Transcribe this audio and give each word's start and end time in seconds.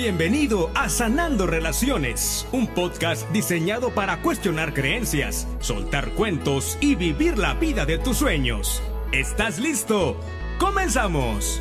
Bienvenido 0.00 0.70
a 0.76 0.88
Sanando 0.88 1.44
Relaciones, 1.48 2.46
un 2.52 2.68
podcast 2.68 3.28
diseñado 3.32 3.92
para 3.92 4.22
cuestionar 4.22 4.72
creencias, 4.72 5.48
soltar 5.58 6.10
cuentos 6.10 6.78
y 6.80 6.94
vivir 6.94 7.36
la 7.36 7.54
vida 7.54 7.84
de 7.84 7.98
tus 7.98 8.18
sueños. 8.18 8.80
¿Estás 9.10 9.58
listo? 9.58 10.16
¡Comenzamos! 10.60 11.60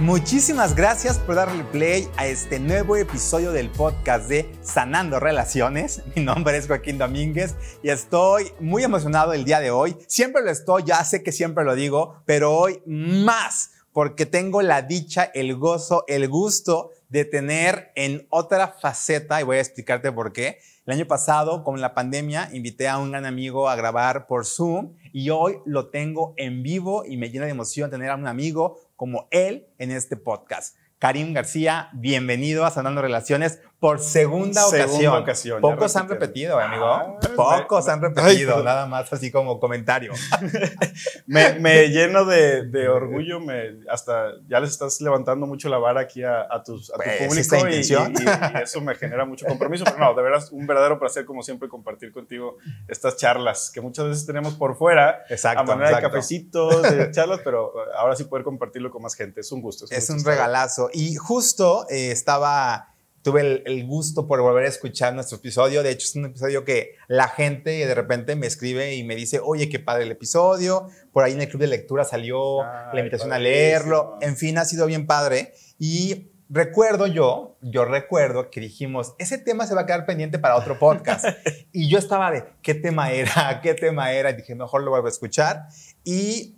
Muchísimas 0.00 0.74
gracias 0.74 1.20
por 1.20 1.36
darle 1.36 1.62
play 1.62 2.08
a 2.16 2.26
este 2.26 2.58
nuevo 2.58 2.96
episodio 2.96 3.52
del 3.52 3.70
podcast 3.70 4.28
de 4.28 4.52
Sanando 4.62 5.20
Relaciones. 5.20 6.02
Mi 6.16 6.24
nombre 6.24 6.56
es 6.56 6.66
Joaquín 6.66 6.98
Domínguez 6.98 7.54
y 7.84 7.90
estoy 7.90 8.50
muy 8.58 8.82
emocionado 8.82 9.32
el 9.32 9.44
día 9.44 9.60
de 9.60 9.70
hoy. 9.70 9.96
Siempre 10.08 10.42
lo 10.42 10.50
estoy, 10.50 10.82
ya 10.84 11.04
sé 11.04 11.22
que 11.22 11.30
siempre 11.30 11.62
lo 11.62 11.76
digo, 11.76 12.20
pero 12.26 12.52
hoy 12.52 12.82
más 12.84 13.75
porque 13.96 14.26
tengo 14.26 14.60
la 14.60 14.82
dicha, 14.82 15.30
el 15.32 15.56
gozo, 15.56 16.04
el 16.06 16.28
gusto 16.28 16.90
de 17.08 17.24
tener 17.24 17.92
en 17.94 18.26
otra 18.28 18.68
faceta, 18.68 19.40
y 19.40 19.44
voy 19.44 19.56
a 19.56 19.60
explicarte 19.60 20.12
por 20.12 20.34
qué. 20.34 20.58
El 20.84 20.92
año 20.92 21.06
pasado, 21.06 21.64
con 21.64 21.80
la 21.80 21.94
pandemia, 21.94 22.50
invité 22.52 22.88
a 22.88 22.98
un 22.98 23.10
gran 23.10 23.24
amigo 23.24 23.70
a 23.70 23.74
grabar 23.74 24.26
por 24.26 24.44
Zoom 24.44 24.92
y 25.14 25.30
hoy 25.30 25.60
lo 25.64 25.88
tengo 25.88 26.34
en 26.36 26.62
vivo 26.62 27.06
y 27.06 27.16
me 27.16 27.30
llena 27.30 27.46
de 27.46 27.52
emoción 27.52 27.90
tener 27.90 28.10
a 28.10 28.16
un 28.16 28.26
amigo 28.26 28.78
como 28.96 29.28
él 29.30 29.66
en 29.78 29.90
este 29.90 30.18
podcast. 30.18 30.76
Karim 30.98 31.32
García, 31.32 31.88
bienvenido 31.94 32.66
a 32.66 32.70
Sanando 32.70 33.00
Relaciones 33.00 33.60
por 33.78 34.00
segunda, 34.00 34.62
segunda 34.62 35.18
ocasión. 35.18 35.60
Pocos 35.60 35.94
han 35.96 36.08
repetido, 36.08 36.58
amigo. 36.58 36.86
Ah, 36.86 37.18
Pocos 37.36 37.88
han 37.88 38.00
repetido, 38.00 38.62
nada 38.62 38.86
más 38.86 39.12
así 39.12 39.30
como 39.30 39.60
comentario. 39.60 40.12
me, 41.26 41.88
lleno 41.88 42.24
de, 42.24 42.88
orgullo, 42.88 43.38
me, 43.38 43.80
hasta 43.90 44.30
ya 44.48 44.60
les 44.60 44.70
estás 44.70 45.00
levantando 45.02 45.46
mucho 45.46 45.68
la 45.68 45.76
vara 45.76 46.00
aquí 46.00 46.22
a, 46.22 46.48
tus, 46.64 46.90
a 46.90 46.94
tu 46.94 47.02
pues, 47.04 47.28
público 47.28 47.68
y, 47.68 47.74
y, 47.74 48.62
eso 48.62 48.80
me 48.80 48.94
genera 48.94 49.26
mucho 49.26 49.44
compromiso. 49.44 49.84
Pero 49.84 49.98
no, 49.98 50.14
de 50.14 50.22
veras, 50.22 50.50
un 50.52 50.66
verdadero 50.66 50.98
placer 50.98 51.26
como 51.26 51.42
siempre 51.42 51.68
compartir 51.68 52.12
contigo 52.12 52.56
estas 52.88 53.18
charlas 53.18 53.70
que 53.72 53.82
muchas 53.82 54.06
veces 54.06 54.24
tenemos 54.24 54.54
por 54.54 54.76
fuera, 54.76 55.24
exacto, 55.28 55.60
a 55.60 55.76
manera 55.76 55.96
de 55.96 56.02
cafecitos, 56.02 56.82
de 56.82 57.10
charlas, 57.12 57.40
pero 57.44 57.72
ahora 57.94 58.16
sí 58.16 58.24
poder 58.24 58.42
compartirlo 58.42 58.90
con 58.90 59.02
más 59.02 59.14
gente. 59.14 59.40
Es 59.40 59.52
un 59.52 59.60
gusto. 59.60 59.84
Es 59.90 60.08
un, 60.08 60.24
regalazo. 60.24 60.88
Y 60.94 61.14
justo 61.16 61.86
eh, 61.90 62.10
estaba 62.10 62.95
tuve 63.26 63.64
el, 63.64 63.86
gusto 63.86 64.28
por 64.28 64.40
volver 64.40 64.66
a 64.66 64.68
escuchar 64.68 65.12
nuestro 65.12 65.38
episodio. 65.38 65.82
De 65.82 65.90
hecho, 65.90 66.04
es 66.04 66.14
un 66.14 66.26
episodio 66.26 66.64
que 66.64 66.94
la 67.08 67.26
gente 67.26 67.70
de 67.70 67.92
repente 67.92 68.36
me 68.36 68.46
escribe 68.46 68.94
y 68.94 69.02
me 69.02 69.16
dice, 69.16 69.40
oye, 69.42 69.68
qué 69.68 69.80
padre 69.80 70.04
el 70.04 70.12
episodio. 70.12 70.86
Por 71.12 71.24
ahí 71.24 71.32
en 71.32 71.40
el 71.40 71.48
club 71.48 71.62
de 71.62 71.66
lectura 71.66 72.04
salió 72.04 72.62
la 72.62 72.96
invitación 72.96 73.32
a 73.32 73.40
leerlo. 73.40 74.16
En 74.20 74.36
fin, 74.36 74.58
ha 74.58 74.64
sido 74.64 74.86
bien 74.86 75.08
padre. 75.08 75.54
Y 75.76 76.30
recuerdo 76.48 77.08
yo, 77.08 77.58
yo 77.62 77.84
recuerdo 77.84 78.48
que 78.48 78.60
dijimos, 78.60 79.16
ese 79.18 79.38
tema 79.38 79.66
se 79.66 79.74
va 79.74 79.80
a 79.80 79.86
quedar 79.86 80.06
pendiente 80.06 80.38
para 80.38 80.54
otro 80.54 80.78
podcast. 80.78 81.24
y 81.72 81.88
yo 81.88 81.98
estaba 81.98 82.30
de, 82.30 82.44
¿qué 82.62 82.74
tema 82.74 83.10
era? 83.10 83.60
¿Qué 83.60 83.74
tema 83.74 84.12
era? 84.12 84.30
Y 84.30 84.36
dije, 84.36 84.54
mejor 84.54 84.84
lo 84.84 84.92
vuelvo 84.92 85.08
a 85.08 85.10
escuchar. 85.10 85.66
Y 86.04 86.55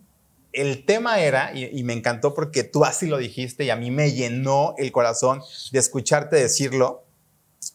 el 0.61 0.85
tema 0.85 1.21
era, 1.21 1.53
y, 1.55 1.83
me 1.85 1.93
encantó 1.93 2.35
porque 2.35 2.65
tú 2.65 2.85
así 2.85 3.07
lo 3.07 3.19
dijiste 3.19 3.65
y 3.65 3.71
a 3.71 3.77
mí 3.77 3.91
me 3.91 4.13
llenó 4.13 4.75
el 4.79 4.93
corazón 4.93 5.43
de 5.73 5.79
escucharte 5.79 6.37
decirlo, 6.37 7.05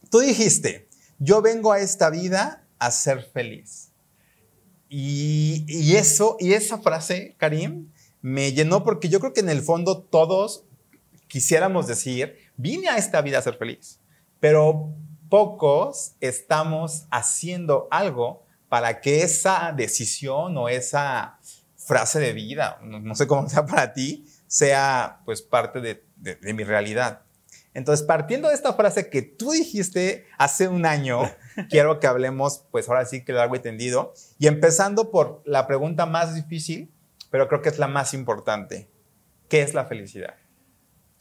tú 0.09 0.19
dijiste, 0.19 0.87
yo 1.19 1.41
vengo 1.41 1.71
a 1.71 1.79
esta 1.79 2.09
vida 2.09 2.65
a 2.79 2.91
ser 2.91 3.23
feliz. 3.23 3.89
Y, 4.89 5.95
eso, 5.95 6.37
y 6.39 6.53
esa 6.53 6.77
frase, 6.77 7.35
Karim, 7.37 7.91
me 8.21 8.53
llenó 8.53 8.83
porque 8.83 9.09
yo 9.09 9.19
creo 9.19 9.33
que 9.33 9.39
en 9.39 9.49
el 9.49 9.61
fondo 9.61 9.99
todos 10.03 10.65
quisiéramos 11.27 11.87
decir, 11.87 12.37
vine 12.57 12.89
a 12.89 12.97
esta 12.97 13.21
vida 13.21 13.39
a 13.39 13.41
ser 13.41 13.57
feliz, 13.57 13.99
pero 14.39 14.93
pocos 15.29 16.13
estamos 16.19 17.05
haciendo 17.09 17.87
algo 17.89 18.43
para 18.69 19.01
que 19.01 19.23
esa 19.23 19.73
decisión 19.75 20.57
o 20.57 20.69
esa 20.69 21.39
frase 21.85 22.19
de 22.19 22.33
vida, 22.33 22.79
no, 22.81 23.15
sé 23.15 23.27
cómo 23.27 23.47
sea 23.49 23.65
para 23.65 23.93
ti, 23.93 24.25
sea 24.47 25.21
pues 25.25 25.41
parte 25.41 25.81
de, 25.81 26.03
de, 26.17 26.53
mi 26.53 26.63
realidad. 26.63 27.21
Entonces, 27.73 28.05
partiendo 28.05 28.49
de 28.49 28.55
esta 28.55 28.73
frase 28.73 29.09
que 29.09 29.23
tú 29.23 29.51
dijiste 29.51 30.27
hace 30.37 30.67
un 30.67 30.85
año, 30.85 31.21
quiero 31.69 31.99
que 31.99 32.07
hablemos, 32.07 32.65
pues 32.71 32.87
ahora 32.87 33.05
sí 33.05 33.23
que 33.25 33.33
largo 33.33 33.55
y 33.55 33.59
tendido, 33.59 34.13
y 34.37 34.47
empezando 34.47 35.11
por 35.11 35.41
la 35.45 35.65
pregunta 35.67 36.05
más 36.05 36.35
difícil, 36.35 36.91
pero 37.31 37.47
creo 37.47 37.61
que 37.61 37.69
es 37.69 37.79
la 37.79 37.87
más 37.87 38.13
importante. 38.13 38.89
¿Qué 39.49 39.61
es 39.61 39.73
la 39.73 39.85
felicidad? 39.85 40.35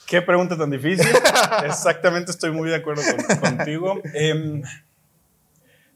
Qué 0.07 0.21
pregunta 0.21 0.57
tan 0.57 0.71
difícil. 0.71 1.07
Exactamente, 1.65 2.31
estoy 2.31 2.51
muy 2.51 2.69
de 2.69 2.77
acuerdo 2.77 3.03
contigo. 3.41 4.01
Eh, 4.15 4.63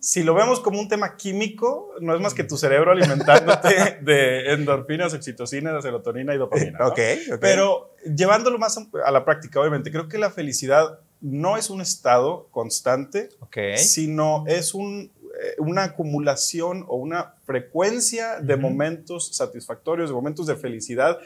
si 0.07 0.23
lo 0.23 0.35
vemos 0.35 0.61
como 0.61 0.79
un 0.79 0.87
tema 0.87 1.17
químico, 1.17 1.93
no 2.01 2.15
es 2.15 2.21
más 2.21 2.33
que 2.33 2.45
tu 2.45 2.57
cerebro 2.57 2.93
alimentándote 2.93 3.99
de 4.03 4.53
endorfinas, 4.53 5.13
oxitocina, 5.13 5.83
serotonina 5.83 6.33
y 6.33 6.39
dopamina. 6.39 6.79
¿no? 6.79 6.87
Okay, 6.91 7.19
Pero 7.41 7.93
llevándolo 8.15 8.57
más 8.57 8.79
a 9.05 9.11
la 9.11 9.25
práctica, 9.25 9.59
obviamente, 9.59 9.91
creo 9.91 10.07
que 10.07 10.17
la 10.17 10.31
felicidad 10.31 11.01
no 11.21 11.57
es 11.57 11.71
un 11.71 11.81
estado 11.81 12.47
constante, 12.53 13.31
sino 13.79 14.45
es 14.47 14.75
un, 14.75 15.11
eh, 15.43 15.57
una 15.59 15.83
acumulación 15.83 16.85
o 16.87 16.95
una 16.99 17.35
frecuencia 17.45 18.39
de 18.39 18.57
momentos 18.57 19.35
satisfactorios, 19.35 20.11
de 20.11 20.15
momentos 20.15 20.47
de 20.47 20.55
felicidad. 20.55 21.19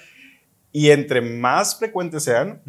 Y 0.72 0.88
entre 0.88 1.20
más 1.20 1.78
frecuentes 1.78 2.24
sean, 2.24 2.62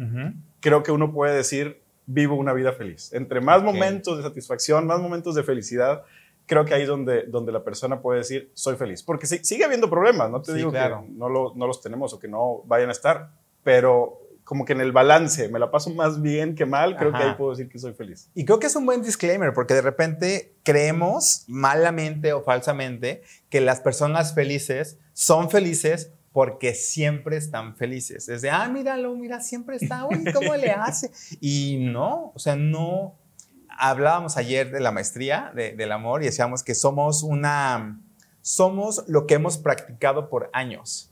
creo 0.60 0.82
que 0.82 0.92
uno 0.92 1.10
puede 1.10 1.34
decir, 1.34 1.81
vivo 2.06 2.34
una 2.34 2.52
vida 2.52 2.72
feliz. 2.72 3.12
Entre 3.12 3.40
más 3.40 3.62
momentos 3.62 4.16
de 4.16 4.22
satisfacción, 4.22 4.86
más 4.86 5.00
momentos 5.00 5.34
de 5.34 5.42
felicidad, 5.42 6.02
creo 6.46 6.64
que 6.64 6.74
ahí 6.74 6.82
es 6.82 6.88
donde, 6.88 7.24
donde 7.24 7.52
la 7.52 7.62
persona 7.64 8.00
puede 8.00 8.18
decir, 8.18 8.50
soy 8.54 8.76
feliz. 8.76 9.02
Porque 9.02 9.26
sigue 9.26 9.64
habiendo 9.64 9.88
problemas, 9.88 10.30
no 10.30 10.42
te 10.42 10.52
digo 10.54 10.72
que 10.72 10.78
no, 11.10 11.28
no 11.54 11.66
los 11.66 11.80
tenemos 11.80 12.12
o 12.12 12.18
que 12.18 12.28
no 12.28 12.62
vayan 12.66 12.88
a 12.88 12.92
estar, 12.92 13.30
pero 13.62 14.22
como 14.44 14.64
que 14.64 14.72
en 14.72 14.80
el 14.80 14.92
balance, 14.92 15.48
me 15.48 15.58
la 15.58 15.70
paso 15.70 15.90
más 15.90 16.20
bien 16.20 16.54
que 16.54 16.66
mal, 16.66 16.96
creo 16.96 17.12
que 17.12 17.18
ahí 17.18 17.34
puedo 17.36 17.50
decir 17.52 17.68
que 17.68 17.78
soy 17.78 17.94
feliz. 17.94 18.28
Y 18.34 18.44
creo 18.44 18.58
que 18.58 18.66
es 18.66 18.76
un 18.76 18.84
buen 18.84 19.02
disclaimer, 19.02 19.52
porque 19.54 19.74
de 19.74 19.82
repente 19.82 20.54
creemos 20.64 21.44
malamente 21.46 22.32
o 22.32 22.42
falsamente 22.42 23.22
que 23.48 23.60
las 23.60 23.80
personas 23.80 24.34
felices 24.34 24.98
son 25.12 25.48
felices 25.48 26.12
porque 26.32 26.74
siempre 26.74 27.36
están 27.36 27.76
felices. 27.76 28.26
Desde, 28.26 28.50
ah, 28.50 28.68
míralo, 28.68 29.14
mira, 29.14 29.40
siempre 29.40 29.76
está, 29.76 30.06
uy, 30.06 30.24
¿cómo 30.32 30.54
le 30.56 30.70
hace? 30.70 31.10
Y 31.40 31.78
no, 31.78 32.32
o 32.34 32.38
sea, 32.38 32.56
no. 32.56 33.18
Hablábamos 33.68 34.36
ayer 34.36 34.70
de 34.70 34.80
la 34.80 34.92
maestría 34.92 35.50
del 35.54 35.92
amor 35.92 36.22
y 36.22 36.26
decíamos 36.26 36.62
que 36.62 36.74
somos 36.74 37.22
una, 37.22 38.00
somos 38.42 39.04
lo 39.08 39.26
que 39.26 39.34
hemos 39.34 39.56
practicado 39.56 40.28
por 40.28 40.50
años. 40.52 41.10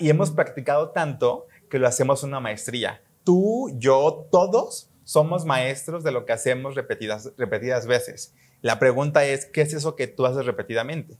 Y 0.00 0.08
hemos 0.08 0.30
practicado 0.30 0.90
tanto 0.90 1.46
que 1.70 1.78
lo 1.78 1.86
hacemos 1.86 2.22
una 2.22 2.40
maestría. 2.40 3.02
Tú, 3.24 3.70
yo, 3.78 4.26
todos 4.32 4.90
somos 5.04 5.44
maestros 5.44 6.02
de 6.02 6.12
lo 6.12 6.24
que 6.24 6.32
hacemos 6.32 6.74
repetidas, 6.74 7.32
repetidas 7.36 7.86
veces. 7.86 8.34
La 8.62 8.78
pregunta 8.78 9.24
es, 9.24 9.46
¿qué 9.46 9.62
es 9.62 9.74
eso 9.74 9.96
que 9.96 10.06
tú 10.06 10.24
haces 10.24 10.46
repetidamente? 10.46 11.18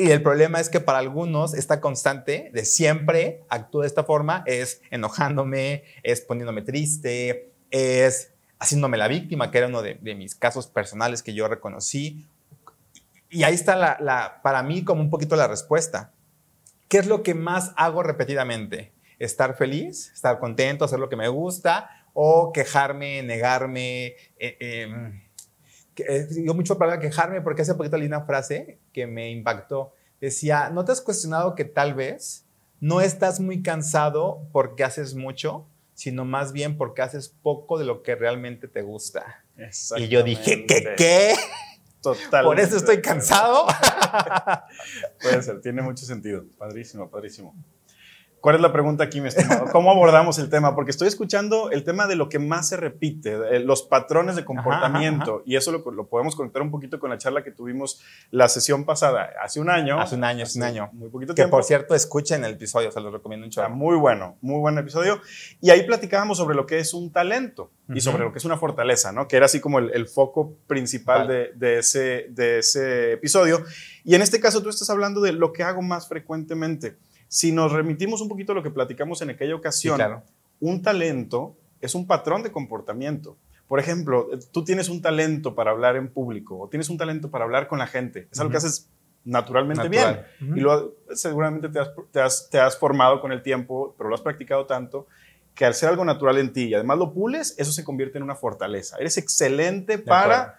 Y 0.00 0.12
el 0.12 0.22
problema 0.22 0.60
es 0.60 0.70
que 0.70 0.78
para 0.78 0.98
algunos 0.98 1.54
esta 1.54 1.80
constante 1.80 2.52
de 2.54 2.64
siempre 2.64 3.42
actúo 3.48 3.80
de 3.80 3.88
esta 3.88 4.04
forma 4.04 4.44
es 4.46 4.80
enojándome, 4.92 5.82
es 6.04 6.20
poniéndome 6.20 6.62
triste, 6.62 7.50
es 7.72 8.32
haciéndome 8.60 8.96
la 8.96 9.08
víctima, 9.08 9.50
que 9.50 9.58
era 9.58 9.66
uno 9.66 9.82
de, 9.82 9.98
mis 10.14 10.36
casos 10.36 10.68
personales 10.68 11.24
que 11.24 11.34
yo 11.34 11.48
reconocí. 11.48 12.28
Y 13.28 13.42
ahí 13.42 13.54
está 13.54 13.74
la, 13.74 14.40
para 14.40 14.62
mí 14.62 14.84
como 14.84 15.02
un 15.02 15.10
poquito 15.10 15.34
la 15.34 15.48
respuesta. 15.48 16.12
¿Qué 16.86 16.98
es 16.98 17.08
lo 17.08 17.24
que 17.24 17.34
más 17.34 17.72
hago 17.76 18.04
repetidamente? 18.04 18.92
¿Estar 19.18 19.56
feliz? 19.56 20.12
¿Estar 20.14 20.38
contento? 20.38 20.84
¿Hacer 20.84 21.00
lo 21.00 21.08
que 21.08 21.16
me 21.16 21.26
gusta? 21.26 22.06
¿O 22.12 22.52
quejarme, 22.52 23.24
negarme? 23.24 24.14
Eh, 24.38 24.56
em, 24.60 25.27
digo 26.30 26.54
mucho 26.54 26.78
para 26.78 26.98
quejarme 26.98 27.40
porque 27.40 27.62
hace 27.62 27.74
poquito 27.74 27.96
leí 27.96 28.06
una 28.06 28.24
frase 28.24 28.78
que 28.92 29.06
me 29.06 29.30
impactó. 29.30 29.92
Decía, 30.20 30.70
¿no 30.70 30.84
te 30.84 30.92
has 30.92 31.00
cuestionado 31.00 31.54
que 31.54 31.64
tal 31.64 31.94
vez 31.94 32.44
no 32.80 33.00
estás 33.00 33.40
muy 33.40 33.62
cansado 33.62 34.46
porque 34.52 34.84
haces 34.84 35.14
mucho, 35.14 35.66
sino 35.94 36.24
más 36.24 36.52
bien 36.52 36.76
porque 36.76 37.02
haces 37.02 37.28
poco 37.28 37.78
de 37.78 37.84
lo 37.84 38.02
que 38.02 38.14
realmente 38.14 38.68
te 38.68 38.82
gusta? 38.82 39.44
Y 39.96 40.08
yo 40.08 40.22
dije, 40.22 40.66
¿qué? 40.66 40.94
¿Qué? 40.96 41.34
Totalmente. 42.00 42.42
¿Por 42.44 42.60
eso 42.60 42.76
estoy 42.76 43.00
cansado? 43.00 43.66
Puede 45.22 45.42
ser, 45.42 45.60
tiene 45.60 45.82
mucho 45.82 46.04
sentido. 46.04 46.44
Padrísimo, 46.56 47.10
padrísimo. 47.10 47.54
¿Cuál 48.40 48.54
es 48.56 48.60
la 48.60 48.72
pregunta 48.72 49.04
aquí, 49.04 49.20
mi 49.20 49.28
estimado? 49.28 49.66
¿Cómo 49.72 49.90
abordamos 49.90 50.38
el 50.38 50.48
tema? 50.48 50.74
Porque 50.74 50.90
estoy 50.90 51.08
escuchando 51.08 51.70
el 51.70 51.84
tema 51.84 52.06
de 52.06 52.14
lo 52.14 52.28
que 52.28 52.38
más 52.38 52.68
se 52.68 52.76
repite, 52.76 53.60
los 53.60 53.82
patrones 53.82 54.36
de 54.36 54.44
comportamiento, 54.44 55.42
y 55.44 55.56
eso 55.56 55.72
lo, 55.72 56.08
podemos 56.08 56.36
conectar 56.36 56.62
un 56.62 56.70
poquito 56.70 57.00
con 57.00 57.10
la 57.10 57.18
charla 57.18 57.42
que 57.42 57.50
tuvimos 57.50 58.00
la 58.30 58.48
sesión 58.48 58.84
pasada, 58.84 59.30
hace 59.42 59.60
un 59.60 59.70
año. 59.70 60.00
Hace 60.00 60.14
un 60.14 60.24
año, 60.24 60.44
hace 60.44 60.58
un 60.58 60.64
año. 60.64 60.88
Muy 60.92 61.08
poquito 61.08 61.34
tiempo. 61.34 61.48
Que 61.48 61.50
por 61.50 61.64
cierto, 61.64 61.94
escuchen 61.94 62.44
el 62.44 62.54
episodio, 62.54 62.92
se 62.92 63.00
los 63.00 63.12
recomiendo 63.12 63.46
mucho. 63.46 63.68
muy 63.70 63.96
bueno, 63.96 64.36
muy 64.40 64.60
buen 64.60 64.78
episodio. 64.78 65.20
Y 65.60 65.70
ahí 65.70 65.82
platicábamos 65.84 66.38
sobre 66.38 66.54
lo 66.54 66.66
que 66.66 66.78
es 66.78 66.94
un 66.94 67.10
talento 67.10 67.70
y 67.92 68.00
sobre 68.00 68.24
lo 68.24 68.32
que 68.32 68.38
es 68.38 68.44
una 68.44 68.56
fortaleza, 68.56 69.12
¿no? 69.12 69.26
Que 69.26 69.36
era 69.36 69.46
así 69.46 69.60
como 69.60 69.78
el, 69.78 70.06
foco 70.06 70.54
principal 70.66 71.26
de, 71.28 71.52
de, 71.54 71.78
ese, 71.78 72.26
de 72.30 72.58
ese 72.60 73.12
episodio. 73.12 73.64
Y 74.04 74.14
en 74.14 74.22
este 74.22 74.40
caso 74.40 74.62
tú 74.62 74.68
estás 74.68 74.88
hablando 74.90 75.20
de 75.20 75.32
lo 75.32 75.52
que 75.52 75.62
hago 75.62 75.82
más 75.82 76.08
frecuentemente. 76.08 76.96
Si 77.28 77.52
nos 77.52 77.72
remitimos 77.72 78.20
un 78.20 78.28
poquito 78.28 78.52
a 78.52 78.54
lo 78.54 78.62
que 78.62 78.70
platicamos 78.70 79.22
en 79.22 79.30
aquella 79.30 79.54
ocasión, 79.54 80.22
un 80.60 80.82
talento 80.82 81.56
es 81.80 81.94
un 81.94 82.06
patrón 82.06 82.42
de 82.42 82.50
comportamiento. 82.50 83.36
Por 83.68 83.78
ejemplo, 83.78 84.28
tú 84.50 84.64
tienes 84.64 84.88
un 84.88 85.02
talento 85.02 85.54
para 85.54 85.70
hablar 85.70 85.96
en 85.96 86.08
público 86.08 86.58
o 86.58 86.68
tienes 86.68 86.88
un 86.88 86.96
talento 86.96 87.30
para 87.30 87.44
hablar 87.44 87.68
con 87.68 87.78
la 87.78 87.86
gente. 87.86 88.26
Es 88.32 88.40
algo 88.40 88.50
que 88.50 88.56
haces 88.56 88.88
naturalmente 89.24 89.88
bien. 89.88 90.22
Y 90.40 90.60
lo, 90.60 90.94
seguramente 91.14 91.68
te 91.68 92.20
has, 92.20 92.78
formado 92.78 93.20
con 93.20 93.30
el 93.30 93.42
tiempo, 93.42 93.94
pero 93.98 94.08
lo 94.08 94.14
has 94.14 94.22
practicado 94.22 94.66
tanto 94.66 95.06
que 95.54 95.66
al 95.66 95.74
ser 95.74 95.90
algo 95.90 96.04
natural 96.04 96.38
en 96.38 96.52
ti 96.52 96.64
y 96.68 96.74
además 96.74 96.98
lo 96.98 97.12
pules, 97.12 97.54
eso 97.58 97.72
se 97.72 97.84
convierte 97.84 98.16
en 98.16 98.24
una 98.24 98.36
fortaleza. 98.36 98.96
Eres 98.98 99.18
excelente 99.18 99.98
para 99.98 100.56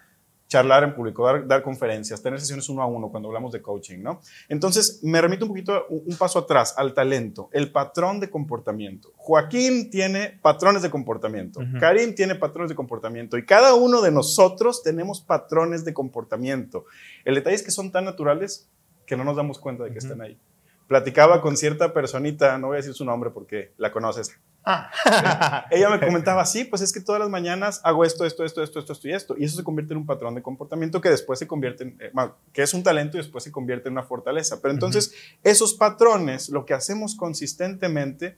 charlar 0.50 0.84
en 0.84 0.96
público, 0.96 1.24
dar, 1.46 1.62
conferencias, 1.62 2.24
tener 2.24 2.40
sesiones 2.40 2.68
uno 2.70 2.82
a 2.82 2.88
uno 2.88 3.10
cuando 3.10 3.30
hablamos 3.30 3.54
de 3.54 3.62
coaching, 3.62 4.00
¿no? 4.00 4.20
Entonces, 4.50 5.00
me 5.04 5.22
remito 5.22 5.46
un 5.46 5.50
poquito, 5.50 5.86
un, 5.90 6.18
paso 6.18 6.40
atrás, 6.40 6.74
al 6.76 6.96
talento, 6.96 7.50
el 7.54 7.72
patrón 7.72 8.20
de 8.20 8.32
comportamiento. 8.32 9.14
Joaquín 9.16 9.92
tiene 9.92 10.40
patrones 10.42 10.82
de 10.82 10.90
comportamiento, 10.90 11.62
Karim 11.80 12.16
tiene 12.16 12.34
patrones 12.34 12.70
de 12.70 12.76
comportamiento 12.76 13.38
y 13.38 13.46
cada 13.46 13.76
uno 13.76 14.02
de 14.02 14.12
nosotros 14.12 14.82
tenemos 14.82 15.22
patrones 15.22 15.86
de 15.86 15.94
comportamiento. 15.94 16.86
El 17.26 17.36
detalle 17.36 17.56
es 17.56 17.64
que 17.64 17.72
son 17.72 17.92
tan 17.92 18.06
naturales 18.06 18.68
que 19.06 19.16
no 19.16 19.24
nos 19.24 19.36
damos 19.36 19.60
cuenta 19.60 19.84
de 19.84 19.92
que 19.92 20.00
están 20.00 20.20
ahí. 20.22 20.40
Platicaba 20.90 21.40
con 21.40 21.56
cierta 21.56 21.94
personita, 21.94 22.58
no 22.58 22.68
voy 22.68 22.76
a 22.76 22.78
decir 22.78 22.94
su 22.94 23.06
nombre 23.06 23.30
porque 23.30 23.72
la 23.78 23.92
conoces, 23.92 24.38
Ah. 24.64 25.66
Ella 25.72 25.90
me 25.90 26.00
comentaba, 26.00 26.46
sí, 26.46 26.64
pues 26.66 26.82
es 26.82 26.92
que 26.92 27.00
todas 27.00 27.20
las 27.20 27.30
mañanas 27.30 27.80
hago 27.84 28.04
esto, 28.04 28.26
esto, 28.26 28.44
esto, 28.44 28.62
esto, 28.62 28.80
esto, 28.80 28.94
esto 28.94 29.08
y 29.08 29.14
esto. 29.14 29.36
Y 29.38 29.46
eso 29.46 29.58
se 29.58 29.64
convierte 29.64 29.94
en 29.94 30.00
un 30.00 30.06
patrón 30.06 30.36
de 30.36 30.42
comportamiento 30.42 31.00
que 31.00 31.10
después 31.10 31.40
se 31.40 31.48
convierte 31.48 31.84
en, 31.84 31.98
eh, 32.00 32.12
que 32.52 32.64
es 32.64 32.74
un 32.74 32.84
talento 32.84 33.18
y 33.18 33.22
después 33.22 33.44
se 33.44 33.52
convierte 33.52 33.88
en 33.88 33.94
una 33.94 34.04
fortaleza. 34.04 34.62
Pero 34.62 34.74
entonces, 34.74 35.14
esos 35.44 35.74
patrones, 35.74 36.50
lo 36.50 36.66
que 36.66 36.74
hacemos 36.74 37.16
consistentemente, 37.16 38.38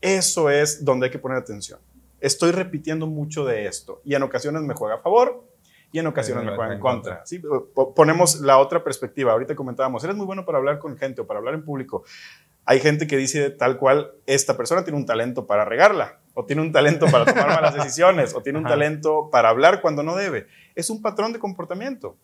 eso 0.00 0.48
es 0.48 0.84
donde 0.84 1.06
hay 1.06 1.10
que 1.10 1.18
poner 1.18 1.38
atención. 1.38 1.78
Estoy 2.20 2.52
repitiendo 2.52 3.06
mucho 3.06 3.44
de 3.44 3.66
esto 3.66 4.00
y 4.04 4.14
en 4.14 4.22
ocasiones 4.22 4.62
me 4.62 4.74
juega 4.74 4.96
a 4.96 4.98
favor 4.98 5.44
y 5.92 5.98
en 5.98 6.06
ocasiones 6.06 6.44
me 6.44 6.54
juega 6.54 6.74
en 6.74 6.80
contra. 6.80 7.26
¿sí? 7.26 7.42
Ponemos 7.94 8.40
la 8.40 8.58
otra 8.58 8.82
perspectiva. 8.84 9.32
Ahorita 9.32 9.54
comentábamos, 9.54 10.04
eres 10.04 10.16
muy 10.16 10.26
bueno 10.26 10.44
para 10.44 10.58
hablar 10.58 10.78
con 10.78 10.96
gente 10.96 11.22
o 11.22 11.26
para 11.26 11.38
hablar 11.38 11.54
en 11.54 11.64
público 11.64 12.04
hay 12.70 12.78
gente 12.80 13.06
que 13.06 13.16
dice 13.16 13.50
tal 13.50 13.78
cual, 13.78 14.12
esta 14.26 14.56
persona 14.56 14.84
tiene 14.84 14.96
un 14.96 15.06
talento 15.06 15.46
para 15.46 15.64
regarla, 15.64 16.20
o 16.34 16.44
tiene 16.44 16.62
un 16.62 16.70
talento 16.70 17.06
para 17.10 17.24
tomar 17.24 17.48
malas 17.48 17.74
decisiones, 17.82 18.34
o 18.34 18.42
tiene 18.42 18.60
un 18.60 18.64
talento 18.64 19.28
para 19.30 19.48
hablar 19.48 19.80
cuando 19.80 20.04
no 20.04 20.14
debe. 20.14 20.46
Es 20.74 20.90
un 20.90 21.02
patrón 21.02 21.32
de 21.32 21.38
comportamiento. 21.38 22.16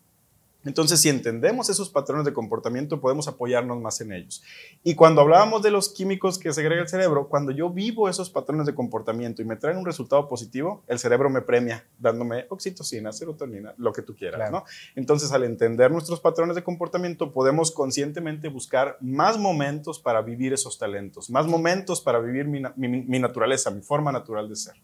Entonces, 0.65 0.99
si 0.99 1.07
entendemos 1.07 1.69
esos 1.69 1.89
patrones 1.89 2.25
de 2.25 2.33
comportamiento, 2.33 2.99
podemos 2.99 3.27
apoyarnos 3.27 3.79
más 3.79 4.01
en 4.01 4.11
ellos. 4.11 4.43
Y 4.83 4.95
cuando 4.95 5.21
hablábamos 5.21 5.63
de 5.63 5.71
los 5.71 5.89
químicos 5.89 6.37
que 6.37 6.51
segrega 6.51 6.81
el 6.81 6.89
cerebro, 6.89 7.29
cuando 7.29 7.51
yo 7.51 7.69
vivo 7.69 8.09
esos 8.09 8.29
patrones 8.29 8.65
de 8.65 8.75
comportamiento 8.75 9.41
y 9.41 9.45
me 9.45 9.55
traen 9.55 9.77
un 9.77 9.85
resultado 9.85 10.27
positivo, 10.27 10.83
el 10.87 10.99
cerebro 10.99 11.29
me 11.29 11.41
premia 11.41 11.87
dándome 11.97 12.45
oxitocina, 12.49 13.13
serotonina, 13.13 13.73
lo 13.77 13.93
que 13.93 14.01
tú 14.01 14.15
quieras, 14.15 14.51
¿no? 14.51 14.65
Entonces, 14.95 15.31
al 15.31 15.43
entender 15.43 15.91
nuestros 15.91 16.19
patrones 16.19 16.55
de 16.55 16.63
comportamiento, 16.63 17.31
podemos 17.31 17.71
conscientemente 17.71 18.49
buscar 18.49 18.97
más 18.99 19.37
momentos 19.37 19.99
para 19.99 20.21
vivir 20.21 20.53
esos 20.53 20.77
talentos, 20.77 21.29
más 21.29 21.47
momentos 21.47 22.01
para 22.01 22.19
vivir 22.19 22.45
mi 22.47 23.19
naturaleza, 23.19 23.71
mi 23.71 23.81
forma 23.81 24.11
natural 24.11 24.49
de 24.49 24.55
ser. 24.55 24.75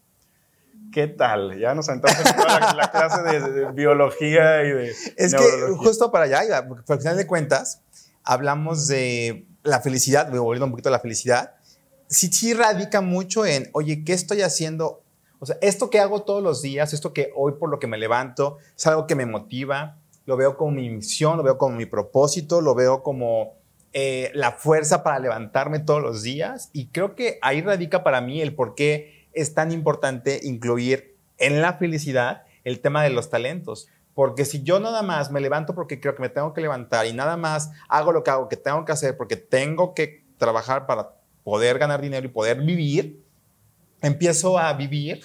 ¿Qué 0.94 1.08
tal? 1.08 1.58
Ya 1.58 1.74
nos 1.74 1.86
sentamos 1.86 2.16
en 2.20 2.76
la, 2.76 2.88
clase 2.92 3.20
de, 3.22 3.72
biología 3.72 4.62
y 4.62 4.70
de. 4.70 4.94
Es 5.16 5.34
que 5.34 5.44
justo 5.76 6.12
para 6.12 6.26
allá, 6.26 6.68
porque 6.68 6.92
al 6.92 7.00
final 7.00 7.16
de 7.16 7.26
cuentas, 7.26 7.82
hablamos 8.22 8.86
de 8.86 9.44
la 9.64 9.80
felicidad, 9.80 10.30
volviendo 10.30 10.66
un 10.66 10.70
poquito 10.70 10.90
a 10.90 10.92
la 10.92 11.00
felicidad. 11.00 11.56
Sí, 12.06 12.28
sí 12.28 12.54
radica 12.54 13.00
mucho 13.00 13.44
en, 13.44 13.70
oye, 13.72 14.04
¿qué 14.04 14.12
estoy 14.12 14.42
haciendo? 14.42 15.02
O 15.40 15.46
sea, 15.46 15.58
esto 15.62 15.90
que 15.90 15.98
hago 15.98 16.22
todos 16.22 16.44
los 16.44 16.62
días, 16.62 16.92
esto 16.92 17.12
que 17.12 17.32
hoy 17.34 17.54
por 17.58 17.70
lo 17.70 17.80
que 17.80 17.88
me 17.88 17.98
levanto, 17.98 18.58
es 18.76 18.86
algo 18.86 19.08
que 19.08 19.16
me 19.16 19.26
motiva, 19.26 19.98
lo 20.26 20.36
veo 20.36 20.56
como 20.56 20.70
mi 20.70 20.88
misión, 20.90 21.36
lo 21.36 21.42
veo 21.42 21.58
como 21.58 21.74
mi 21.74 21.86
propósito, 21.86 22.60
lo 22.60 22.76
veo 22.76 23.02
como 23.02 23.54
eh, 23.92 24.30
la 24.32 24.52
fuerza 24.52 25.02
para 25.02 25.18
levantarme 25.18 25.80
todos 25.80 26.00
los 26.00 26.22
días. 26.22 26.70
Y 26.72 26.86
creo 26.86 27.16
que 27.16 27.40
ahí 27.42 27.62
radica 27.62 28.04
para 28.04 28.20
mí 28.20 28.40
el 28.40 28.54
por 28.54 28.76
qué 28.76 29.23
es 29.34 29.54
tan 29.54 29.72
importante 29.72 30.40
incluir 30.42 31.16
en 31.38 31.60
la 31.60 31.74
felicidad 31.74 32.44
el 32.64 32.80
tema 32.80 33.02
de 33.02 33.10
los 33.10 33.30
talentos. 33.30 33.88
Porque 34.14 34.44
si 34.44 34.62
yo 34.62 34.78
nada 34.78 35.02
más 35.02 35.30
me 35.30 35.40
levanto 35.40 35.74
porque 35.74 36.00
creo 36.00 36.14
que 36.14 36.22
me 36.22 36.28
tengo 36.28 36.54
que 36.54 36.60
levantar 36.60 37.06
y 37.06 37.12
nada 37.12 37.36
más 37.36 37.70
hago 37.88 38.12
lo 38.12 38.22
que 38.22 38.30
hago 38.30 38.48
que 38.48 38.56
tengo 38.56 38.84
que 38.84 38.92
hacer 38.92 39.16
porque 39.16 39.36
tengo 39.36 39.92
que 39.92 40.24
trabajar 40.38 40.86
para 40.86 41.16
poder 41.42 41.78
ganar 41.78 42.00
dinero 42.00 42.26
y 42.26 42.30
poder 42.30 42.60
vivir, 42.62 43.22
empiezo 44.00 44.58
a 44.58 44.72
vivir 44.72 45.22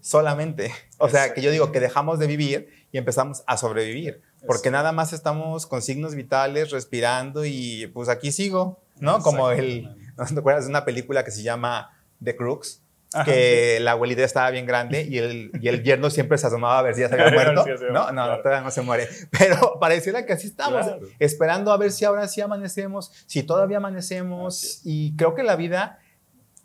solamente. 0.00 0.72
O 0.98 1.08
sea, 1.08 1.34
que 1.34 1.42
yo 1.42 1.50
digo 1.50 1.72
que 1.72 1.80
dejamos 1.80 2.18
de 2.18 2.26
vivir 2.26 2.86
y 2.90 2.98
empezamos 2.98 3.42
a 3.46 3.56
sobrevivir. 3.56 4.22
Porque 4.46 4.70
nada 4.70 4.92
más 4.92 5.12
estamos 5.12 5.66
con 5.66 5.82
signos 5.82 6.14
vitales, 6.14 6.70
respirando 6.70 7.44
y 7.44 7.86
pues 7.94 8.08
aquí 8.08 8.32
sigo, 8.32 8.80
¿no? 8.98 9.20
Como 9.20 9.50
el, 9.50 10.12
¿no 10.16 10.24
te 10.24 10.38
acuerdas 10.38 10.64
de 10.64 10.70
una 10.70 10.84
película 10.84 11.24
que 11.24 11.30
se 11.30 11.42
llama 11.42 11.96
The 12.22 12.34
Crooks? 12.34 12.82
Que 13.24 13.78
la 13.80 13.92
abuelita 13.92 14.24
estaba 14.24 14.50
bien 14.50 14.66
grande 14.66 15.06
y 15.08 15.18
el, 15.18 15.50
y 15.60 15.68
el 15.68 15.82
yerno 15.82 16.10
siempre 16.10 16.38
se 16.38 16.46
asomaba 16.46 16.78
a 16.78 16.82
ver 16.82 16.94
si 16.94 17.00
ya 17.02 17.08
se 17.08 17.14
había 17.14 17.32
muerto. 17.32 17.64
no, 17.92 18.12
no, 18.12 18.38
todavía 18.38 18.62
no 18.62 18.70
se 18.70 18.82
muere. 18.82 19.08
Pero 19.38 19.78
pareciera 19.80 20.24
que 20.26 20.32
así 20.32 20.46
estamos, 20.46 20.86
esperando 21.18 21.72
a 21.72 21.76
ver 21.76 21.92
si 21.92 22.04
ahora 22.04 22.28
sí 22.28 22.40
amanecemos, 22.40 23.12
si 23.26 23.42
todavía 23.42 23.78
amanecemos. 23.78 24.80
Y 24.84 25.16
creo 25.16 25.34
que 25.34 25.42
la 25.42 25.56
vida, 25.56 25.98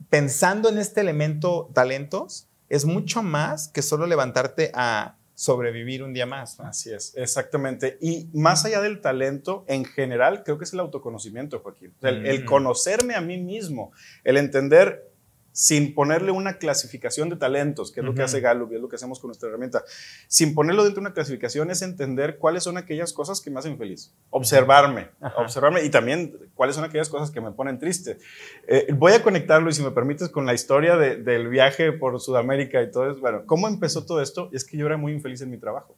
pensando 0.09 0.69
en 0.69 0.77
este 0.77 1.01
elemento 1.01 1.69
talentos, 1.73 2.47
es 2.69 2.85
mucho 2.85 3.23
más 3.23 3.69
que 3.69 3.81
solo 3.81 4.07
levantarte 4.07 4.71
a 4.73 5.17
sobrevivir 5.37 6.01
un 6.01 6.13
día 6.13 6.25
más. 6.25 6.59
Así 6.59 6.91
es, 6.91 7.13
exactamente. 7.15 7.99
Y 8.01 8.27
más 8.33 8.65
allá 8.65 8.81
del 8.81 9.01
talento, 9.01 9.65
en 9.67 9.85
general, 9.85 10.43
creo 10.43 10.57
que 10.57 10.63
es 10.63 10.73
el 10.73 10.79
autoconocimiento, 10.79 11.59
Joaquín. 11.59 11.93
el, 12.01 12.41
mm. 12.41 12.45
conocerme 12.45 13.13
a 13.13 13.21
mí 13.21 13.37
mismo, 13.37 13.91
el 14.23 14.37
entender 14.37 15.11
sin 15.57 15.95
ponerle 15.95 16.29
una 16.29 16.59
clasificación 16.59 17.29
de 17.29 17.35
talentos, 17.35 17.91
que 17.91 18.01
es 18.01 18.05
lo 18.05 18.13
que 18.13 18.21
hace 18.21 18.41
Gallup 18.41 18.71
y 18.71 18.75
es 18.75 18.81
lo 18.81 18.87
que 18.87 18.95
hacemos 18.95 19.19
con 19.19 19.29
nuestra 19.29 19.49
herramienta, 19.49 19.83
sin 20.27 20.53
ponerlo 20.53 20.83
dentro 20.83 21.01
de 21.01 21.07
una 21.07 21.15
clasificación 21.15 21.71
es 21.71 21.81
entender 21.81 22.37
cuáles 22.37 22.61
son 22.61 22.77
aquellas 22.77 23.11
cosas 23.11 23.41
que 23.41 23.49
me 23.49 23.57
hacen 23.57 23.75
feliz, 23.75 24.13
observarme, 24.29 25.09
observarme 25.35 25.83
y 25.83 25.89
también 25.89 26.37
cuáles 26.53 26.75
son 26.75 26.85
aquellas 26.85 27.09
cosas 27.09 27.31
que 27.31 27.41
me 27.41 27.53
ponen 27.53 27.79
triste. 27.79 28.19
Eh, 28.67 28.93
voy 28.93 29.13
a 29.13 29.23
conectarlo 29.23 29.71
y 29.71 29.73
si 29.73 29.81
me 29.81 29.89
permites 29.89 30.29
con 30.29 30.45
la 30.45 30.53
historia 30.53 30.95
del 30.95 31.47
viaje 31.47 31.91
por 31.91 32.21
Sudamérica 32.21 32.83
y 32.83 32.91
todo 32.91 33.09
eso. 33.09 33.19
Bueno, 33.19 33.41
¿cómo 33.47 33.67
empezó 33.67 34.05
todo 34.05 34.21
esto? 34.21 34.51
Es 34.53 34.63
que 34.63 34.77
yo 34.77 34.85
era 34.85 34.97
muy 34.97 35.11
infeliz 35.11 35.41
en 35.41 35.49
mi 35.49 35.57
trabajo. 35.57 35.97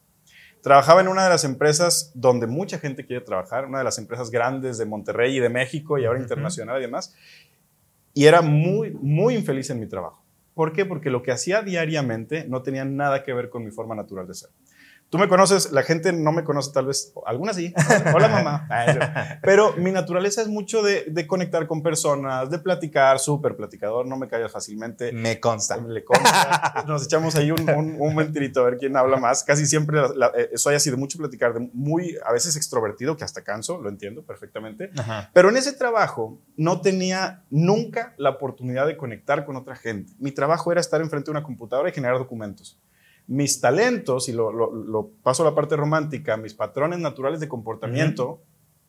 Trabajaba 0.61 1.01
en 1.01 1.09
una 1.09 1.25
de 1.25 1.29
las 1.31 1.43
empresas 1.43 2.11
donde 2.13 2.47
mucha 2.47 2.79
gente 2.79 3.05
quiere 3.05 3.25
trabajar, 3.25 3.65
una 3.65 3.79
de 3.79 3.83
las 3.83 3.97
empresas 3.97 4.31
grandes 4.31 4.77
de 4.77 4.85
Monterrey 4.85 5.35
y 5.35 5.41
de 5.41 5.49
México 5.49 5.97
y 5.97 6.05
ahora 6.05 6.21
internacional 6.21 6.77
y 6.77 6.81
demás 6.81 7.13
y 8.19 8.25
era 8.25 8.41
muy, 8.41 8.91
muy 9.01 9.33
infeliz 9.33 9.69
en 9.69 9.79
mi 9.79 9.88
trabajo. 9.88 10.21
¿Por 10.53 10.73
qué? 10.73 10.85
Porque 10.85 11.09
lo 11.09 11.23
que 11.23 11.31
hacía 11.31 11.61
diariamente 11.61 12.45
no 12.49 12.61
tenía 12.61 12.83
nada 12.83 13.23
que 13.23 13.31
ver 13.31 13.49
con 13.49 13.63
mi 13.63 13.71
forma 13.71 13.95
natural 13.95 14.27
de 14.27 14.33
ser. 14.33 14.49
Tú 15.09 15.17
me 15.17 15.27
conoces, 15.27 15.71
la 15.71 15.81
gente 15.81 16.13
no 16.13 16.31
me 16.31 16.43
conoce 16.43 16.71
tal 16.71 16.85
vez, 16.85 17.11
algunas 17.25 17.55
sí, 17.55 17.73
hola 18.13 18.27
mamá, 18.27 19.39
pero 19.41 19.73
mi 19.75 19.91
naturaleza 19.91 20.43
es 20.43 20.47
mucho 20.47 20.83
de, 20.83 21.25
conectar 21.25 21.65
con 21.65 21.81
personas, 21.81 22.51
de 22.51 22.59
platicar, 22.59 23.17
súper 23.17 23.55
platicador, 23.55 24.05
no 24.05 24.17
me 24.17 24.27
callas 24.27 24.51
fácilmente. 24.51 25.11
Me 25.11 25.39
consta. 25.39 25.77
Le 25.77 26.03
consta. 26.03 26.83
Nos 26.87 27.05
echamos 27.05 27.35
ahí 27.35 27.49
un, 27.49 27.67
un, 27.99 28.15
mentirito 28.15 28.61
a 28.61 28.65
ver 28.65 28.77
quién 28.77 28.95
habla 28.95 29.17
más. 29.17 29.43
Casi 29.43 29.65
siempre 29.65 29.99
eh, 30.35 30.51
soy 30.55 30.75
así 30.75 30.91
de 30.91 30.97
mucho 30.97 31.17
platicar, 31.17 31.55
de 31.55 31.69
muy, 31.73 32.15
a 32.23 32.31
veces 32.31 32.55
extrovertido, 32.55 33.17
que 33.17 33.23
hasta 33.23 33.43
canso, 33.43 33.81
lo 33.81 33.89
entiendo 33.89 34.23
perfectamente. 34.23 34.91
Pero 35.33 35.49
en 35.49 35.57
ese 35.57 35.73
trabajo 35.73 36.39
no 36.55 36.81
tenía 36.81 37.43
nunca 37.49 38.13
la 38.17 38.29
oportunidad 38.29 38.85
de 38.85 38.95
conectar 38.95 39.43
con 39.43 39.55
otra 39.55 39.75
gente. 39.75 40.13
Mi 40.19 40.31
trabajo 40.31 40.71
era 40.71 40.81
estar 40.81 41.01
enfrente 41.01 41.25
de 41.25 41.31
una 41.31 41.43
computadora 41.43 41.89
y 41.89 41.93
generar 41.93 42.19
documentos 42.19 42.79
mis 43.29 43.62
talentos, 43.62 44.27
y 44.27 44.33
lo, 44.33 45.12
paso 45.21 45.43
a 45.43 45.50
la 45.50 45.55
parte 45.55 45.75
romántica, 45.75 46.36
mis 46.36 46.55
patrones 46.55 46.98
naturales 46.98 47.39
de 47.39 47.48
comportamiento, 47.48 48.41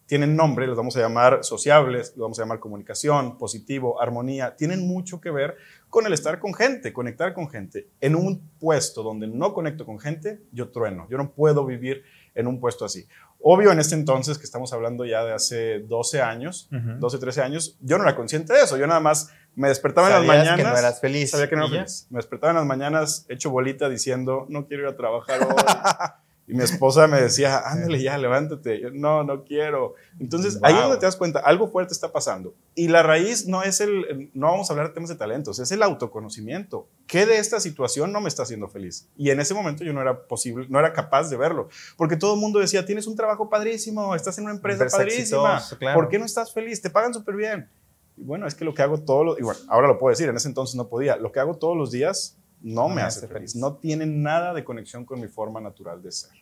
tienen 0.06 0.34
nombre, 0.34 0.66
los 0.66 0.78
vamos 0.78 0.96
a 0.96 1.00
llamar 1.00 1.44
sociables, 1.44 2.14
los 2.16 2.24
vamos 2.24 2.38
a 2.38 2.42
llamar 2.42 2.58
comunicación, 2.58 3.36
positivo, 3.36 4.00
armonía, 4.00 4.56
tienen 4.56 4.88
mucho 4.88 5.20
que 5.20 5.30
ver 5.30 5.56
con 5.90 6.06
el 6.06 6.14
estar 6.14 6.38
con 6.38 6.54
gente, 6.54 6.92
conectar 6.92 7.34
con 7.34 7.50
gente. 7.50 7.88
En 8.00 8.16
un 8.16 8.40
puesto 8.58 9.02
donde 9.02 9.28
no 9.28 9.52
conecto 9.52 9.84
con 9.84 10.00
gente, 10.00 10.40
yo 10.52 10.70
trueno, 10.70 11.06
yo 11.10 11.18
no 11.18 11.32
puedo 11.32 11.66
vivir 11.66 12.02
en 12.34 12.46
un 12.46 12.58
puesto 12.60 12.86
así. 12.86 13.06
Obvio, 13.42 13.72
en 13.72 13.78
este 13.78 13.94
entonces, 13.94 14.38
que 14.38 14.44
estamos 14.44 14.72
hablando 14.72 15.04
ya 15.04 15.24
de 15.24 15.32
hace 15.32 15.80
12 15.80 16.20
años, 16.20 16.68
12, 16.70 17.18
13 17.18 17.42
años, 17.42 17.76
yo 17.80 17.96
no 17.96 18.04
era 18.04 18.14
consciente 18.14 18.52
de 18.52 18.62
eso, 18.62 18.76
yo 18.76 18.86
nada 18.86 19.00
más 19.00 19.30
me 19.54 19.68
despertaba 19.68 20.08
en 20.08 20.12
las 20.14 20.24
mañanas. 20.24 20.56
que 20.56 20.62
no 20.62 20.76
eras 20.76 21.00
feliz. 21.00 21.30
Sabía 21.30 21.48
que 21.48 21.56
no 21.56 21.66
era 21.66 21.74
feliz. 21.74 22.06
Me 22.10 22.18
despertaba 22.18 22.52
en 22.52 22.56
las 22.58 22.66
mañanas 22.66 23.26
hecho 23.28 23.50
bolita 23.50 23.88
diciendo, 23.88 24.46
no 24.48 24.66
quiero 24.66 24.84
ir 24.84 24.88
a 24.90 24.96
trabajar 24.96 25.42
hoy. 25.42 25.54
Y 26.46 26.54
mi 26.54 26.64
esposa 26.64 27.06
me 27.06 27.20
decía, 27.20 27.58
ándale 27.64 28.02
ya, 28.02 28.18
levántate. 28.18 28.80
Yo, 28.80 28.90
no, 28.90 29.22
no 29.22 29.44
quiero. 29.44 29.94
Entonces, 30.18 30.58
ahí 30.62 30.74
es 30.74 30.80
donde 30.80 30.98
te 30.98 31.06
das 31.06 31.16
cuenta, 31.16 31.38
algo 31.40 31.70
fuerte 31.70 31.92
está 31.92 32.10
pasando. 32.10 32.54
Y 32.74 32.88
la 32.88 33.02
raíz 33.02 33.46
no 33.46 33.62
es 33.62 33.80
el, 33.80 34.30
no 34.34 34.48
vamos 34.48 34.68
a 34.68 34.72
hablar 34.72 34.88
de 34.88 34.94
temas 34.94 35.10
de 35.10 35.16
talentos, 35.16 35.60
es 35.60 35.70
el 35.70 35.82
autoconocimiento. 35.82 36.88
¿Qué 37.06 37.24
de 37.24 37.38
esta 37.38 37.60
situación 37.60 38.12
no 38.12 38.20
me 38.20 38.28
está 38.28 38.42
haciendo 38.42 38.68
feliz? 38.68 39.08
Y 39.16 39.30
en 39.30 39.38
ese 39.38 39.54
momento 39.54 39.84
yo 39.84 39.92
no 39.92 40.00
era 40.00 40.26
posible, 40.26 40.66
no 40.68 40.80
era 40.80 40.92
capaz 40.92 41.30
de 41.30 41.36
verlo. 41.36 41.68
Porque 41.96 42.16
todo 42.16 42.34
el 42.34 42.40
mundo 42.40 42.58
decía, 42.58 42.84
tienes 42.84 43.06
un 43.06 43.14
trabajo 43.14 43.48
padrísimo, 43.48 44.14
estás 44.14 44.36
en 44.38 44.44
una 44.44 44.54
empresa, 44.54 44.86
padrísima. 44.86 45.62
¿Por 45.94 46.08
qué 46.08 46.18
no 46.18 46.24
estás 46.24 46.52
feliz? 46.52 46.82
Te 46.82 46.90
pagan 46.90 47.14
súper 47.14 47.36
bien. 47.36 47.68
Y 48.16 48.24
bueno, 48.24 48.46
es 48.46 48.54
que 48.54 48.64
lo 48.64 48.74
que 48.74 48.82
hago 48.82 49.00
todos 49.00 49.24
los, 49.24 49.38
y 49.38 49.42
bueno, 49.42 49.60
ahora 49.68 49.86
lo 49.86 49.98
puedo 49.98 50.10
decir, 50.10 50.28
en 50.28 50.36
ese 50.36 50.48
entonces 50.48 50.74
no 50.74 50.88
podía. 50.88 51.16
Lo 51.16 51.30
que 51.30 51.40
hago 51.40 51.56
todos 51.56 51.76
los 51.76 51.90
días 51.90 52.36
no, 52.62 52.88
me 52.88 53.02
hace 53.02 53.26
feliz. 53.26 53.56
No 53.56 53.74
tiene 53.74 54.06
nada 54.06 54.52
de 54.52 54.64
conexión 54.64 55.04
con 55.04 55.20
mi 55.20 55.28
forma 55.28 55.60
natural 55.60 56.02
de 56.02 56.12
ser. 56.12 56.32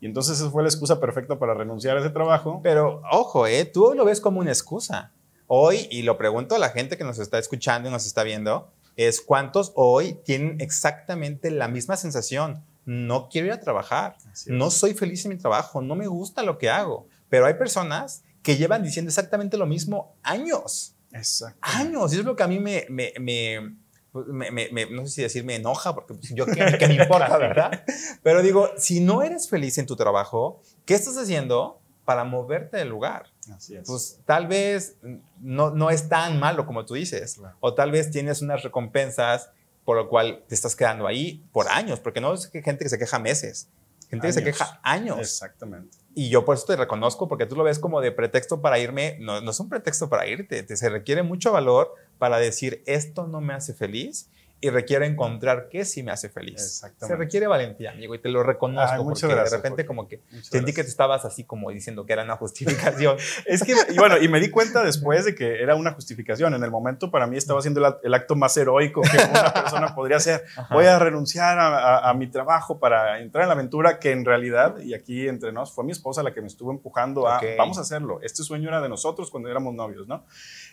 Y 0.00 0.06
entonces 0.06 0.38
esa 0.38 0.50
fue 0.50 0.62
la 0.62 0.68
excusa 0.68 1.00
perfecta 1.00 1.38
para 1.38 1.54
renunciar 1.54 1.96
a 1.96 2.00
ese 2.00 2.10
trabajo. 2.10 2.60
Pero 2.62 3.02
ojo, 3.10 3.46
¿eh? 3.46 3.64
tú 3.64 3.94
lo 3.96 4.04
ves 4.04 4.20
como 4.20 4.40
una 4.40 4.50
excusa. 4.50 5.12
Hoy, 5.46 5.88
y 5.90 6.02
lo 6.02 6.18
pregunto 6.18 6.54
a 6.54 6.58
la 6.58 6.70
gente 6.70 6.96
que 6.96 7.04
nos 7.04 7.18
está 7.18 7.38
escuchando 7.38 7.88
y 7.88 7.92
nos 7.92 8.06
está 8.06 8.22
viendo, 8.22 8.70
es 8.96 9.20
cuántos 9.20 9.72
hoy 9.74 10.18
tienen 10.24 10.60
exactamente 10.60 11.50
la 11.50 11.68
misma 11.68 11.96
sensación. 11.96 12.62
No 12.84 13.28
quiero 13.28 13.48
ir 13.48 13.52
a 13.52 13.60
trabajar, 13.60 14.16
no 14.46 14.70
soy 14.70 14.94
feliz 14.94 15.24
en 15.24 15.30
mi 15.30 15.38
trabajo, 15.38 15.82
no 15.82 15.94
me 15.94 16.06
gusta 16.06 16.42
lo 16.42 16.58
que 16.58 16.70
hago. 16.70 17.06
Pero 17.28 17.46
hay 17.46 17.54
personas 17.54 18.24
que 18.42 18.56
llevan 18.56 18.82
diciendo 18.82 19.08
exactamente 19.08 19.56
lo 19.56 19.66
mismo 19.66 20.16
años. 20.22 20.94
Exacto. 21.12 21.58
Años. 21.62 22.12
Y 22.12 22.18
es 22.18 22.24
lo 22.24 22.36
que 22.36 22.42
a 22.42 22.48
mí 22.48 22.58
me, 22.58 22.86
me, 22.88 23.12
me 23.18 23.76
pues, 24.12 24.26
no 24.28 25.06
sé 25.06 25.12
si 25.12 25.22
decir 25.22 25.44
me 25.44 25.56
enoja, 25.56 25.94
porque 25.94 26.14
pues, 26.14 26.34
yo 26.34 26.46
qué, 26.46 26.88
me 26.88 26.94
importa, 26.94 27.36
¿verdad? 27.38 27.84
Pero 28.22 28.42
digo, 28.42 28.70
si 28.76 29.00
no 29.00 29.22
eres 29.22 29.48
feliz 29.48 29.78
en 29.78 29.86
tu 29.86 29.96
trabajo, 29.96 30.62
¿qué 30.84 30.94
estás 30.94 31.16
haciendo 31.16 31.80
para 32.04 32.24
moverte 32.24 32.78
del 32.78 32.88
lugar? 32.88 33.26
Así 33.54 33.76
es. 33.76 33.86
Pues 33.86 34.20
tal 34.24 34.46
vez 34.46 34.96
no, 35.40 35.70
no 35.70 35.90
es 35.90 36.08
tan 36.08 36.38
malo 36.38 36.66
como 36.66 36.86
tú 36.86 36.94
dices, 36.94 37.40
o 37.60 37.74
tal 37.74 37.90
vez 37.90 38.10
tienes 38.10 38.42
unas 38.42 38.62
recompensas 38.62 39.50
por 39.88 39.96
lo 39.96 40.10
cual 40.10 40.44
te 40.46 40.54
estás 40.54 40.76
quedando 40.76 41.06
ahí 41.06 41.42
por 41.50 41.66
años, 41.68 41.98
porque 41.98 42.20
no 42.20 42.34
es 42.34 42.50
gente 42.50 42.76
que 42.84 42.90
se 42.90 42.98
queja 42.98 43.18
meses, 43.18 43.70
gente 44.10 44.26
que 44.26 44.32
se 44.34 44.44
queja 44.44 44.78
años. 44.82 45.18
Exactamente. 45.18 45.96
Y 46.14 46.28
yo 46.28 46.44
por 46.44 46.56
eso 46.56 46.66
te 46.66 46.76
reconozco, 46.76 47.26
porque 47.26 47.46
tú 47.46 47.56
lo 47.56 47.64
ves 47.64 47.78
como 47.78 48.02
de 48.02 48.12
pretexto 48.12 48.60
para 48.60 48.78
irme, 48.78 49.16
no, 49.18 49.40
no 49.40 49.50
es 49.50 49.60
un 49.60 49.70
pretexto 49.70 50.10
para 50.10 50.26
irte, 50.26 50.62
te, 50.62 50.76
se 50.76 50.90
requiere 50.90 51.22
mucho 51.22 51.52
valor 51.52 51.94
para 52.18 52.38
decir 52.38 52.82
esto 52.86 53.26
no 53.26 53.40
me 53.40 53.54
hace 53.54 53.74
feliz 53.74 54.30
y 54.60 54.70
requiere 54.70 55.06
encontrar 55.06 55.68
qué 55.70 55.84
sí 55.84 56.02
me 56.02 56.10
hace 56.10 56.28
feliz. 56.28 56.82
Se 56.96 57.16
requiere 57.16 57.46
valentía, 57.46 57.92
amigo, 57.92 58.14
y 58.14 58.18
te 58.18 58.28
lo 58.28 58.42
reconozco 58.42 59.04
porque 59.04 59.26
de 59.26 59.48
repente 59.48 59.86
como 59.86 60.08
que 60.08 60.22
sentí 60.42 60.72
que 60.72 60.82
te 60.82 60.88
estabas 60.88 61.24
así 61.24 61.44
como 61.44 61.70
diciendo 61.70 62.04
que 62.06 62.12
era 62.12 62.24
una 62.24 62.36
justificación. 62.38 63.16
es 63.46 63.62
que, 63.62 63.74
y 63.90 63.96
bueno, 63.96 64.18
y 64.18 64.28
me 64.28 64.40
di 64.40 64.50
cuenta 64.50 64.82
después 64.82 65.24
de 65.24 65.34
que 65.34 65.62
era 65.62 65.76
una 65.76 65.92
justificación. 65.92 66.54
En 66.54 66.64
el 66.64 66.70
momento 66.70 67.10
para 67.10 67.26
mí 67.28 67.36
estaba 67.36 67.60
haciendo 67.60 68.00
el, 68.02 68.14
acto 68.14 68.34
más 68.34 68.56
heroico 68.56 69.02
que 69.02 69.16
una 69.16 69.52
persona 69.52 69.94
podría 69.94 70.16
hacer. 70.16 70.44
Voy 70.70 70.86
a 70.86 70.98
renunciar 70.98 71.58
a, 71.60 72.12
mi 72.14 72.26
trabajo 72.26 72.80
para 72.80 73.20
entrar 73.20 73.42
en 73.42 73.48
la 73.48 73.54
aventura 73.54 74.00
que 74.00 74.10
en 74.10 74.24
realidad, 74.24 74.78
y 74.80 74.94
aquí 74.94 75.28
entre 75.28 75.52
nos, 75.52 75.72
fue 75.72 75.84
mi 75.84 75.92
esposa 75.92 76.22
la 76.24 76.34
que 76.34 76.40
me 76.40 76.48
estuvo 76.48 76.72
empujando 76.72 77.28
a, 77.28 77.40
vamos 77.56 77.78
a 77.78 77.82
hacerlo. 77.82 78.18
Este 78.22 78.42
sueño 78.42 78.68
era 78.68 78.80
de 78.80 78.88
nosotros 78.88 79.30
cuando 79.30 79.48
éramos 79.48 79.74
novios, 79.74 80.08
¿no? 80.08 80.24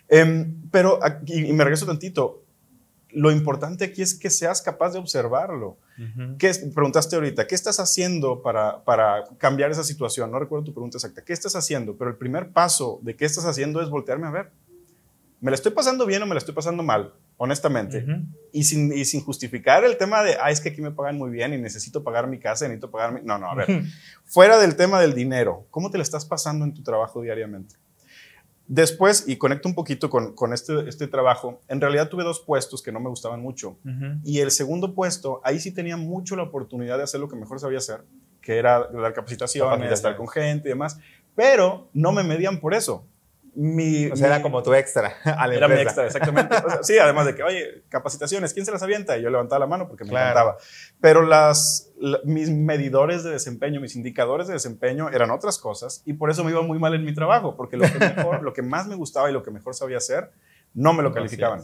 Em, 0.09 0.69
pero, 0.71 0.99
y 1.25 1.53
me 1.53 1.63
regreso 1.63 1.85
tantito, 1.85 2.43
lo 3.15 3.31
importante 3.31 3.85
aquí 3.85 4.01
es 4.01 4.13
que 4.13 4.29
seas 4.29 4.61
capaz 4.61 4.91
de 4.91 4.99
observarlo. 4.99 5.77
¿Qué 6.37 6.51
preguntaste 6.73 7.15
ahorita, 7.15 7.47
¿qué 7.47 7.55
estás 7.55 7.79
haciendo 7.79 8.41
para, 8.41 8.83
para 8.83 9.23
cambiar 9.37 9.71
esa 9.71 9.85
situación? 9.85 10.29
No 10.29 10.39
recuerdo 10.39 10.65
tu 10.65 10.73
pregunta 10.73 10.97
exacta. 10.97 11.23
¿Qué 11.23 11.31
estás 11.31 11.55
haciendo? 11.55 11.95
Pero 11.95 12.09
el 12.09 12.17
primer 12.17 12.51
paso 12.51 12.99
de 13.01 13.15
qué 13.15 13.23
estás 13.23 13.45
haciendo 13.45 13.81
es 13.81 13.89
voltearme 13.89 14.27
a 14.27 14.31
ver. 14.31 14.51
¿Me 15.39 15.51
la 15.51 15.55
estoy 15.55 15.71
pasando 15.71 16.05
bien 16.05 16.21
o 16.23 16.25
me 16.25 16.33
la 16.33 16.39
estoy 16.39 16.53
pasando 16.53 16.83
mal? 16.83 17.13
Honestamente. 17.37 18.05
y, 18.51 18.63
sin, 18.63 18.91
y 18.91 19.05
sin 19.05 19.21
justificar 19.21 19.85
el 19.85 19.97
tema 19.97 20.21
de, 20.23 20.35
ah, 20.41 20.51
es 20.51 20.59
que 20.59 20.69
aquí 20.69 20.81
me 20.81 20.91
pagan 20.91 21.17
muy 21.17 21.29
bien 21.29 21.53
y 21.53 21.57
necesito 21.57 22.03
pagar 22.03 22.27
mi 22.27 22.39
casa, 22.39 22.65
necesito 22.65 22.91
pagar 22.91 23.13
mi... 23.13 23.21
No, 23.23 23.37
no, 23.37 23.49
a 23.49 23.55
ver. 23.55 23.83
Fuera 24.25 24.57
del 24.57 24.75
tema 24.75 24.99
del 24.99 25.13
dinero, 25.13 25.65
¿cómo 25.71 25.89
te 25.89 25.97
la 25.97 26.03
estás 26.03 26.25
pasando 26.25 26.65
en 26.65 26.73
tu 26.73 26.83
trabajo 26.83 27.21
diariamente? 27.21 27.75
Después, 28.67 29.25
y 29.27 29.35
conecto 29.37 29.69
un 29.69 29.75
poquito 29.75 30.09
con, 30.09 30.33
con 30.33 30.51
este, 30.51 30.89
este, 30.89 31.07
trabajo, 31.07 31.61
en 31.67 31.79
realidad 31.79 32.09
tuve 32.09 32.23
dos 32.23 32.39
puestos 32.39 32.81
que 32.81 32.91
no 32.91 32.99
me 32.99 33.09
gustaban 33.09 33.39
mucho. 33.39 33.77
Y 34.23 34.39
el 34.39 34.49
segundo 34.51 34.95
puesto, 34.95 35.39
ahí 35.43 35.59
sí 35.59 35.71
tenía 35.71 35.97
mucho 35.97 36.35
la 36.35 36.43
oportunidad 36.43 36.97
de 36.97 37.03
hacer 37.03 37.19
lo 37.19 37.29
que 37.29 37.35
mejor 37.35 37.59
sabía 37.59 37.77
hacer, 37.77 38.03
que 38.41 38.57
era 38.57 38.87
dar 38.87 39.13
capacitaciones, 39.13 39.91
estar 39.91 40.17
con 40.17 40.27
gente 40.27 40.67
y 40.67 40.71
demás, 40.71 40.99
pero 41.35 41.89
no 41.93 42.11
me 42.11 42.23
medían 42.23 42.59
por 42.59 42.73
eso 42.73 43.05
mi, 43.55 44.07
o 44.07 44.15
sea, 44.15 44.27
era 44.27 44.41
como 44.41 44.61
tu 44.61 44.73
extra. 44.73 45.13
era 45.51 45.67
mi 45.67 45.75
extra, 45.75 46.05
exactamente. 46.05 46.55
sí, 46.81 46.97
además 46.97 47.25
de 47.25 47.35
que, 47.35 47.43
oye, 47.43 47.83
capacitaciones, 47.89 48.53
¿quién 48.53 48.65
se 48.65 48.71
las 48.71 48.83
avienta? 48.83 49.17
Y 49.17 49.23
yo 49.23 49.29
levantaba 49.29 49.59
la 49.59 49.67
mano 49.67 49.87
porque 49.87 50.03
me 50.03 50.11
encantaba. 50.11 50.57
Pero 50.99 51.21
las, 51.21 51.91
mis 52.25 52.49
medidores 52.49 53.23
de 53.23 53.31
desempeño, 53.31 53.79
mis 53.79 53.95
indicadores 53.95 54.47
de 54.47 54.53
desempeño 54.53 55.09
eran 55.09 55.31
otras 55.31 55.57
cosas 55.57 56.03
y 56.05 56.13
por 56.13 56.29
eso 56.29 56.43
me 56.43 56.51
iba 56.51 56.61
muy 56.61 56.79
mal 56.79 56.93
en 56.93 57.05
mi 57.05 57.13
trabajo, 57.13 57.55
porque 57.55 57.77
lo 57.77 57.85
que, 57.85 57.97
mejor, 57.99 58.41
lo 58.43 58.53
que 58.53 58.61
más 58.61 58.87
me 58.87 58.95
gustaba 58.95 59.29
y 59.29 59.33
lo 59.33 59.41
que 59.41 59.51
mejor 59.51 59.73
sabía 59.73 59.97
hacer, 59.97 60.31
no 60.73 60.93
me 60.93 61.01
lo 61.01 61.13
calificaban. 61.13 61.61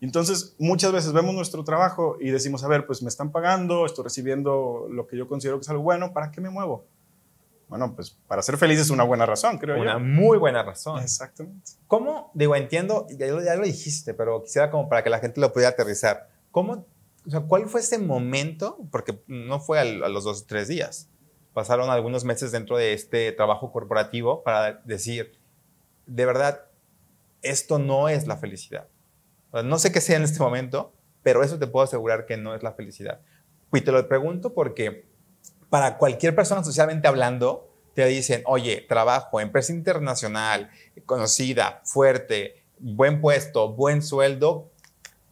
Entonces, 0.00 0.54
muchas 0.58 0.92
veces 0.92 1.14
vemos 1.14 1.34
nuestro 1.34 1.64
trabajo 1.64 2.18
y 2.20 2.30
decimos, 2.30 2.62
a 2.64 2.68
ver, 2.68 2.84
pues 2.84 3.02
me 3.02 3.08
están 3.08 3.32
pagando, 3.32 3.86
estoy 3.86 4.04
recibiendo 4.04 4.86
lo 4.90 5.06
que 5.06 5.16
yo 5.16 5.26
considero 5.26 5.58
que 5.58 5.62
es 5.62 5.70
algo 5.70 5.82
bueno, 5.82 6.12
¿para 6.12 6.30
qué 6.30 6.42
me 6.42 6.50
muevo? 6.50 6.86
Bueno, 7.76 7.92
pues 7.96 8.16
para 8.28 8.40
ser 8.40 8.56
feliz 8.56 8.78
es 8.78 8.90
una 8.90 9.02
buena 9.02 9.26
razón, 9.26 9.58
creo 9.58 9.74
una 9.74 9.94
yo. 9.94 9.96
Una 9.96 9.98
muy 9.98 10.38
buena 10.38 10.62
razón. 10.62 11.02
Exactamente. 11.02 11.72
¿Cómo? 11.88 12.30
Digo, 12.32 12.54
entiendo, 12.54 13.04
ya, 13.10 13.26
ya, 13.26 13.56
lo 13.56 13.64
dijiste, 13.64 14.14
pero 14.14 14.44
quisiera 14.44 14.70
como 14.70 14.88
para 14.88 15.02
que 15.02 15.10
la 15.10 15.18
gente 15.18 15.40
lo 15.40 15.52
pudiera 15.52 15.70
aterrizar. 15.70 16.28
¿Cómo, 16.52 16.86
o 17.26 17.30
sea, 17.30 17.40
cuál 17.40 17.66
fue 17.68 17.80
ese 17.80 17.98
momento? 17.98 18.78
Porque 18.92 19.20
no 19.26 19.58
fue 19.58 19.80
a 19.80 19.84
los 19.84 20.22
dos 20.22 20.42
o 20.42 20.46
tres 20.46 20.68
días. 20.68 21.08
Pasaron 21.52 21.90
algunos 21.90 22.24
meses 22.24 22.52
dentro 22.52 22.76
de 22.76 22.92
este 22.92 23.32
trabajo 23.32 23.72
corporativo 23.72 24.44
para 24.44 24.74
decir, 24.84 25.36
de 26.06 26.26
verdad, 26.26 26.66
esto 27.42 27.80
no 27.80 28.08
es 28.08 28.28
la 28.28 28.36
felicidad. 28.36 28.86
no 29.52 29.80
sé 29.80 29.90
qué 29.90 30.00
sea 30.00 30.16
en 30.16 30.22
este 30.22 30.38
momento, 30.38 30.92
pero 31.24 31.42
eso 31.42 31.58
te 31.58 31.66
puedo 31.66 31.82
asegurar 31.82 32.24
que 32.24 32.36
no 32.36 32.54
es 32.54 32.62
la 32.62 32.70
felicidad. 32.70 33.20
Y 33.72 33.80
te 33.80 33.90
lo 33.90 34.06
pregunto 34.06 34.54
porque 34.54 35.12
para 35.74 35.98
cualquier 35.98 36.36
persona 36.36 36.62
socialmente 36.62 37.08
hablando, 37.08 37.68
te 37.94 38.06
dicen, 38.06 38.44
oye, 38.46 38.86
trabajo, 38.88 39.40
empresa 39.40 39.72
internacional, 39.72 40.70
conocida, 41.04 41.80
fuerte, 41.82 42.62
buen 42.78 43.20
puesto, 43.20 43.72
buen 43.72 44.00
sueldo, 44.00 44.70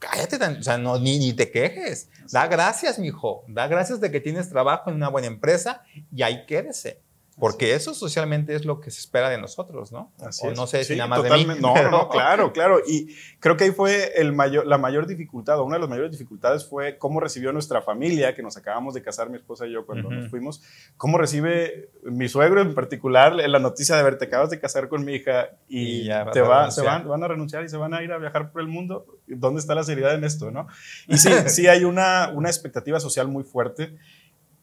cállate, 0.01 0.45
o 0.45 0.63
sea, 0.65 0.79
no, 0.79 0.99
ni, 0.99 1.21
ni 1.21 1.33
te 1.33 1.53
quejes. 1.53 2.09
Da 2.33 2.49
gracias, 2.49 2.99
mijo. 2.99 3.45
Da 3.47 3.69
gracias 3.69 4.01
de 4.01 4.11
que 4.11 4.19
tienes 4.19 4.49
trabajo 4.49 4.91
en 4.91 4.97
una 4.97 5.11
buena 5.11 5.29
empresa 5.29 5.85
y 6.13 6.23
ahí 6.23 6.45
quédese. 6.45 6.99
Porque 7.39 7.75
eso 7.75 7.95
socialmente 7.95 8.55
es 8.55 8.67
lo 8.67 8.81
que 8.81 8.91
se 8.91 9.01
espera 9.01 9.31
de 9.31 9.39
nosotros, 9.39 9.91
¿no? 9.91 10.13
Así 10.21 10.47
o 10.47 10.53
no 10.53 10.67
sé 10.67 10.85
si 10.85 10.97
nada 10.97 11.09
más 11.09 11.23
de 11.23 11.31
mí. 11.31 11.47
No, 11.61 11.75
no, 11.91 12.09
claro, 12.11 12.53
claro. 12.53 12.81
Y 12.87 13.17
creo 13.41 13.57
que 13.57 13.65
ahí 13.65 13.71
fue 13.71 14.13
el 14.17 14.33
mayor, 14.33 14.67
la 14.67 14.77
mayor 14.77 15.07
dificultad, 15.07 15.59
o 15.59 15.65
una 15.65 15.77
de 15.77 15.81
las 15.81 15.89
mayores 15.89 16.11
dificultades 16.11 16.69
fue 16.69 16.99
cómo 16.99 17.21
recibió 17.21 17.53
nuestra 17.53 17.81
familia, 17.81 18.35
que 18.35 18.43
nos 18.43 18.57
acabamos 18.59 18.93
de 18.93 19.03
casar 19.03 19.31
mi 19.31 19.37
esposa 19.37 19.67
y 19.67 19.73
yo 19.73 19.87
cuando 19.87 20.11
nos 20.11 20.29
fuimos, 20.29 20.63
cómo 20.99 21.17
recibe 21.17 21.91
mi 22.05 22.29
suegro 22.29 22.61
en 22.61 22.75
particular 22.75 23.35
la 23.35 23.59
noticia 23.59 23.97
de 23.97 24.03
ver, 24.03 24.19
te 24.19 24.27
acabas 24.27 24.51
de 24.51 24.61
casar 24.61 24.89
con 24.89 25.05
mi 25.05 25.15
hija 25.15 25.51
y, 25.69 26.09
te 26.33 26.43
va, 26.43 26.71
se 26.71 26.83
van, 26.83 27.09
van, 27.09 27.25
a 27.25 27.29
renunciar 27.29 27.65
y 27.65 27.69
se 27.69 27.79
van 27.79 27.95
a 27.95 28.03
ir 28.03 28.13
a 28.13 28.19
viajar 28.19 28.53
por 28.53 28.61
el 28.61 28.69
mundo. 28.69 29.07
¿Dónde 29.27 29.61
está 29.61 29.75
la 29.75 29.85
seriedad 29.85 30.15
en 30.15 30.25
esto, 30.25 30.51
no? 30.51 30.67
Y 31.09 31.17
sí, 31.17 31.31
sí 31.47 31.67
hay 31.67 31.85
una, 31.85 32.31
una 32.35 32.51
expectativa 32.51 33.01
social 33.01 33.29
muy 33.29 33.45
fuerte. 33.45 33.97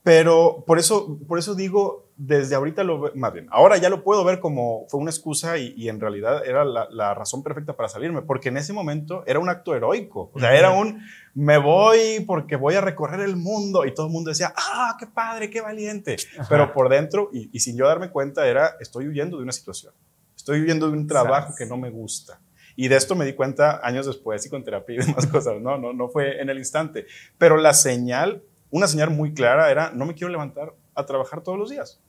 Pero 0.03 0.63
por 0.65 0.79
eso, 0.79 1.19
por 1.27 1.39
eso 1.39 1.55
digo, 1.55 2.08
desde 2.21 2.53
ahorita 2.53 2.83
lo 2.83 3.13
más 3.15 3.31
bien, 3.31 3.47
ahora 3.49 3.77
ya 3.77 3.89
lo 3.89 4.03
puedo 4.03 4.25
ver 4.25 4.41
como 4.41 4.85
fue 4.89 4.99
una 4.99 5.09
excusa 5.09 5.57
y, 5.57 5.87
en 5.87 6.01
realidad 6.01 6.45
era 6.45 6.65
la, 6.65 7.13
razón 7.13 7.43
perfecta 7.43 7.77
para 7.77 7.87
salirme, 7.87 8.21
porque 8.21 8.49
en 8.49 8.57
ese 8.57 8.73
momento 8.73 9.23
era 9.25 9.39
un 9.39 9.47
acto 9.47 9.73
heroico, 9.73 10.29
o 10.33 10.37
sea, 10.39 10.53
era 10.53 10.71
un, 10.71 11.01
me 11.33 11.57
voy 11.57 12.19
porque 12.27 12.57
voy 12.57 12.75
a 12.75 12.81
recorrer 12.81 13.21
el 13.21 13.37
mundo 13.37 13.85
y 13.85 13.93
todo 13.93 14.07
el 14.07 14.11
mundo 14.11 14.31
decía, 14.31 14.53
ah, 14.57 14.97
qué 14.99 15.07
padre, 15.07 15.49
qué 15.49 15.61
valiente, 15.61 16.17
pero 16.49 16.73
por 16.73 16.89
dentro 16.89 17.29
y, 17.31 17.57
sin 17.57 17.77
yo 17.77 17.87
darme 17.87 18.09
cuenta 18.09 18.45
era, 18.45 18.75
estoy 18.81 19.07
huyendo 19.07 19.37
de 19.37 19.43
una 19.43 19.53
situación, 19.53 19.93
estoy 20.35 20.59
huyendo 20.59 20.91
de 20.91 20.97
un 20.97 21.07
trabajo 21.07 21.53
que 21.57 21.65
no 21.65 21.77
me 21.77 21.89
gusta. 21.89 22.41
Y 22.75 22.87
de 22.87 22.95
esto 22.95 23.15
me 23.15 23.25
di 23.25 23.33
cuenta 23.33 23.79
años 23.83 24.05
después 24.05 24.45
y 24.45 24.49
con 24.49 24.63
terapia 24.63 24.95
y 24.95 24.97
demás 25.05 25.27
cosas. 25.27 25.59
No, 25.59 25.77
no, 25.77 25.91
no 25.91 26.07
fue 26.07 26.41
en 26.41 26.49
el 26.49 26.57
instante. 26.57 27.07
Pero 27.37 27.57
la 27.57 27.73
señal, 27.73 28.41
una 28.69 28.87
señal 28.87 29.09
muy 29.09 29.33
clara 29.33 29.69
era, 29.69 29.91
no 29.91 30.05
me 30.05 30.13
quiero 30.13 30.31
levantar 30.31 30.73
a 30.95 31.05
trabajar 31.05 31.43
todos 31.43 31.59
los 31.59 31.69
días. 31.69 31.99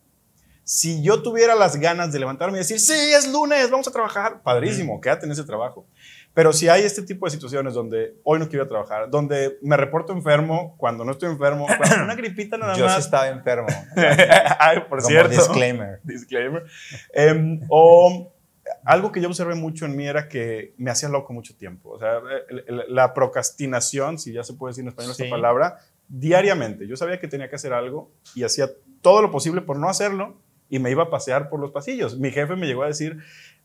Si 0.65 1.03
yo 1.03 1.23
tuviera 1.23 1.55
las 1.55 1.77
ganas 1.77 2.13
de 2.13 2.19
levantarme 2.21 2.59
y 2.59 2.61
decir, 2.61 2.79
sí, 2.79 2.93
es 2.93 3.29
lunes, 3.29 3.71
vamos 3.71 3.89
a 3.89 3.91
trabajar, 3.91 4.43
padrísimo, 4.43 5.01
quédate 5.01 5.27
en 5.27 5.33
ese 5.33 5.45
trabajo. 5.45 5.87
Pero 6.33 6.53
si 6.53 6.69
hay 6.69 6.85
este 6.85 7.03
tipo 7.03 7.27
de 7.27 7.33
situaciones 7.33 7.75
donde 7.75 8.15
hoy 8.23 8.39
no 8.39 8.49
quiero 8.49 8.69
trabajar, 8.69 9.11
donde 9.11 9.59
me 9.63 9.77
reporto 9.77 10.13
enfermo 10.13 10.77
cuando 10.79 11.05
no 11.05 11.13
estoy 11.13 11.31
enfermo, 11.31 11.67
cuando 11.79 12.05
una 12.05 12.15
gripita 12.15 12.57
nada 12.57 12.75
yo 12.77 12.85
más. 12.85 12.95
Yo 12.95 13.01
sí 13.01 13.05
estaba 13.07 13.29
enfermo. 13.29 13.67
Ay, 14.59 14.85
por 14.89 15.03
cierto. 15.03 15.31
Disclaimer. 15.31 16.01
Disclaimer. 16.05 16.65
Em, 17.13 17.61
o 17.69 18.33
algo 18.85 19.11
que 19.11 19.21
yo 19.21 19.29
observé 19.29 19.57
mucho 19.57 19.87
en 19.87 19.97
mí 19.97 20.07
era 20.07 20.29
que 20.29 20.75
me 20.77 20.91
hacía 20.91 21.09
loco 21.09 21.33
mucho 21.33 21.57
tiempo. 21.57 21.91
O 21.91 21.99
sea, 21.99 22.21
la 22.89 23.13
procrastinación, 23.13 24.19
si 24.19 24.33
ya 24.33 24.45
se 24.45 24.55
puede 24.55 24.71
decir 24.71 24.83
en 24.83 24.89
español 24.89 25.11
esta 25.11 25.29
palabra, 25.29 25.79
diariamente. 26.09 26.87
Yo 26.87 26.97
sabía 26.97 27.19
que 27.19 27.27
tenía 27.27 27.49
que 27.49 27.57
hacer 27.57 27.73
algo 27.73 28.13
y 28.37 28.45
hacía 28.45 28.69
todo 29.03 29.21
lo 29.23 29.33
posible 29.33 29.63
por 29.63 29.77
no 29.79 29.89
hacerlo 29.89 30.37
y 30.71 30.79
me 30.79 30.91
iba 30.91 31.03
a 31.03 31.11
pasear 31.11 31.51
por 31.51 31.61
los 31.61 31.73
pasillos. 31.73 32.19
Mi 32.19 32.31
jefe 32.31 32.57
me 32.57 32.67
llegó 32.67 32.85
a 32.85 32.87
decir, 32.87 33.19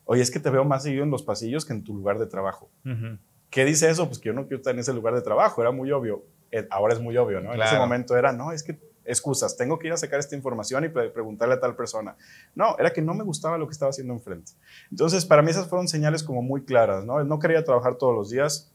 oye, 0.04 0.20
es 0.20 0.30
que 0.30 0.40
te 0.40 0.50
veo 0.50 0.64
más 0.64 0.82
seguido 0.82 1.04
en 1.04 1.10
los 1.10 1.22
pasillos 1.22 1.64
que 1.64 1.72
en 1.72 1.84
tu 1.84 1.94
lugar 1.94 2.18
de 2.18 2.26
trabajo. 2.26 2.68
¿Qué 3.48 3.64
dice 3.64 3.88
eso? 3.88 4.06
Pues 4.06 4.18
que 4.18 4.26
yo 4.26 4.32
no 4.34 4.42
quiero 4.42 4.56
estar 4.56 4.74
en 4.74 4.80
ese 4.80 4.92
lugar 4.92 5.14
de 5.14 5.22
trabajo, 5.22 5.62
era 5.62 5.70
muy 5.70 5.90
obvio. 5.92 6.24
Eh, 6.50 6.66
ahora 6.70 6.94
es 6.94 7.00
muy 7.00 7.16
obvio, 7.16 7.40
¿no? 7.40 7.54
En 7.54 7.62
ese 7.62 7.78
momento 7.78 8.16
era, 8.16 8.32
no, 8.32 8.52
es 8.52 8.62
que 8.62 8.78
excusas, 9.04 9.56
tengo 9.56 9.78
que 9.78 9.86
ir 9.86 9.92
a 9.92 9.96
sacar 9.96 10.18
esta 10.18 10.34
información 10.34 10.84
y 10.84 10.88
preguntarle 10.88 11.54
a 11.54 11.60
tal 11.60 11.76
persona. 11.76 12.16
No, 12.56 12.76
era 12.76 12.92
que 12.92 13.02
no 13.02 13.14
me 13.14 13.22
gustaba 13.22 13.56
lo 13.56 13.66
que 13.68 13.72
estaba 13.72 13.90
haciendo 13.90 14.12
enfrente. 14.12 14.52
Entonces, 14.90 15.24
para 15.24 15.42
mí 15.42 15.50
esas 15.50 15.68
fueron 15.68 15.86
señales 15.86 16.24
como 16.24 16.42
muy 16.42 16.64
claras, 16.64 17.04
¿no? 17.04 17.22
No 17.22 17.38
quería 17.38 17.62
trabajar 17.64 17.96
todos 17.96 18.14
los 18.14 18.30
días. 18.30 18.72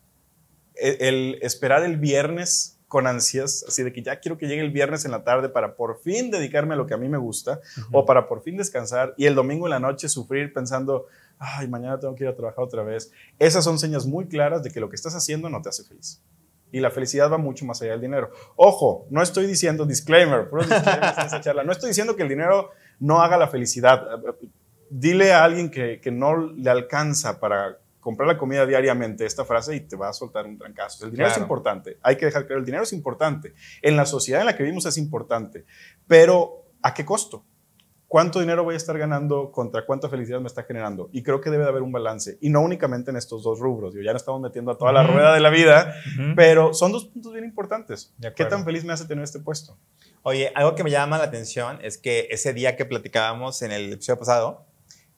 El, 0.76 0.98
el 1.02 1.40
esperar 1.42 1.84
el 1.84 1.98
viernes 1.98 2.81
con 2.92 3.08
ansias, 3.08 3.64
así 3.66 3.84
de 3.84 3.94
que 3.94 4.04
ya 4.04 4.20
quiero 4.20 4.38
que 4.38 4.50
llegue 4.50 4.62
el 4.62 4.70
viernes 4.70 5.06
en 5.06 5.12
la 5.12 5.24
tarde 5.24 5.48
para 5.48 5.78
por 5.78 6.02
fin 6.02 6.30
dedicarme 6.30 6.74
a 6.74 6.78
lo 6.78 6.88
que 6.88 6.94
a 6.94 6.98
mí 6.98 7.08
me 7.08 7.18
gusta 7.18 7.62
o 7.94 8.06
para 8.06 8.28
por 8.28 8.44
fin 8.44 8.58
descansar 8.58 9.14
y 9.16 9.28
el 9.28 9.34
domingo 9.34 9.66
en 9.66 9.70
la 9.70 9.80
noche 9.80 10.10
sufrir 10.10 10.52
pensando, 10.52 11.06
ay, 11.40 11.70
mañana 11.70 11.98
tengo 12.02 12.14
que 12.16 12.26
ir 12.26 12.30
a 12.30 12.36
trabajar 12.36 12.66
otra 12.66 12.84
vez. 12.84 13.14
Esas 13.40 13.64
son 13.64 13.80
señas 13.80 14.06
muy 14.06 14.28
claras 14.28 14.62
de 14.62 14.72
que 14.72 14.82
lo 14.82 14.90
que 14.90 14.98
estás 14.98 15.16
haciendo 15.16 15.50
no 15.50 15.62
te 15.62 15.70
hace 15.70 15.86
feliz. 15.86 16.22
Y 16.70 16.82
la 16.82 16.92
felicidad 16.92 17.32
va 17.32 17.38
mucho 17.38 17.64
más 17.64 17.82
allá 17.82 17.92
del 17.92 18.02
dinero. 18.02 18.30
Ojo, 18.58 19.08
no 19.10 19.22
estoy 19.22 19.46
diciendo, 19.46 19.86
disclaimer, 19.86 20.50
no 20.52 21.72
estoy 21.72 21.88
diciendo 21.88 22.18
que 22.18 22.24
el 22.24 22.30
dinero 22.30 22.72
no 23.00 23.22
haga 23.22 23.38
la 23.38 23.48
felicidad. 23.48 24.06
Dile 24.90 25.32
a 25.32 25.46
alguien 25.46 25.72
que, 25.72 26.02
que 26.02 26.12
no 26.12 26.36
le 26.36 26.70
alcanza 26.70 27.40
para 27.40 27.78
comprar 28.02 28.28
la 28.28 28.38
comida 28.38 28.66
diariamente, 28.66 29.26
esta 29.26 29.46
frase, 29.46 29.76
y 29.78 29.80
te 29.80 29.96
va 29.96 30.10
a 30.10 30.14
soltar 30.14 30.46
un 30.46 30.58
trancazo. 30.58 31.06
El 31.06 31.12
dinero 31.12 31.30
es 31.30 31.38
importante, 31.38 31.98
hay 32.02 32.18
que 32.18 32.26
dejar 32.26 32.46
claro, 32.46 32.60
el 32.60 32.66
dinero 32.66 32.84
es 32.84 32.92
importante. 32.92 33.54
En 33.82 33.96
la 33.96 34.06
sociedad 34.06 34.42
en 34.42 34.48
la 34.48 34.58
que 34.58 34.64
vivimos 34.64 34.86
es 34.86 34.98
importante, 34.98 35.66
pero 36.08 36.66
¿a 36.82 36.94
qué 36.94 37.06
costo? 37.06 37.46
¿Cuánto 38.08 38.42
dinero 38.42 38.66
voy 38.66 38.74
a 38.74 38.78
estar 38.78 38.98
ganando 38.98 39.54
contra 39.54 39.86
cuánta 39.86 40.10
felicidad 40.10 40.42
me 40.42 40.48
está 40.48 40.64
generando? 40.64 41.10
Y 41.14 41.24
creo 41.24 41.40
que 41.40 41.50
debe 41.50 41.64
de 41.64 41.70
haber 41.70 41.82
un 41.82 41.94
balance, 41.94 42.38
y 42.42 42.50
no 42.50 42.60
únicamente 42.60 43.10
en 43.10 43.16
estos 43.16 43.42
dos 43.42 43.60
rubros. 43.60 43.94
Yo 43.94 44.02
ya 44.02 44.12
no 44.12 44.18
estamos 44.18 44.42
metiendo 44.42 44.72
a 44.72 44.78
toda 44.78 44.92
la 44.92 45.04
rueda 45.08 45.34
de 45.34 45.40
la 45.40 45.50
vida, 45.50 45.96
pero 46.36 46.74
son 46.74 46.92
dos 46.92 47.06
puntos 47.06 47.32
bien 47.32 47.46
importantes. 47.46 48.14
¿Qué 48.36 48.44
tan 48.44 48.66
feliz 48.66 48.84
me 48.84 48.92
hace 48.92 49.06
tener 49.06 49.24
este 49.24 49.40
puesto? 49.40 49.78
Oye, 50.24 50.52
algo 50.56 50.76
que 50.76 50.84
me 50.84 50.92
llama 50.92 51.18
la 51.20 51.24
atención 51.24 51.80
es 51.84 51.98
que 51.98 52.28
ese 52.32 52.52
día 52.52 52.76
que 52.76 52.84
platicábamos 52.84 53.62
en 53.62 53.72
el 53.72 53.94
episodio 53.94 54.20
pasado, 54.20 54.66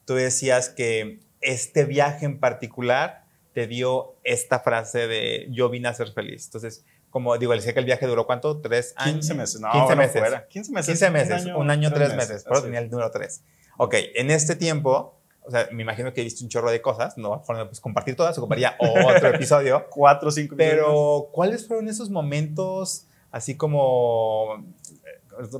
tú 0.04 0.14
decías 0.14 0.68
que 0.68 1.18
este 1.44 1.84
viaje 1.84 2.24
en 2.26 2.40
particular 2.40 3.24
te 3.52 3.66
dio 3.66 4.16
esta 4.24 4.58
frase 4.60 5.06
de 5.06 5.46
yo 5.50 5.70
vine 5.70 5.88
a 5.88 5.94
ser 5.94 6.12
feliz. 6.12 6.46
Entonces, 6.46 6.84
como 7.10 7.38
digo, 7.38 7.52
le 7.52 7.58
decía 7.58 7.72
que 7.72 7.78
el 7.78 7.86
viaje 7.86 8.06
duró 8.06 8.26
cuánto? 8.26 8.60
¿Tres 8.60 8.92
años? 8.96 9.26
15 9.28 9.34
meses, 9.34 9.60
no, 9.60 9.70
15 9.70 9.94
meses. 9.94 10.22
15 10.48 10.72
meses. 10.72 10.98
15 10.98 11.10
meses, 11.10 11.46
un 11.54 11.70
año, 11.70 11.92
tres, 11.92 12.14
meses. 12.16 12.42
Por 12.42 12.56
eso 12.56 12.64
tenía 12.64 12.80
el 12.80 12.90
número 12.90 13.10
tres. 13.12 13.44
Ok, 13.76 13.94
en 14.16 14.30
este 14.32 14.56
tiempo, 14.56 15.20
o 15.42 15.50
sea, 15.50 15.68
me 15.70 15.82
imagino 15.82 16.12
que 16.12 16.22
viste 16.22 16.42
un 16.42 16.50
chorro 16.50 16.70
de 16.70 16.82
cosas, 16.82 17.16
no 17.16 17.42
pues, 17.46 17.80
compartir 17.80 18.16
todas, 18.16 18.36
ocuparía 18.38 18.76
otro 19.06 19.28
episodio. 19.28 19.86
Cuatro 19.90 20.30
cinco 20.32 20.56
Pero, 20.56 21.28
¿cuáles 21.30 21.66
fueron 21.68 21.88
esos 21.88 22.10
momentos 22.10 23.06
así 23.30 23.56
como, 23.56 24.64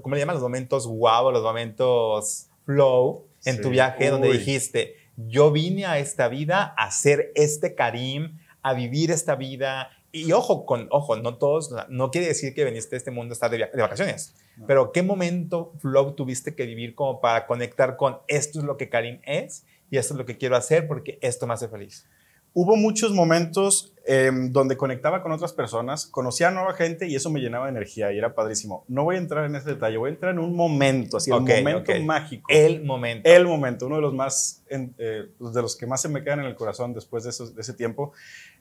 ¿cómo 0.02 0.14
le 0.14 0.20
llaman? 0.20 0.34
Los 0.34 0.42
momentos 0.42 0.86
wow, 0.88 1.30
los 1.30 1.42
momentos 1.42 2.48
flow 2.64 3.26
en 3.44 3.60
tu 3.60 3.70
viaje 3.70 4.10
donde 4.10 4.32
dijiste, 4.32 4.96
yo 5.16 5.52
vine 5.52 5.86
a 5.86 5.98
esta 5.98 6.28
vida 6.28 6.74
a 6.76 6.90
ser 6.90 7.32
este 7.34 7.74
Karim, 7.74 8.38
a 8.62 8.74
vivir 8.74 9.10
esta 9.10 9.36
vida. 9.36 9.90
Y 10.12 10.32
ojo, 10.32 10.64
con, 10.64 10.86
ojo, 10.90 11.16
no 11.16 11.38
todos, 11.38 11.74
no 11.88 12.10
quiere 12.10 12.28
decir 12.28 12.54
que 12.54 12.64
viniste 12.64 12.96
a 12.96 12.98
este 12.98 13.10
mundo 13.10 13.32
a 13.32 13.34
estar 13.34 13.50
de, 13.50 13.58
de 13.58 13.82
vacaciones, 13.82 14.34
pero 14.66 14.92
¿qué 14.92 15.02
momento 15.02 15.72
flow 15.80 16.12
tuviste 16.12 16.54
que 16.54 16.66
vivir 16.66 16.94
como 16.94 17.20
para 17.20 17.46
conectar 17.46 17.96
con 17.96 18.18
esto 18.28 18.60
es 18.60 18.64
lo 18.64 18.76
que 18.76 18.88
Karim 18.88 19.20
es 19.24 19.64
y 19.90 19.98
esto 19.98 20.14
es 20.14 20.18
lo 20.18 20.24
que 20.24 20.38
quiero 20.38 20.56
hacer 20.56 20.86
porque 20.86 21.18
esto 21.20 21.48
me 21.48 21.54
hace 21.54 21.68
feliz? 21.68 22.06
Hubo 22.54 22.76
muchos 22.76 23.12
momentos 23.12 23.92
em, 24.06 24.52
donde 24.52 24.76
conectaba 24.76 25.22
con 25.22 25.32
otras 25.32 25.52
personas, 25.52 26.06
conocía 26.06 26.48
a 26.48 26.50
nueva 26.52 26.74
gente 26.74 27.08
y 27.08 27.16
eso 27.16 27.30
me 27.30 27.40
llenaba 27.40 27.66
de 27.66 27.72
energía 27.72 28.12
y 28.12 28.18
era 28.18 28.34
padrísimo. 28.34 28.84
No 28.86 29.04
voy 29.04 29.16
a 29.16 29.18
entrar 29.18 29.44
en 29.44 29.56
ese 29.56 29.70
detalle, 29.70 29.96
voy 29.96 30.10
a 30.10 30.12
entrar 30.14 30.32
en 30.32 30.38
un 30.38 30.54
momento, 30.54 31.16
así, 31.16 31.30
un 31.30 31.44
momento 31.44 31.92
mágico. 32.02 32.46
El 32.48 32.84
momento. 32.84 33.28
El 33.28 33.46
momento, 33.46 33.86
uno 33.86 33.96
de 33.96 34.02
los 34.02 34.14
más, 34.14 34.62
eh, 34.68 35.30
pues, 35.36 35.52
de 35.52 35.62
los 35.62 35.76
que 35.76 35.86
más 35.86 36.00
se 36.00 36.08
me 36.08 36.22
quedan 36.22 36.40
en 36.40 36.46
el 36.46 36.54
corazón 36.54 36.94
después 36.94 37.24
de, 37.24 37.30
ese 37.30 37.74
tiempo. 37.74 38.12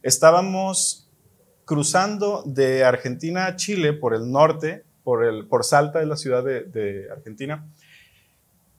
Estábamos 0.02 1.10
cruzando 1.66 2.44
de 2.46 2.84
Argentina 2.84 3.46
a 3.46 3.56
Chile 3.56 3.94
por 3.94 4.16
el 4.16 4.32
norte, 4.32 4.84
por, 5.04 5.24
el, 5.24 5.46
por 5.48 5.64
Salta, 5.64 6.00
de 6.00 6.08
la 6.08 6.18
ciudad 6.18 6.44
de, 6.44 6.64
de 6.64 7.12
Argentina, 7.12 7.68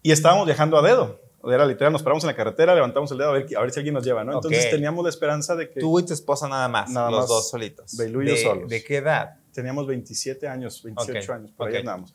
y 0.03 0.11
estábamos 0.11 0.47
viajando 0.47 0.77
a 0.77 0.83
dedo 0.83 1.24
era 1.53 1.67
literal, 1.67 1.93
nos 1.93 2.03
paramos 2.03 2.25
en 2.25 2.29
la 2.29 2.37
carretera, 2.37 2.75
levantamos 2.75 3.11
el 3.13 3.19
dedo 3.19 3.31
a 3.31 3.33
ver, 3.33 3.47
a 3.57 3.61
ver 3.61 3.71
si 3.71 3.81
alguien 3.81 3.95
nos 3.95 4.05
lleva, 4.05 4.25
¿no? 4.25 4.35
Entonces 4.35 4.71
teníamos 4.71 5.03
la 5.03 5.11
esperanza 5.11 5.55
de 5.57 5.71
que... 5.71 5.81
Tú 5.81 5.99
y 5.99 6.05
tu 6.05 6.13
esposa 6.13 6.49
nada 6.49 6.69
más, 6.69 6.91
nada 6.91 7.11
los 7.11 7.29
dos 7.29 7.51
solitos. 7.51 7.97
Beilú 7.97 8.23
y 8.23 8.29
yo 8.29 8.37
solos. 8.37 8.69
¿De 8.69 8.83
qué 8.83 8.97
edad? 8.97 9.37
Teníamos 9.53 9.87
27 9.87 10.49
años, 10.49 10.83
28 10.83 11.33
años, 11.33 11.51
por 11.53 11.69
ahí 11.69 11.77
andábamos. 11.77 12.15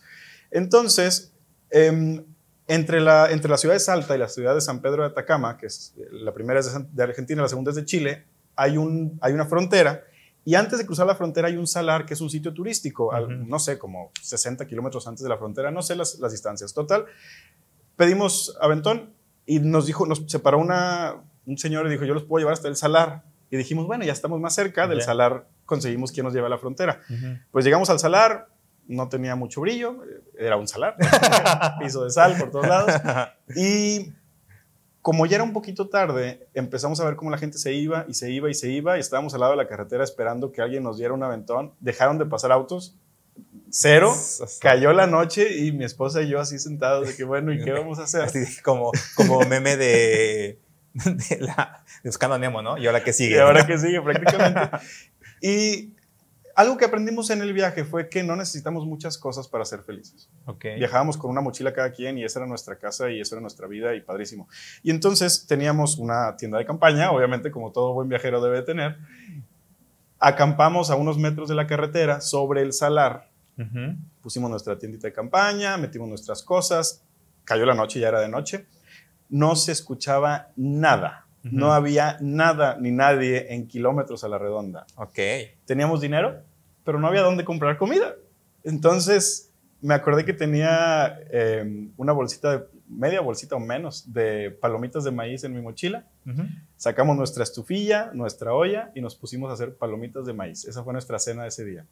Entonces, 0.52 1.34
em, 1.70 2.24
entre, 2.68 3.02
la, 3.02 3.32
entre 3.32 3.50
la 3.50 3.58
ciudad 3.58 3.76
de 3.76 3.80
Salta 3.80 4.15
y 4.15 4.20
la 4.20 4.30
ciudad 4.30 4.56
de 4.56 4.62
San 4.62 4.82
Pedro 4.82 5.04
de 5.04 5.10
Atacama, 5.10 5.58
que 5.58 5.68
es 5.68 5.94
la 6.12 6.34
primera 6.34 6.60
es 6.60 6.72
de, 6.94 7.04
Argentina, 7.04 7.42
la 7.42 7.50
segunda 7.50 7.72
es 7.72 7.76
de 7.76 7.86
Chile, 7.86 8.26
hay, 8.56 8.78
un, 8.78 9.18
hay 9.22 9.34
una 9.34 9.46
frontera 9.46 10.04
y 10.46 10.56
antes 10.56 10.80
de 10.80 10.86
cruzar 10.86 11.06
la 11.06 11.15
frontera 11.15 11.48
hay 11.48 11.58
un 11.58 11.68
salar 11.68 12.06
que 12.06 12.13
es 12.13 12.22
un 12.22 12.30
sitio 12.30 12.54
turístico, 12.54 13.12
no 13.28 13.60
sé, 13.60 13.78
como 13.78 14.12
60 14.22 14.65
kilómetros 14.68 15.08
antes 15.08 15.24
de 15.24 15.30
la 15.30 15.38
frontera, 15.38 15.70
no 15.70 15.82
sé 15.82 15.96
las, 15.96 16.20
las 16.20 16.32
distancias. 16.32 16.74
Total, 16.74 17.06
pedimos 17.96 18.58
aventón 18.62 19.13
y 19.49 19.59
nos 19.59 19.88
dijo, 19.88 20.05
nos 20.05 20.23
separó 20.27 20.59
una, 20.59 21.23
un 21.47 21.57
señor 21.57 21.88
y 21.88 21.89
dijo, 21.89 22.05
yo 22.05 22.13
los 22.13 22.23
puedo 22.23 22.39
llevar 22.39 22.53
hasta 22.53 22.67
el 22.67 22.75
salar. 22.75 23.23
Y 23.49 23.57
dijimos, 23.57 23.88
bueno, 23.88 24.05
ya 24.05 24.13
estamos 24.13 24.39
más 24.39 24.53
cerca 24.53 24.88
del 24.88 25.01
salar, 25.01 25.47
conseguimos 25.65 26.12
quien 26.12 26.23
nos 26.23 26.35
lleve 26.35 26.45
a 26.45 26.49
la 26.49 26.59
frontera. 26.59 27.01
Pues 27.49 27.65
llegamos 27.65 27.89
al 27.89 27.97
salar, 27.97 28.49
no 28.88 29.09
tenía 29.09 29.35
mucho 29.35 29.62
brillo, 29.62 30.03
era 30.38 30.55
un 30.55 30.67
salar, 30.67 30.97
piso 31.79 32.03
de 32.03 32.12
sal 32.12 32.38
por 32.38 32.51
todos 32.51 32.67
lados. 32.67 32.93
Y 33.55 34.13
como 35.01 35.25
ya 35.25 35.38
era 35.38 35.43
un 35.43 35.53
poquito 35.53 35.89
tarde, 35.89 36.47
empezamos 36.53 36.99
a 36.99 37.05
ver 37.05 37.15
cómo 37.15 37.31
la 37.31 37.39
gente 37.39 37.57
se 37.57 37.73
iba 37.73 38.05
y 38.07 38.13
se 38.13 38.29
iba 38.29 38.51
y 38.51 38.53
se 38.53 38.69
iba 38.69 38.97
y 38.97 38.99
estábamos 38.99 39.33
al 39.33 39.39
lado 39.39 39.53
de 39.53 39.57
la 39.57 39.67
carretera 39.67 40.03
esperando 40.03 40.51
que 40.51 40.62
alguien 40.62 40.83
nos 40.83 40.99
diera 40.99 41.15
un 41.15 41.23
aventón. 41.23 41.73
Dejaron 41.79 42.19
de 42.19 42.27
pasar 42.27 42.51
autos 42.51 42.99
cero, 43.69 44.15
cayó 44.62 44.93
la 44.93 45.08
noche 45.08 45.58
y 45.58 45.71
mi 45.71 45.86
esposa 45.86 46.21
y 46.21 46.30
yo 46.30 46.39
así 46.39 46.60
sentados 46.60 47.08
de 47.08 47.15
que 47.15 47.23
bueno, 47.23 47.54
¿y 47.54 47.63
qué 47.63 47.71
vamos 47.71 47.99
a 47.99 48.04
hacer? 48.04 48.21
Así 48.21 48.62
como, 48.62 48.91
como 49.15 49.41
meme 49.41 49.78
de, 49.78 50.60
de, 50.93 51.38
la, 51.39 51.84
de 52.04 52.10
Buscando 52.10 52.38
Nemo, 52.38 52.62
¿no? 52.62 52.78
Y 52.78 52.88
ahora 52.88 53.04
que 53.04 53.13
sigue. 53.13 53.36
Y 53.36 53.39
ahora 53.39 53.65
que 53.65 53.78
sigue 53.78 54.02
prácticamente. 54.02 54.78
y 55.41 55.93
algo 56.60 56.75
que 56.75 56.84
aprendimos 56.84 57.30
en 57.30 57.41
el 57.41 57.54
viaje 57.54 57.86
fue 57.86 58.10
que 58.10 58.21
no 58.21 58.36
necesitamos 58.36 58.86
muchas 58.86 59.17
cosas 59.17 59.47
para 59.47 59.63
ser 59.63 59.82
felices. 59.82 60.30
Okay. 60.45 60.75
Viajábamos 60.75 61.17
con 61.17 61.32
una 61.32 61.39
mochila 61.39 61.73
cada 61.73 61.91
quien 61.91 62.17
y 62.17 62.25
esa 62.25 62.39
era 62.39 62.47
nuestra 62.47 62.78
casa 62.78 63.10
y 63.10 63.21
esa 63.21 63.36
era 63.36 63.41
nuestra 63.41 63.65
vida 63.67 63.95
y 63.95 64.02
padrísimo. 64.02 64.49
Y 64.84 64.91
entonces 64.91 65.47
teníamos 65.47 65.97
una 65.97 66.36
tienda 66.36 66.58
de 66.58 66.65
campaña, 66.65 67.12
obviamente 67.12 67.49
como 67.49 67.71
todo 67.71 67.93
buen 67.93 68.10
viajero 68.10 68.41
debe 68.41 68.62
tener. 68.63 68.97
Acampamos 70.19 70.89
a 70.89 70.95
unos 70.95 71.17
metros 71.17 71.49
de 71.49 71.55
la 71.55 71.67
carretera 71.67 72.21
sobre 72.21 72.62
el 72.62 72.73
salar 72.73 73.29
Pusimos 74.21 74.49
nuestra 74.49 74.77
tiendita 74.79 75.08
de 75.08 75.12
campaña, 75.12 75.75
metimos 75.75 76.08
nuestras 76.08 76.43
cosas 76.43 77.03
cayó 77.49 77.65
la 77.65 77.73
noche, 77.73 77.99
ya 77.99 78.10
era 78.10 78.21
de 78.21 78.29
noche, 78.29 78.67
no 79.27 79.55
se 79.55 79.71
escuchaba 79.71 80.49
nada. 80.55 81.25
No 81.41 81.73
había 81.73 82.17
nada 82.19 82.77
ni 82.79 82.91
nadie 82.91 83.53
en 83.53 83.65
kilómetros 83.67 84.23
a 84.23 84.27
la 84.27 84.38
redonda. 84.38 84.86
Ok. 84.97 85.17
Teníamos 85.65 86.01
dinero, 86.01 86.43
pero 86.84 86.99
no 86.99 87.08
había 87.08 87.21
dónde 87.21 87.45
comprar 87.45 87.77
comida. 87.77 88.13
Entonces, 88.63 89.51
me 89.82 89.93
acordé 89.93 90.25
que 90.25 90.34
tenía 90.34 91.17
em, 91.32 91.91
una 91.95 92.12
bolsita, 92.12 92.58
de, 92.58 92.65
media 92.89 93.21
bolsita 93.21 93.55
o 93.55 93.60
menos, 93.60 94.13
de 94.13 94.51
palomitas 94.51 95.05
de 95.05 95.12
maíz 95.12 95.43
en 95.45 95.53
mi 95.53 95.62
mochila. 95.62 96.05
Sacamos 96.80 97.18
nuestra 97.18 97.44
estufilla, 97.44 98.10
nuestra 98.13 98.54
olla 98.54 98.89
y 98.96 99.02
nos 99.02 99.13
pusimos 99.13 99.50
a 99.50 99.54
hacer 99.54 99.76
palomitas 99.76 100.26
de 100.26 100.32
maíz. 100.32 100.63
Esa 100.63 100.82
fue 100.82 100.94
nuestra 100.94 101.20
cena 101.20 101.46
ese 101.46 101.65
día. 101.65 101.86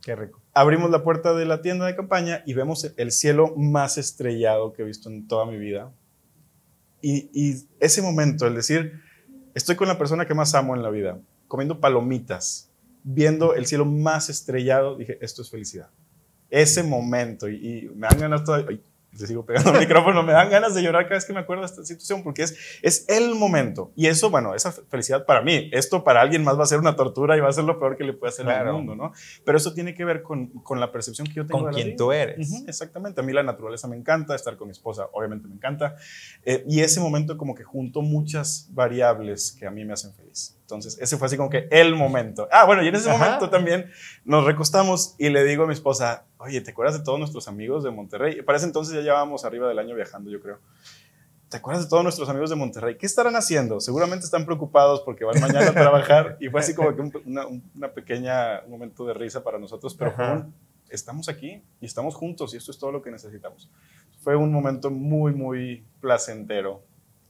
Qué 0.00 0.16
rico. 0.16 0.40
Abrimos 0.54 0.90
la 0.90 1.04
puerta 1.04 1.34
de 1.34 1.44
la 1.44 1.60
tienda 1.60 1.84
de 1.84 1.94
campaña 1.94 2.42
y 2.46 2.54
vemos 2.54 2.90
el 2.96 3.12
cielo 3.12 3.54
más 3.54 3.98
estrellado 3.98 4.72
que 4.72 4.80
he 4.80 4.84
visto 4.86 5.10
en 5.10 5.28
toda 5.28 5.44
mi 5.44 5.58
vida. 5.58 5.92
Y, 7.02 7.66
ese 7.80 8.00
momento, 8.00 8.46
el 8.46 8.54
decir, 8.54 8.98
estoy 9.54 9.76
con 9.76 9.88
la 9.88 9.98
persona 9.98 10.26
que 10.26 10.32
más 10.32 10.54
amo 10.54 10.74
en 10.74 10.82
la 10.82 10.88
vida, 10.88 11.20
comiendo 11.46 11.78
palomitas, 11.78 12.70
viendo 13.02 13.54
el 13.54 13.66
cielo 13.66 13.84
más 13.84 14.30
estrellado, 14.30 14.96
dije, 14.96 15.18
esto 15.20 15.42
es 15.42 15.50
felicidad. 15.50 15.90
Ese 16.48 16.82
momento, 16.82 17.46
y, 17.46 17.90
me 17.94 18.06
dan 18.08 18.20
ganas 18.20 18.42
todavía, 18.42 18.80
te 19.18 19.26
sigo 19.26 19.44
pegando 19.44 19.72
el 19.72 19.80
micrófono, 19.86 20.22
me 20.22 20.32
dan 20.32 20.50
ganas 20.50 20.74
de 20.74 20.82
llorar 20.82 21.04
cada 21.04 21.14
vez 21.16 21.24
que 21.24 21.32
me 21.32 21.40
acuerdo 21.40 21.62
de 21.62 21.66
esta 21.66 21.84
situación, 21.84 22.22
porque 22.22 22.42
es, 22.42 22.56
es 22.82 23.04
el 23.08 23.34
momento. 23.34 23.92
Y 23.96 24.06
eso, 24.06 24.30
bueno, 24.30 24.54
esa 24.54 24.72
felicidad 24.72 25.24
para 25.26 25.42
mí, 25.42 25.70
esto 25.72 26.04
para 26.04 26.20
alguien 26.20 26.44
más 26.44 26.58
va 26.58 26.64
a 26.64 26.66
ser 26.66 26.78
una 26.78 26.96
tortura 26.96 27.36
y 27.36 27.40
va 27.40 27.48
a 27.48 27.52
ser 27.52 27.64
lo 27.64 27.78
peor 27.78 27.96
que 27.96 28.04
le 28.04 28.12
puede 28.12 28.30
hacer 28.30 28.48
al 28.48 28.72
mundo, 28.72 28.94
¿no? 28.94 29.12
Pero 29.44 29.58
eso 29.58 29.72
tiene 29.74 29.94
que 29.94 30.04
ver 30.04 30.22
con, 30.22 30.48
con 30.48 30.80
la 30.80 30.92
percepción 30.92 31.26
que 31.26 31.34
yo 31.34 31.46
tengo. 31.46 31.64
Con 31.64 31.72
de 31.72 31.82
quien 31.82 31.96
tú 31.96 32.12
eres. 32.12 32.64
exactamente. 32.66 33.20
A 33.20 33.24
mí 33.24 33.32
la 33.32 33.42
naturaleza 33.42 33.88
me 33.88 33.96
encanta, 33.96 34.34
estar 34.34 34.56
con 34.56 34.68
mi 34.68 34.72
esposa 34.72 35.08
obviamente 35.12 35.48
me 35.48 35.54
encanta. 35.54 35.96
Eh, 36.44 36.64
y 36.68 36.80
ese 36.80 37.00
momento 37.00 37.36
como 37.36 37.54
que 37.54 37.64
junto 37.64 38.02
muchas 38.02 38.68
variables 38.70 39.56
que 39.58 39.66
a 39.66 39.70
mí 39.70 39.84
me 39.84 39.92
hacen 39.92 40.12
feliz. 40.14 40.58
Entonces, 40.64 40.96
ese 40.98 41.18
fue 41.18 41.26
así 41.26 41.36
como 41.36 41.50
que 41.50 41.68
el 41.70 41.94
momento. 41.94 42.48
Ah, 42.50 42.64
bueno, 42.64 42.82
y 42.82 42.88
en 42.88 42.94
ese 42.94 43.10
momento 43.10 43.50
también 43.50 43.90
nos 44.24 44.46
recostamos 44.46 45.14
y 45.18 45.28
le 45.28 45.44
digo 45.44 45.64
a 45.64 45.66
mi 45.66 45.74
esposa, 45.74 46.24
oye, 46.38 46.62
¿te 46.62 46.70
acuerdas 46.70 46.98
de 46.98 47.04
todos 47.04 47.18
nuestros 47.18 47.48
amigos 47.48 47.84
de 47.84 47.90
Monterrey? 47.90 48.40
Para 48.40 48.56
ese 48.56 48.66
entonces 48.66 48.94
ya 48.94 49.02
llevábamos 49.02 49.44
arriba 49.44 49.68
del 49.68 49.78
año 49.78 49.94
viajando, 49.94 50.30
yo 50.30 50.40
creo. 50.40 50.60
¿Te 51.50 51.58
acuerdas 51.58 51.84
de 51.84 51.90
todos 51.90 52.02
nuestros 52.02 52.30
amigos 52.30 52.48
de 52.48 52.56
Monterrey? 52.56 52.96
¿Qué 52.96 53.04
estarán 53.04 53.36
haciendo? 53.36 53.78
Seguramente 53.78 54.24
están 54.24 54.46
preocupados 54.46 55.02
porque 55.02 55.26
van 55.26 55.38
mañana 55.38 55.68
a 55.68 55.74
trabajar 55.74 56.38
y 56.40 56.48
fue 56.48 56.60
así 56.60 56.74
como 56.74 56.96
que 56.96 57.02
una, 57.26 57.46
una, 57.46 57.88
pequeña 57.92 58.62
momento 58.66 59.04
de 59.04 59.12
risa 59.12 59.44
para 59.44 59.58
nosotros, 59.58 59.94
pero 59.94 60.46
estamos 60.88 61.28
aquí 61.28 61.62
y 61.78 61.84
estamos 61.84 62.14
juntos 62.14 62.54
y 62.54 62.56
esto 62.56 62.70
es 62.70 62.78
todo 62.78 62.90
lo 62.90 63.02
que 63.02 63.10
necesitamos. 63.10 63.70
Fue 64.22 64.34
un 64.34 64.50
momento 64.50 64.90
muy, 64.90 65.34
muy 65.34 65.84
placentero 66.00 66.82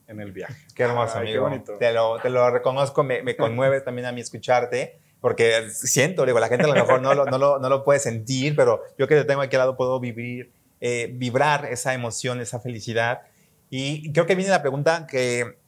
en 0.07 0.21
el 0.21 0.33
viaje. 0.33 0.55
Qué 0.75 0.83
hermoso, 0.85 1.19
amigo. 1.19 1.51
Te, 1.79 1.93
lo, 1.93 2.19
te 2.21 2.31
lo 2.31 2.51
reconozco, 2.51 3.03
me, 3.03 3.23
me 3.23 3.37
conmueve 3.37 3.81
también 3.81 4.07
a 4.07 4.13
mí 4.13 4.21
escucharte, 4.21 4.99
porque 5.21 5.71
siento, 5.71 6.27
digo, 6.27 6.39
la 6.39 6.49
gente 6.49 6.65
a 6.65 6.69
lo 6.69 6.75
mejor 6.75 7.01
no 7.01 7.15
lo, 7.15 7.25
no 7.27 7.39
lo, 7.39 7.59
no 7.59 7.69
lo 7.69 7.85
puede 7.85 7.99
sentir, 8.01 8.55
pero 8.55 8.83
yo 8.99 9.09
que 9.09 9.15
te 9.15 9.25
tengo 9.25 9.41
aquí 9.41 9.57
al 9.57 9.61
lado 9.61 9.77
puedo 9.77 9.99
vivir, 10.01 10.53
eh, 10.81 11.11
vibrar 11.15 11.67
esa 11.67 11.95
emoción, 11.95 12.41
esa 12.41 12.61
felicidad. 12.61 13.23
Y 13.71 14.13
creo 14.13 14.27
que 14.27 14.35
viene 14.35 14.51
la 14.51 14.63
pregunta 14.63 15.07
que, 15.07 15.59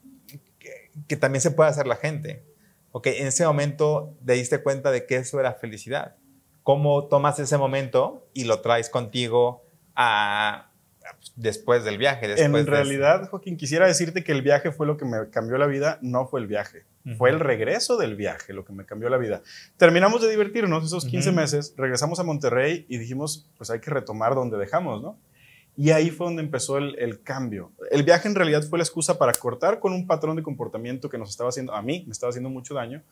que, 0.59 0.91
que 1.07 1.17
también 1.17 1.41
se 1.41 1.51
puede 1.51 1.69
hacer 1.69 1.87
la 1.87 1.95
gente. 1.95 2.43
Ok, 2.91 3.07
en 3.07 3.27
ese 3.27 3.45
momento 3.45 4.13
te 4.25 4.33
diste 4.33 4.61
cuenta 4.61 4.91
de 4.91 5.05
que 5.05 5.17
eso 5.17 5.39
era 5.39 5.53
felicidad. 5.53 6.15
¿Cómo 6.63 7.05
tomas 7.05 7.39
ese 7.39 7.57
momento 7.57 8.27
y 8.33 8.43
lo 8.43 8.61
traes 8.61 8.89
contigo 8.89 9.63
a, 9.95 10.66
después 11.35 11.83
del 11.83 11.97
viaje. 11.97 12.41
en 12.43 12.65
realidad, 12.65 13.29
Joaquín, 13.29 13.57
quisiera 13.57 13.87
decirte 13.87 14.23
que 14.23 14.31
el 14.31 14.41
viaje 14.41 14.71
fue 14.71 14.87
lo 14.87 14.97
que 14.97 15.05
me 15.05 15.29
cambió 15.29 15.57
la 15.57 15.67
vida, 15.67 15.99
no 16.01 16.27
fue 16.27 16.39
el 16.39 16.47
viaje. 16.47 16.83
Fue 17.17 17.29
el 17.29 17.39
regreso 17.39 17.95
del 17.97 18.15
viaje 18.15 18.51
lo 18.51 18.65
que 18.65 18.73
me 18.73 18.85
cambió 18.85 19.07
la 19.09 19.17
vida. 19.17 19.41
Terminamos 19.77 20.21
de 20.21 20.29
divertirnos 20.29 20.85
esos 20.85 21.05
15 21.05 21.31
meses, 21.31 21.73
regresamos 21.77 22.19
a 22.19 22.23
Monterrey 22.23 22.85
y 22.89 22.97
dijimos, 22.97 23.47
pues 23.57 23.69
hay 23.69 23.79
que 23.79 23.91
retomar 23.91 24.35
donde 24.35 24.57
dejamos, 24.57 25.01
¿no? 25.01 25.17
Y 25.77 25.91
ahí 25.91 26.09
fue 26.09 26.25
donde 26.25 26.41
empezó 26.41 26.79
el, 26.79 26.97
el, 26.97 27.21
cambio. 27.21 27.71
El 27.91 28.03
viaje 28.03 28.27
en 28.27 28.33
realidad 28.33 28.63
fue 28.63 28.79
la 28.79 28.83
excusa 28.83 29.19
para 29.19 29.31
cortar 29.31 29.79
con 29.79 29.93
un 29.93 30.07
patrón 30.07 30.35
de 30.35 30.41
comportamiento 30.41 31.07
que 31.07 31.19
nos 31.19 31.29
estaba 31.29 31.49
haciendo, 31.49 31.73
a 31.73 31.83
mí 31.83 32.03
me 32.07 32.11
estaba 32.11 32.31
haciendo 32.31 32.49
mucho 32.49 32.73
daño, 32.73 33.03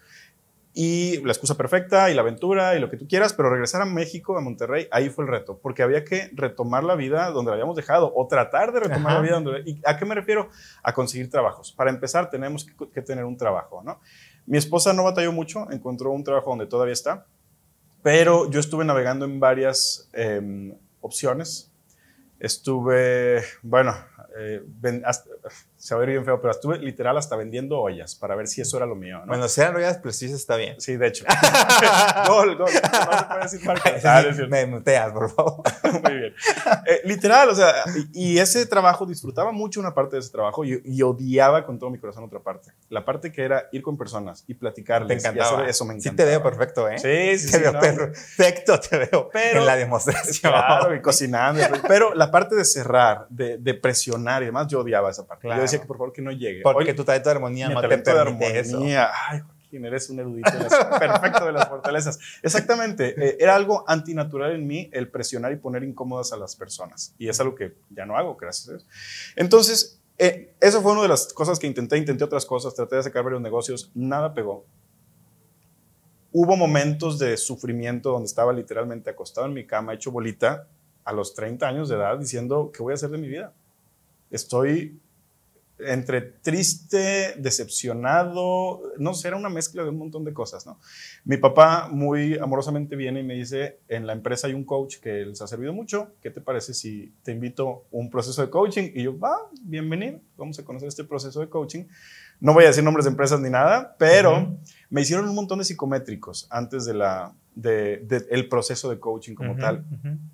y 0.78 1.22
la 1.22 1.32
excusa 1.32 1.56
perfecta 1.56 2.12
y 2.12 2.14
la 2.14 2.22
aventura 2.22 2.76
y 2.76 2.80
lo 2.80 2.90
que 2.90 2.98
tú 2.98 3.08
quieras, 3.08 3.32
pero 3.32 3.50
regresar 3.50 3.82
a 3.82 3.86
México, 3.86 4.38
a 4.38 4.42
Monterrey, 4.42 4.90
ahí 4.92 5.10
fue 5.10 5.24
el 5.24 5.32
reto, 5.32 5.58
porque 5.58 5.84
había 5.84 6.04
que 6.04 6.30
retomar 6.34 6.84
la 6.84 6.96
vida 6.96 7.32
donde 7.32 7.52
la 7.52 7.54
habíamos 7.54 7.78
dejado 7.78 8.12
o 8.14 8.28
tratar 8.28 8.74
de 8.74 8.82
retomar 8.82 9.14
la 9.14 9.22
vida 9.22 9.40
donde... 9.40 9.64
¿Y 9.66 9.82
a 9.86 9.98
qué 9.98 10.04
me 10.04 10.14
refiero? 10.14 10.50
A 10.84 10.94
conseguir 10.94 11.30
trabajos. 11.30 11.72
Para 11.72 11.92
empezar, 11.92 12.30
tenemos 12.30 12.68
que, 12.94 13.02
tener 13.02 13.24
un 13.24 13.38
trabajo, 13.38 13.84
¿no? 13.84 14.02
Mi 14.46 14.58
esposa 14.58 14.92
no 14.92 15.06
batalló 15.06 15.32
mucho, 15.32 15.72
encontró 15.72 16.12
un 16.12 16.26
trabajo 16.26 16.50
donde 16.50 16.68
todavía 16.68 16.94
está, 16.94 17.26
pero 18.04 18.52
yo 18.52 18.60
estuve 18.60 18.84
navegando 18.84 19.24
en 19.24 19.40
varias 19.40 20.10
em, 20.12 20.76
opciones. 21.00 21.72
Estuve, 22.38 23.44
bueno, 23.64 23.96
eh, 24.38 24.62
se 25.86 25.94
va 25.94 26.00
a 26.00 26.04
ver 26.04 26.10
bien 26.10 26.26
feo, 26.26 26.42
pero 26.42 26.50
estuve 26.50 26.80
literal 26.80 27.16
hasta 27.16 27.36
vendiendo 27.36 27.80
ollas 27.80 28.16
para 28.16 28.36
ver 28.36 28.48
si 28.48 28.60
eso 28.60 28.76
era 28.78 28.88
lo 28.88 28.96
mío. 28.96 29.20
¿no? 29.20 29.28
Bueno, 29.28 29.48
sean 29.48 29.76
ollas, 29.76 30.00
sí 30.10 30.26
está 30.26 30.56
bien. 30.56 30.82
Sí, 30.82 30.98
de 30.98 31.06
hecho. 31.06 31.26
gol, 32.28 32.58
gol. 32.58 32.72
No 32.74 33.20
se 33.20 33.26
puede 33.28 33.42
decir 33.44 33.66
marca. 33.68 33.92
Ah, 34.04 34.24
me 34.50 34.66
muteas, 34.66 35.12
por 35.12 35.30
favor. 35.30 35.62
Muy 36.04 36.14
bien. 36.16 36.34
Eh, 36.88 37.02
literal, 37.04 37.50
o 37.50 37.56
sea, 37.56 37.72
y, 38.14 38.40
ese 38.40 38.66
trabajo, 38.66 39.06
disfrutaba 39.06 39.52
mucho 39.52 39.80
una 39.80 39.94
parte 39.94 40.16
de 40.16 40.22
ese 40.22 40.32
trabajo 40.32 40.66
y, 40.66 41.04
odiaba 41.04 41.68
con 41.68 41.78
todo 41.78 41.92
mi 41.92 42.00
corazón 42.00 42.24
otra 42.24 42.40
parte. 42.40 42.72
La 42.90 43.06
parte 43.06 43.32
que 43.32 43.44
era 43.44 43.70
ir 43.72 43.84
con 43.84 43.96
personas 43.96 44.44
y 44.48 44.56
platicarles. 44.56 45.22
Te 45.22 45.30
encantaba. 45.30 45.68
eso 45.68 45.86
me 45.86 45.94
encantaba. 45.94 46.12
Sí 46.14 46.18
te 46.18 46.26
veo 46.26 46.42
perfecto, 46.42 46.90
¿eh? 46.90 46.98
Sí, 46.98 47.38
sí, 47.38 47.52
te 47.52 47.58
sí. 47.58 47.64
Veo 47.64 47.80
perfecto, 47.80 48.80
te 48.80 48.98
veo 48.98 49.30
pero, 49.32 49.60
en 49.60 49.66
la 49.68 49.76
demostración. 49.76 50.52
Claro, 50.52 50.96
y 50.96 51.02
cocinando. 51.04 51.62
pero 51.88 52.16
la 52.16 52.32
parte 52.32 52.56
de 52.56 52.66
cerrar, 52.66 53.28
de, 53.30 53.60
de, 53.60 53.76
presionar 53.76 54.42
y 54.42 54.48
demás, 54.48 54.66
yo 54.66 54.80
odiaba 54.80 55.12
esa 55.12 55.28
parte. 55.28 55.48
Yo 55.48 55.62
decía 55.62 55.75
que 55.80 55.86
por 55.86 55.98
favor 55.98 56.14
que 56.14 56.22
no 56.22 56.32
llegue. 56.32 56.62
Porque 56.62 56.94
tu 56.94 57.04
talento 57.04 57.30
de 57.30 57.36
armonía 57.36 57.70
no 57.70 57.82
te 57.82 57.88
permite 57.88 58.14
de 58.14 58.20
armonía. 58.20 58.60
Eso. 58.60 58.82
Ay, 59.30 59.40
Joaquín, 59.40 59.86
eres 59.86 60.10
un 60.10 60.20
erudito 60.20 60.52
perfecto 61.00 61.46
de 61.46 61.52
las 61.52 61.68
fortalezas. 61.68 62.20
Exactamente. 62.42 63.16
Eh, 63.18 63.38
era 63.40 63.56
algo 63.56 63.84
antinatural 63.88 64.54
en 64.54 64.66
mí 64.66 64.90
el 64.92 65.10
presionar 65.10 65.52
y 65.52 65.58
poner 65.58 65.84
incómodas 65.84 66.34
a 66.34 66.38
las 66.38 66.56
personas. 66.56 67.14
Y 67.18 67.30
es 67.30 67.40
algo 67.40 67.56
que 67.56 67.76
ya 67.90 68.06
no 68.06 68.18
hago, 68.18 68.36
gracias 68.36 68.68
a 68.68 68.72
Dios. 68.74 68.88
Entonces, 69.36 70.02
eh, 70.18 70.54
eso 70.62 70.82
fue 70.82 70.94
una 70.94 71.02
de 71.02 71.10
las 71.10 71.34
cosas 71.34 71.60
que 71.60 71.68
intenté. 71.68 71.98
Intenté 71.98 72.24
otras 72.24 72.46
cosas, 72.46 72.74
traté 72.74 72.96
de 72.96 73.04
sacar 73.04 73.24
varios 73.24 73.42
negocios, 73.42 73.92
nada 73.94 74.34
pegó. 74.34 74.66
Hubo 76.32 76.58
momentos 76.58 77.18
de 77.18 77.38
sufrimiento 77.38 78.12
donde 78.12 78.26
estaba 78.26 78.52
literalmente 78.52 79.10
acostado 79.10 79.48
en 79.48 79.54
mi 79.54 79.66
cama, 79.66 79.94
hecho 79.94 80.12
bolita, 80.12 80.68
a 81.06 81.14
los 81.14 81.34
30 81.34 81.68
años 81.68 81.88
de 81.88 81.96
edad, 81.96 82.18
diciendo, 82.18 82.72
¿qué 82.74 82.82
voy 82.82 82.92
a 82.92 82.96
hacer 82.96 83.10
de 83.10 83.18
mi 83.18 83.28
vida? 83.28 83.54
Estoy 84.32 85.00
entre 85.80 86.22
triste, 86.22 87.36
decepcionado, 87.38 88.82
no 88.98 89.14
sé, 89.14 89.28
era 89.28 89.38
una 89.38 89.50
mezcla 89.50 89.84
de 89.84 89.90
un 89.90 89.98
montón 89.98 90.24
de 90.24 90.34
cosas, 90.34 90.66
¿no? 90.66 90.80
Mi 91.26 91.38
papá 91.38 91.90
muy 91.92 92.38
amorosamente 92.38 92.96
viene 92.96 93.20
y 93.20 93.24
me 93.24 93.34
dice, 93.34 93.80
en 93.88 94.08
la 94.08 94.14
empresa 94.14 94.48
hay 94.48 94.54
un 94.54 94.64
coach 94.64 94.98
que 94.98 95.26
les 95.26 95.42
ha 95.42 95.48
servido 95.48 95.74
mucho, 95.74 96.14
¿qué 96.22 96.32
te 96.32 96.42
parece 96.42 96.74
si 96.74 97.14
te 97.24 97.32
invito 97.32 97.70
a 97.70 97.80
un 97.92 98.10
proceso 98.10 98.42
de 98.42 98.50
coaching? 98.50 98.92
Y 98.94 99.04
yo, 99.04 99.20
va, 99.20 99.38
bienvenido, 99.62 100.22
vamos 100.38 100.58
a 100.60 100.64
conocer 100.64 100.88
este 100.88 101.04
proceso 101.04 101.42
de 101.42 101.50
coaching. 101.50 101.86
No 102.40 102.54
voy 102.54 102.66
a 102.66 102.68
decir 102.68 102.84
nombres 102.84 103.06
de 103.06 103.12
empresas 103.12 103.40
ni 103.40 103.50
nada, 103.50 103.96
pero 103.98 104.58
me 104.90 105.02
hicieron 105.02 105.28
un 105.28 105.36
montón 105.36 105.60
de 105.60 105.66
psicométricos 105.66 106.48
antes 106.50 106.86
de 106.86 106.94
la, 106.94 107.34
de, 107.56 108.06
el 108.30 108.48
proceso 108.50 108.90
de 108.90 109.00
coaching 109.00 109.36
como 109.36 109.56
tal. 109.56 109.86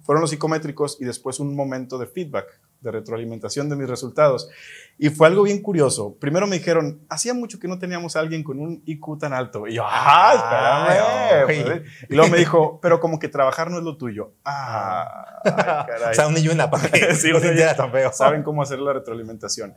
Fueron 0.01 0.21
los 0.21 0.31
psicométricos 0.31 0.97
y 0.99 1.05
después 1.05 1.39
un 1.39 1.55
momento 1.55 1.97
de 1.97 2.07
feedback, 2.07 2.59
de 2.81 2.91
retroalimentación 2.91 3.69
de 3.69 3.75
mis 3.75 3.87
resultados. 3.87 4.49
Y 4.97 5.09
fue 5.09 5.27
algo 5.27 5.43
bien 5.43 5.61
curioso. 5.61 6.15
Primero 6.19 6.47
me 6.47 6.57
dijeron, 6.57 7.05
hacía 7.09 7.33
mucho 7.33 7.59
que 7.59 7.67
no 7.67 7.79
teníamos 7.79 8.15
a 8.15 8.19
alguien 8.19 8.43
con 8.43 8.59
un 8.59 8.83
IQ 8.85 9.17
tan 9.19 9.33
alto. 9.33 9.67
Y 9.67 9.75
yo, 9.75 9.83
ah, 9.85 11.45
espérame. 11.47 11.83
y 12.09 12.15
luego 12.15 12.31
me 12.31 12.37
dijo, 12.37 12.79
pero 12.81 12.99
como 12.99 13.19
que 13.19 13.27
trabajar 13.27 13.71
no 13.71 13.77
es 13.77 13.83
lo 13.83 13.97
tuyo. 13.97 14.33
Ah, 14.43 15.41
caray. 15.43 16.11
o 16.11 16.13
sea, 16.13 16.27
un 16.27 16.37
y 16.37 16.47
una 16.47 16.69
para 16.69 16.89
que 16.89 17.15
sí, 17.15 17.31
no 17.31 17.39
tan 17.75 17.91
feo. 17.91 18.11
Saben 18.13 18.43
cómo 18.43 18.61
hacer 18.61 18.79
la 18.79 18.93
retroalimentación. 18.93 19.73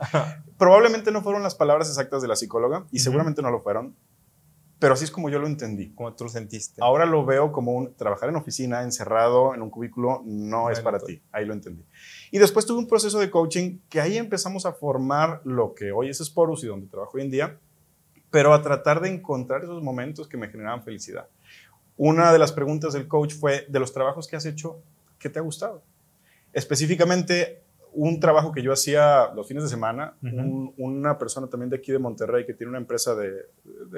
Probablemente 0.58 1.10
no 1.10 1.22
fueron 1.22 1.42
las 1.42 1.54
palabras 1.54 1.88
exactas 1.88 2.22
de 2.22 2.28
la 2.28 2.36
psicóloga 2.36 2.84
y 2.90 3.00
seguramente 3.00 3.42
no 3.42 3.50
lo 3.50 3.60
fueron, 3.60 3.94
pero 4.84 4.92
así 4.92 5.04
es 5.04 5.10
como 5.10 5.30
yo 5.30 5.38
lo 5.38 5.46
entendí. 5.46 5.94
Como 5.94 6.12
tú 6.12 6.24
lo 6.24 6.30
sentiste. 6.30 6.78
Ahora 6.84 7.06
lo 7.06 7.24
veo 7.24 7.52
como 7.52 7.72
un 7.72 7.94
trabajar 7.94 8.28
en 8.28 8.36
oficina, 8.36 8.82
encerrado 8.82 9.54
en 9.54 9.62
un 9.62 9.70
cubículo, 9.70 10.20
no, 10.26 10.68
es 10.68 10.78
para 10.80 10.98
ti. 10.98 11.22
Ahí 11.32 11.46
lo 11.46 11.54
entendí. 11.54 11.82
Y 12.30 12.36
después 12.36 12.66
tuve 12.66 12.80
un 12.80 12.86
proceso 12.86 13.18
de 13.18 13.30
coaching 13.30 13.78
que 13.88 14.02
ahí 14.02 14.18
empezamos 14.18 14.66
a 14.66 14.74
formar 14.74 15.40
lo 15.44 15.74
que 15.74 15.90
hoy 15.90 16.10
es 16.10 16.18
Sporus 16.18 16.64
y 16.64 16.66
donde 16.66 16.86
trabajo 16.86 17.12
hoy 17.14 17.22
en 17.22 17.30
día, 17.30 17.58
pero 18.30 18.52
a 18.52 18.60
tratar 18.60 19.00
de 19.00 19.08
encontrar 19.08 19.64
esos 19.64 19.82
momentos 19.82 20.28
que 20.28 20.36
me 20.36 20.50
generaban 20.50 20.84
felicidad. 20.84 21.28
Una 21.96 22.30
de 22.30 22.38
las 22.38 22.52
preguntas 22.52 22.92
del 22.92 23.08
coach 23.08 23.32
fue, 23.32 23.64
de 23.66 23.80
los 23.80 23.90
trabajos 23.90 24.28
que 24.28 24.36
has 24.36 24.44
hecho, 24.44 24.82
¿qué 25.18 25.30
te 25.30 25.38
ha 25.38 25.42
gustado? 25.42 25.82
Específicamente, 26.52 27.63
un 27.94 28.20
trabajo 28.20 28.52
que 28.52 28.62
yo 28.62 28.72
hacía 28.72 29.30
los 29.34 29.46
fines 29.46 29.62
de 29.62 29.68
semana, 29.68 30.16
una 30.76 31.18
persona 31.18 31.46
también 31.46 31.70
de 31.70 31.76
aquí 31.76 31.92
de 31.92 31.98
Monterrey 31.98 32.44
que 32.44 32.54
tiene 32.54 32.70
una 32.70 32.78
empresa 32.78 33.14
de, 33.14 33.46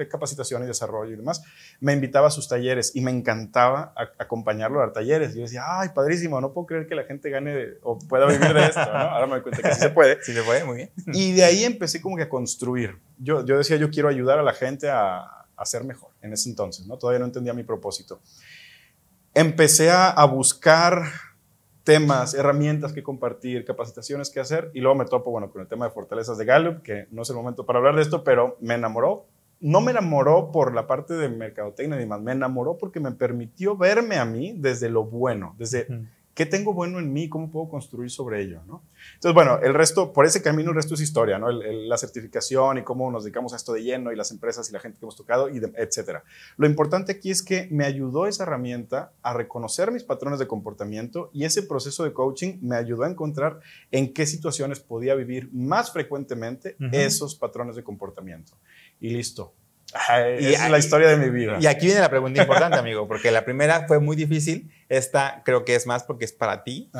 capacitación 0.09 0.63
y 0.63 0.67
desarrollo 0.67 1.13
y 1.13 1.15
demás, 1.15 1.43
me 1.79 1.93
invitaba 1.93 2.27
a 2.27 2.31
sus 2.31 2.47
talleres 2.47 2.95
y 2.95 3.01
me 3.01 3.11
encantaba 3.11 3.93
acompañarlo 4.17 4.81
a 4.81 4.93
talleres. 4.93 5.33
Y 5.33 5.37
yo 5.37 5.41
decía, 5.41 5.63
ay, 5.65 5.89
padrísimo, 5.93 6.39
no 6.39 6.53
puedo 6.53 6.67
creer 6.67 6.87
que 6.87 6.95
la 6.95 7.03
gente 7.03 7.29
gane 7.29 7.75
o 7.81 7.97
pueda 7.97 8.27
vivir 8.27 8.53
de 8.53 8.65
esto, 8.65 8.79
Ahora 8.79 9.25
me 9.25 9.33
doy 9.33 9.41
cuenta 9.41 9.61
que 9.61 9.73
sí 9.73 9.81
se 9.81 9.89
puede. 9.89 10.17
Sí 10.27 10.33
se 10.33 10.43
puede, 10.43 10.63
muy 10.63 10.77
bien. 10.77 10.91
Y 11.13 11.33
de 11.33 11.43
ahí 11.43 11.63
empecé 11.63 12.01
como 12.01 12.17
que 12.17 12.23
a 12.23 12.29
construir. 12.29 12.97
Yo, 13.17 13.45
yo 13.45 13.57
decía, 13.57 13.77
yo 13.77 13.89
quiero 13.89 14.09
ayudar 14.09 14.39
a 14.39 14.43
la 14.43 14.53
gente 14.53 14.89
a, 14.89 15.45
a 15.55 15.65
ser 15.65 15.83
mejor 15.83 16.11
en 16.21 16.33
ese 16.33 16.49
entonces, 16.49 16.85
¿no? 16.85 16.97
Todavía 16.97 17.19
no 17.19 17.25
entendía 17.25 17.53
mi 17.53 17.63
propósito. 17.63 18.19
Empecé 19.33 19.89
a, 19.89 20.09
a 20.09 20.25
buscar 20.25 21.03
temas, 21.87 22.33
herramientas 22.33 22.91
que 22.91 23.01
compartir, 23.01 23.63
capacitaciones 23.63 24.29
que 24.29 24.41
hacer 24.41 24.71
y 24.73 24.81
luego 24.81 24.97
me 24.97 25.05
topo, 25.05 25.31
bueno, 25.31 25.49
con 25.49 25.61
el 25.61 25.69
tema 25.69 25.85
de 25.85 25.91
fortalezas 25.91 26.37
de 26.37 26.43
Gallup, 26.43 26.81
que 26.81 27.07
no 27.11 27.21
es 27.21 27.29
el 27.29 27.37
momento 27.37 27.65
para 27.65 27.79
hablar 27.79 27.95
de 27.95 28.01
esto, 28.01 28.25
pero 28.25 28.57
me 28.59 28.73
enamoró. 28.73 29.25
No 29.61 29.79
me 29.79 29.91
enamoró 29.91 30.51
por 30.51 30.75
la 30.75 30.85
parte 30.85 31.13
de 31.13 31.29
mercadotecnia 31.29 31.95
y 31.95 32.01
demás, 32.01 32.19
me 32.21 32.33
enamoró 32.33 32.77
porque 32.77 32.99
me 32.99 33.13
permitió 33.13 33.77
verme 33.77 34.17
a 34.17 34.25
mí 34.25 34.53
desde 34.57 34.89
lo 34.89 35.05
bueno, 35.05 35.55
desde 35.57 35.87
¿Qué 36.37 36.45
tengo 36.45 36.71
bueno 36.71 36.99
en 36.99 37.11
mí? 37.11 37.29
¿Cómo 37.29 37.49
puedo 37.49 37.67
construir 37.67 38.11
sobre 38.11 38.43
ello? 38.43 38.61
¿no? 38.67 38.83
Entonces, 39.15 39.33
bueno, 39.33 39.57
el 39.57 39.73
resto, 39.73 40.13
por 40.13 40.23
ese 40.23 40.43
camino, 40.43 40.69
el 40.69 40.75
resto 40.75 40.93
es 40.93 41.01
historia, 41.01 41.39
¿no? 41.39 41.49
la 41.49 41.97
certificación 41.97 42.77
y 42.77 42.83
cómo 42.83 43.09
nos 43.09 43.23
dedicamos 43.23 43.53
a 43.53 43.55
esto 43.55 43.73
de 43.73 43.81
lleno 43.81 44.11
y 44.11 44.15
las 44.15 44.29
empresas 44.29 44.69
y 44.69 44.71
la 44.71 44.79
gente 44.79 44.99
que 44.99 45.05
hemos 45.05 45.15
tocado, 45.15 45.49
y 45.49 45.59
etcétera. 45.75 46.23
Lo 46.57 46.67
importante 46.67 47.11
aquí 47.11 47.31
es 47.31 47.41
que 47.41 47.67
me 47.71 47.85
ayudó 47.85 48.27
esa 48.27 48.43
herramienta 48.43 49.13
a 49.23 49.33
reconocer 49.33 49.91
mis 49.91 50.03
patrones 50.03 50.37
de 50.37 50.45
comportamiento 50.45 51.31
y 51.33 51.43
ese 51.43 51.63
proceso 51.63 52.03
de 52.03 52.13
coaching 52.13 52.59
me 52.61 52.75
ayudó 52.75 53.05
a 53.05 53.09
encontrar 53.09 53.59
en 53.89 54.13
qué 54.13 54.27
situaciones 54.27 54.79
podía 54.79 55.15
vivir 55.15 55.49
más 55.51 55.91
frecuentemente 55.91 56.77
esos 56.91 57.33
patrones 57.33 57.75
de 57.75 57.83
comportamiento. 57.83 58.53
Y 58.99 59.09
listo, 59.09 59.55
y 60.39 60.45
es 60.45 60.69
la 60.69 60.77
historia 60.77 61.07
de 61.07 61.17
mi 61.17 61.29
vida. 61.29 61.57
Y 61.59 61.67
aquí 61.67 61.85
viene 61.85 62.01
la 62.01 62.09
pregunta 62.09 62.41
importante, 62.41 62.77
amigo, 62.77 63.07
porque 63.07 63.31
la 63.31 63.45
primera 63.45 63.87
fue 63.87 63.99
muy 63.99 64.15
difícil. 64.15 64.71
Esta 64.89 65.41
creo 65.45 65.63
que 65.65 65.75
es 65.75 65.87
más 65.87 66.03
porque 66.03 66.25
es 66.25 66.33
para 66.33 66.63
ti. 66.63 66.91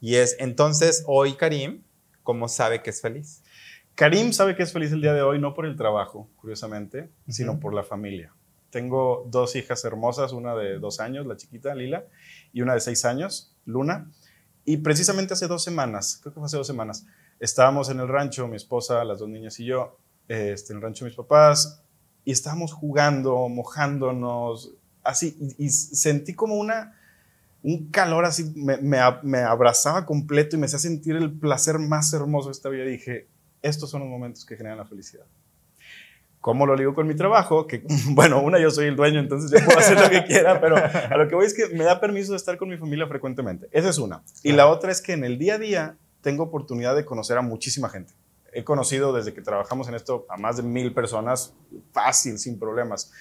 Y 0.00 0.16
es 0.16 0.36
entonces 0.38 1.04
hoy 1.06 1.34
Karim, 1.34 1.82
¿cómo 2.22 2.48
sabe 2.48 2.82
que 2.82 2.90
es 2.90 3.00
feliz? 3.00 3.42
Karim 3.94 4.32
sabe 4.32 4.56
que 4.56 4.62
es 4.62 4.72
feliz 4.72 4.92
el 4.92 5.02
día 5.02 5.12
de 5.12 5.22
hoy 5.22 5.38
no 5.38 5.52
por 5.54 5.66
el 5.66 5.76
trabajo, 5.76 6.28
curiosamente, 6.36 7.10
sino 7.28 7.58
por 7.60 7.74
la 7.74 7.82
familia. 7.82 8.32
Tengo 8.70 9.26
dos 9.28 9.56
hijas 9.56 9.84
hermosas, 9.84 10.32
una 10.32 10.54
de 10.54 10.78
dos 10.78 11.00
años, 11.00 11.26
la 11.26 11.36
chiquita 11.36 11.74
Lila, 11.74 12.04
y 12.52 12.62
una 12.62 12.74
de 12.74 12.80
seis 12.80 13.04
años, 13.04 13.54
Luna. 13.66 14.08
Y 14.64 14.78
precisamente 14.78 15.34
hace 15.34 15.48
dos 15.48 15.64
semanas, 15.64 16.18
creo 16.22 16.32
que 16.32 16.38
fue 16.38 16.46
hace 16.46 16.56
dos 16.56 16.66
semanas, 16.66 17.04
estábamos 17.40 17.90
en 17.90 17.98
el 17.98 18.06
rancho, 18.06 18.46
mi 18.46 18.56
esposa, 18.56 19.04
las 19.04 19.18
dos 19.18 19.28
niñas 19.28 19.58
y 19.58 19.64
yo, 19.64 19.98
este, 20.28 20.72
en 20.72 20.76
el 20.76 20.82
rancho 20.82 21.04
de 21.04 21.10
mis 21.10 21.16
papás, 21.16 21.82
y 22.24 22.32
estábamos 22.32 22.72
jugando, 22.72 23.48
mojándonos, 23.48 24.72
así, 25.02 25.36
y, 25.58 25.70
sentí 25.70 26.34
como 26.34 26.56
una, 26.56 26.98
un 27.62 27.88
calor 27.90 28.24
así, 28.24 28.52
me, 28.56 28.78
me, 28.78 29.38
abrazaba 29.38 30.06
completo 30.06 30.56
y 30.56 30.58
me 30.58 30.66
hacía 30.66 30.78
sentir 30.78 31.16
el 31.16 31.32
placer 31.32 31.78
más 31.78 32.12
hermoso 32.12 32.48
de 32.48 32.52
esta 32.52 32.68
vida. 32.68 32.84
Y 32.84 32.92
dije, 32.92 33.26
estos 33.62 33.90
son 33.90 34.00
los 34.00 34.08
momentos 34.08 34.44
que 34.44 34.56
generan 34.56 34.78
la 34.78 34.84
felicidad. 34.84 35.24
¿Cómo 36.40 36.64
lo 36.64 36.74
digo 36.74 36.94
con 36.94 37.06
mi 37.06 37.14
trabajo? 37.14 37.66
Que, 37.66 37.82
bueno, 38.10 38.40
una, 38.40 38.58
yo 38.58 38.70
soy 38.70 38.86
el 38.86 38.96
dueño, 38.96 39.20
entonces 39.20 39.50
yo 39.50 39.64
puedo 39.64 39.78
hacer 39.78 40.00
lo 40.00 40.08
que 40.08 40.24
quiera, 40.24 40.60
pero 40.60 40.76
a 40.76 41.16
lo 41.16 41.28
que 41.28 41.34
voy 41.34 41.46
es 41.46 41.54
que 41.54 41.74
me 41.74 41.84
da 41.84 42.00
permiso 42.00 42.32
de 42.32 42.36
estar 42.36 42.56
con 42.56 42.68
mi 42.68 42.78
familia 42.78 43.06
frecuentemente. 43.06 43.68
Esa 43.72 43.90
es 43.90 43.98
una. 43.98 44.22
Y 44.42 44.52
la 44.52 44.66
otra 44.68 44.90
es 44.90 45.02
que 45.02 45.12
en 45.12 45.24
el 45.24 45.38
día 45.38 45.54
a 45.54 45.58
día 45.58 45.96
tengo 46.22 46.44
oportunidad 46.44 46.96
de 46.96 47.04
conocer 47.04 47.36
a 47.38 47.42
muchísima 47.42 47.88
gente 47.88 48.12
he 48.52 48.64
conocido 48.64 49.12
desde 49.12 49.32
que 49.32 49.42
trabajamos 49.42 49.88
en 49.88 49.94
esto 49.94 50.26
a 50.28 50.36
más 50.36 50.56
de 50.56 50.62
mil 50.62 50.92
personas 50.92 51.54
fácil, 51.92 52.38
sin 52.38 52.58
problemas. 52.58 53.12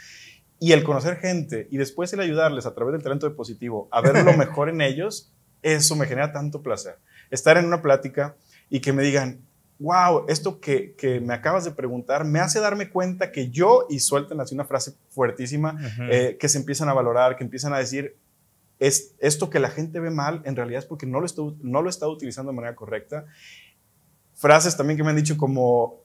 Y 0.60 0.74
el 0.74 0.84
conocer 0.84 1.18
gente 1.18 1.68
y 1.72 1.78
después 1.78 2.12
el 2.14 2.20
ayudarles 2.20 2.66
a 2.66 2.74
través 2.74 2.94
del 2.94 3.04
talento 3.04 3.34
positivo 3.36 3.88
a 3.92 4.02
ver 4.02 4.24
lo 4.24 4.34
mejor 4.38 4.70
en 4.70 4.82
ellos, 4.82 5.32
eso 5.62 5.96
me 5.96 6.06
genera 6.06 6.32
tanto 6.32 6.62
placer. 6.62 6.98
Estar 7.32 7.58
en 7.58 7.66
una 7.66 7.82
plática 7.82 8.36
y 8.70 8.82
que 8.82 8.94
me 8.94 9.04
digan, 9.04 9.42
wow, 9.80 10.26
esto 10.28 10.60
que, 10.60 10.94
que 10.96 11.22
me 11.22 11.34
acabas 11.34 11.64
de 11.64 11.72
preguntar 11.72 12.26
me 12.26 12.40
hace 12.40 12.60
darme 12.60 12.90
cuenta 12.90 13.32
que 13.32 13.50
yo, 13.50 13.86
y 13.90 14.00
suelten 14.00 14.40
así 14.42 14.54
una 14.54 14.66
frase 14.66 14.94
fuertísima, 15.10 15.78
eh, 16.10 16.38
que 16.40 16.50
se 16.50 16.58
empiezan 16.58 16.90
a 16.90 16.94
valorar, 16.94 17.38
que 17.38 17.44
empiezan 17.44 17.74
a 17.74 17.78
decir, 17.78 18.18
es, 18.80 19.16
esto 19.20 19.50
que 19.50 19.60
la 19.60 19.70
gente 19.70 20.00
ve 20.00 20.10
mal, 20.10 20.42
en 20.46 20.56
realidad 20.56 20.80
es 20.80 20.86
porque 20.86 21.06
no 21.06 21.20
lo, 21.20 21.26
está, 21.26 21.42
no 21.62 21.82
lo 21.82 21.90
está 21.90 22.08
utilizando 22.08 22.52
de 22.52 22.56
manera 22.58 22.76
correcta 22.76 23.26
frases 24.40 24.78
también 24.78 24.96
que 24.96 25.04
me 25.04 25.10
han 25.10 25.18
dicho 25.18 25.36
como, 25.36 26.02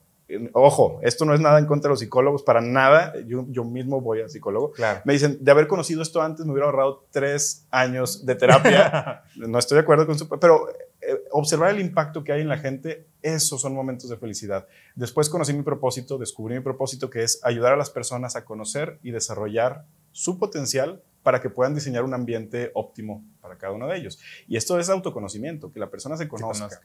ojo, 0.53 0.99
esto 1.03 1.25
no 1.25 1.35
es 1.35 1.41
nada 1.41 1.59
en 1.61 1.67
contra 1.67 1.89
de 1.89 1.93
los 1.93 2.01
psicólogos, 2.01 2.43
para 2.43 2.61
nada, 2.61 3.15
yo, 3.27 3.47
yo 3.49 3.63
mismo 3.63 4.01
voy 4.01 4.23
a 4.23 4.29
psicólogo. 4.29 4.73
Me 5.05 5.13
dicen, 5.13 5.39
de 5.41 5.51
haber 5.53 5.69
conocido 5.69 6.03
esto 6.03 6.21
antes 6.21 6.45
me 6.45 6.53
hubiera 6.53 6.67
ahorrado 6.67 7.07
tres 7.11 7.67
años 7.71 8.27
de 8.27 8.35
terapia. 8.35 9.23
no 9.37 9.59
estoy 9.59 9.77
de 9.77 9.83
acuerdo 9.83 10.05
con 10.05 10.19
su... 10.19 10.29
Pero 10.29 10.69
eh, 11.01 11.23
observar 11.31 11.71
el 11.71 11.81
impacto 11.81 12.25
que 12.25 12.33
hay 12.33 12.41
en 12.41 12.49
la 12.49 12.59
gente, 12.59 13.07
esos 13.23 13.61
son 13.61 13.73
momentos 13.73 14.11
de 14.11 14.17
felicidad. 14.17 14.67
Después 14.97 15.31
conocí 15.31 15.53
mi 15.53 15.63
propósito, 15.63 16.19
descubrí 16.19 16.57
mi 16.57 16.61
propósito 16.61 17.11
que 17.11 17.23
es 17.23 17.39
ayudar 17.45 17.75
a 17.75 17.77
las 17.77 17.91
personas 17.91 18.35
a 18.35 18.45
conocer 18.45 18.99
y 19.05 19.13
desarrollar 19.13 19.85
su 20.11 20.41
potencial 20.41 21.03
para 21.23 21.41
que 21.41 21.51
puedan 21.51 21.75
diseñar 21.75 22.03
un 22.03 22.15
ambiente 22.15 22.73
óptimo 22.75 23.25
para 23.41 23.57
cada 23.57 23.73
uno 23.73 23.87
de 23.87 23.97
ellos. 23.97 24.19
Y 24.49 24.57
esto 24.57 24.79
es 24.81 24.89
autoconocimiento, 24.89 25.71
que 25.71 25.79
la 25.79 25.89
persona 25.89 26.17
se 26.17 26.27
conozca. 26.27 26.81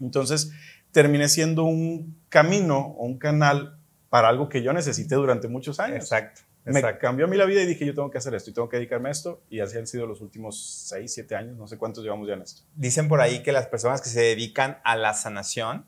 Entonces, 0.00 0.52
terminé 0.92 1.28
siendo 1.28 1.64
un 1.64 2.18
camino 2.28 2.78
o 2.98 3.04
un 3.04 3.18
canal 3.18 3.78
para 4.08 4.28
algo 4.28 4.48
que 4.48 4.62
yo 4.62 4.72
necesité 4.72 5.14
durante 5.14 5.48
muchos 5.48 5.80
años. 5.80 6.04
Exacto. 6.04 6.42
Me 6.64 6.82
cambió 6.98 7.26
a 7.26 7.28
mí 7.28 7.36
la 7.36 7.44
vida 7.44 7.62
y 7.62 7.66
dije, 7.66 7.86
yo 7.86 7.94
tengo 7.94 8.10
que 8.10 8.18
hacer 8.18 8.34
esto 8.34 8.50
y 8.50 8.52
tengo 8.52 8.68
que 8.68 8.76
dedicarme 8.76 9.08
a 9.08 9.12
esto. 9.12 9.40
Y 9.48 9.60
así 9.60 9.78
han 9.78 9.86
sido 9.86 10.06
los 10.06 10.20
últimos 10.20 10.84
6, 10.88 11.12
7 11.12 11.36
años, 11.36 11.56
no 11.56 11.68
sé 11.68 11.78
cuántos 11.78 12.02
llevamos 12.02 12.26
ya 12.26 12.34
en 12.34 12.42
esto. 12.42 12.62
Dicen 12.74 13.06
por 13.06 13.20
ahí 13.20 13.42
que 13.44 13.52
las 13.52 13.68
personas 13.68 14.00
que 14.00 14.08
se 14.08 14.20
dedican 14.20 14.78
a 14.82 14.96
la 14.96 15.14
sanación, 15.14 15.86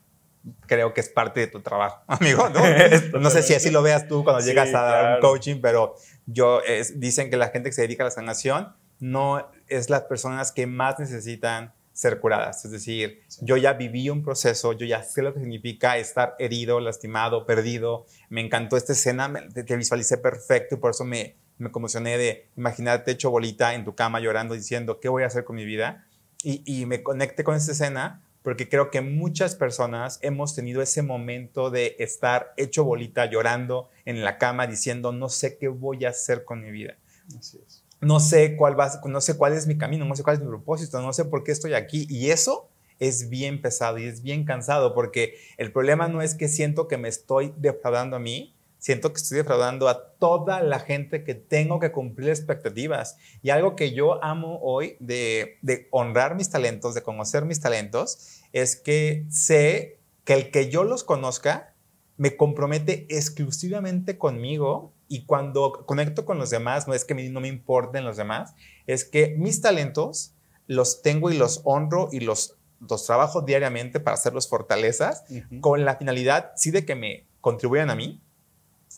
creo 0.67 0.93
que 0.93 1.01
es 1.01 1.09
parte 1.09 1.41
de 1.41 1.47
tu 1.47 1.59
trabajo, 1.59 2.03
amigo. 2.07 2.49
No, 2.49 2.61
no 3.19 3.29
sé 3.29 3.43
si 3.43 3.53
así 3.53 3.71
lo 3.71 3.81
veas 3.81 4.07
tú 4.07 4.23
cuando 4.23 4.45
llegas 4.45 4.73
a 4.73 4.81
dar 4.81 5.15
un 5.15 5.21
coaching, 5.21 5.59
pero 5.61 5.95
yo 6.27 6.61
dicen 6.95 7.29
que 7.29 7.35
la 7.35 7.49
gente 7.49 7.69
que 7.69 7.73
se 7.73 7.81
dedica 7.81 8.03
a 8.03 8.05
la 8.05 8.11
sanación 8.11 8.73
no 8.99 9.51
es 9.67 9.89
las 9.89 10.03
personas 10.03 10.53
que 10.53 10.65
más 10.65 10.97
necesitan 10.97 11.73
ser 11.99 12.21
curadas. 12.21 12.63
Es 12.63 12.71
decir, 12.71 13.23
yo 13.41 13.57
ya 13.57 13.73
viví 13.73 14.09
un 14.09 14.23
proceso, 14.23 14.71
yo 14.71 14.85
ya 14.85 15.03
sé 15.03 15.21
lo 15.21 15.33
que 15.33 15.41
significa 15.41 15.97
estar 15.97 16.33
herido, 16.39 16.79
lastimado, 16.79 17.45
perdido. 17.45 18.05
Me 18.29 18.39
encantó 18.39 18.77
esta 18.77 18.93
escena, 18.93 19.29
te, 19.53 19.75
visualicé 19.75 20.17
perfecto 20.17 20.75
y 20.75 20.77
por 20.77 20.91
eso 20.91 21.03
me, 21.03 21.35
me 21.57 21.71
conmocioné 21.71 22.17
de 22.17 22.47
imaginarte 22.55 23.11
hecho 23.11 23.31
bolita 23.31 23.75
en 23.75 23.83
tu 23.83 23.95
cama 23.95 24.21
llorando 24.21 24.53
diciendo, 24.53 25.01
¿qué 25.01 25.09
voy 25.09 25.23
a 25.23 25.25
hacer 25.25 25.43
con 25.43 25.57
mi 25.57 25.65
vida? 25.65 26.07
Y, 26.41 26.63
y 26.65 26.85
me 26.85 27.03
conecté 27.03 27.43
con 27.43 27.55
esta 27.55 27.73
escena 27.73 28.23
porque 28.43 28.69
creo 28.69 28.91
que 28.91 29.01
muchas 29.01 29.55
personas 29.55 30.19
hemos 30.21 30.55
tenido 30.55 30.81
ese 30.81 31.01
momento 31.01 31.69
de 31.69 31.97
estar 31.99 32.53
hecho 32.55 32.85
bolita 32.85 33.25
llorando 33.25 33.89
en 34.05 34.23
la 34.23 34.37
cama 34.37 34.67
diciendo, 34.67 35.11
no 35.11 35.27
sé 35.27 35.57
qué 35.57 35.67
voy 35.67 36.05
a 36.05 36.11
hacer 36.11 36.45
con 36.45 36.61
mi 36.61 36.71
vida. 36.71 36.95
Así 37.37 37.59
es 37.67 37.88
no 38.01 38.19
sé 38.19 38.55
cuál 38.55 38.79
va, 38.79 39.01
no 39.05 39.21
sé 39.21 39.37
cuál 39.37 39.53
es 39.53 39.67
mi 39.67 39.77
camino, 39.77 40.05
no 40.05 40.15
sé 40.15 40.23
cuál 40.23 40.37
es 40.37 40.41
mi 40.41 40.47
propósito, 40.47 41.01
no 41.01 41.13
sé 41.13 41.25
por 41.25 41.43
qué 41.43 41.51
estoy 41.51 41.73
aquí. 41.73 42.07
Y 42.09 42.29
eso 42.29 42.69
es 42.99 43.29
bien 43.29 43.61
pesado 43.61 43.97
y 43.97 44.05
es 44.05 44.21
bien 44.21 44.45
cansado 44.45 44.93
porque 44.93 45.35
el 45.57 45.71
problema 45.71 46.07
no 46.07 46.21
es 46.21 46.35
que 46.35 46.47
siento 46.47 46.87
que 46.87 46.97
me 46.97 47.09
estoy 47.09 47.53
defraudando 47.57 48.15
a 48.15 48.19
mí, 48.19 48.55
siento 48.77 49.11
que 49.11 49.17
estoy 49.17 49.37
defraudando 49.37 49.89
a 49.89 50.13
toda 50.13 50.61
la 50.61 50.79
gente 50.79 51.23
que 51.23 51.35
tengo 51.35 51.79
que 51.79 51.91
cumplir 51.91 52.29
expectativas. 52.29 53.17
Y 53.41 53.49
algo 53.49 53.75
que 53.75 53.91
yo 53.93 54.23
amo 54.23 54.59
hoy 54.61 54.95
de, 54.99 55.57
de 55.61 55.87
honrar 55.91 56.35
mis 56.35 56.49
talentos, 56.49 56.95
de 56.95 57.03
conocer 57.03 57.45
mis 57.45 57.59
talentos, 57.59 58.41
es 58.53 58.75
que 58.75 59.25
sé 59.29 59.99
que 60.23 60.33
el 60.33 60.51
que 60.51 60.69
yo 60.69 60.83
los 60.83 61.03
conozca 61.03 61.73
me 62.17 62.35
compromete 62.35 63.05
exclusivamente 63.09 64.17
conmigo 64.17 64.93
y 65.09 65.25
cuando 65.25 65.85
conecto 65.85 66.23
con 66.23 66.37
los 66.37 66.51
demás, 66.51 66.87
no 66.87 66.93
es 66.93 67.03
que 67.03 67.15
no 67.15 67.41
me 67.41 67.47
importen 67.47 68.05
los 68.05 68.15
demás, 68.15 68.53
es 68.85 69.03
que 69.03 69.35
mis 69.37 69.59
talentos 69.59 70.33
los 70.67 71.01
tengo 71.01 71.31
y 71.31 71.37
los 71.37 71.61
honro 71.63 72.09
y 72.11 72.19
los, 72.19 72.55
los 72.87 73.05
trabajo 73.07 73.41
diariamente 73.41 73.99
para 73.99 74.13
hacerlos 74.13 74.47
fortalezas, 74.47 75.23
con 75.59 75.83
la 75.83 75.97
finalidad, 75.97 76.51
sí, 76.55 76.69
de 76.69 76.85
que 76.85 76.95
me 76.95 77.25
contribuyan 77.41 77.89
a 77.89 77.95
mí, 77.95 78.21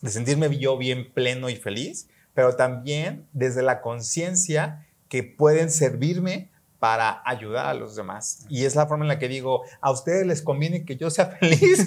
de 0.02 0.10
sentirme 0.10 0.56
yo 0.58 0.76
bien 0.76 1.10
pleno 1.12 1.48
y 1.48 1.56
feliz, 1.56 2.08
pero 2.34 2.56
también 2.56 3.26
desde 3.32 3.62
la 3.62 3.80
conciencia 3.80 4.86
que 5.08 5.22
pueden 5.22 5.70
servirme 5.70 6.51
para 6.82 7.22
ayudar 7.24 7.66
a 7.66 7.74
los 7.74 7.94
demás. 7.94 8.44
Y 8.48 8.64
es 8.64 8.74
la 8.74 8.88
forma 8.88 9.04
en 9.04 9.08
la 9.10 9.20
que 9.20 9.28
digo, 9.28 9.62
a 9.80 9.92
ustedes 9.92 10.26
les 10.26 10.42
conviene 10.42 10.84
que 10.84 10.96
yo 10.96 11.10
sea 11.10 11.26
feliz, 11.40 11.86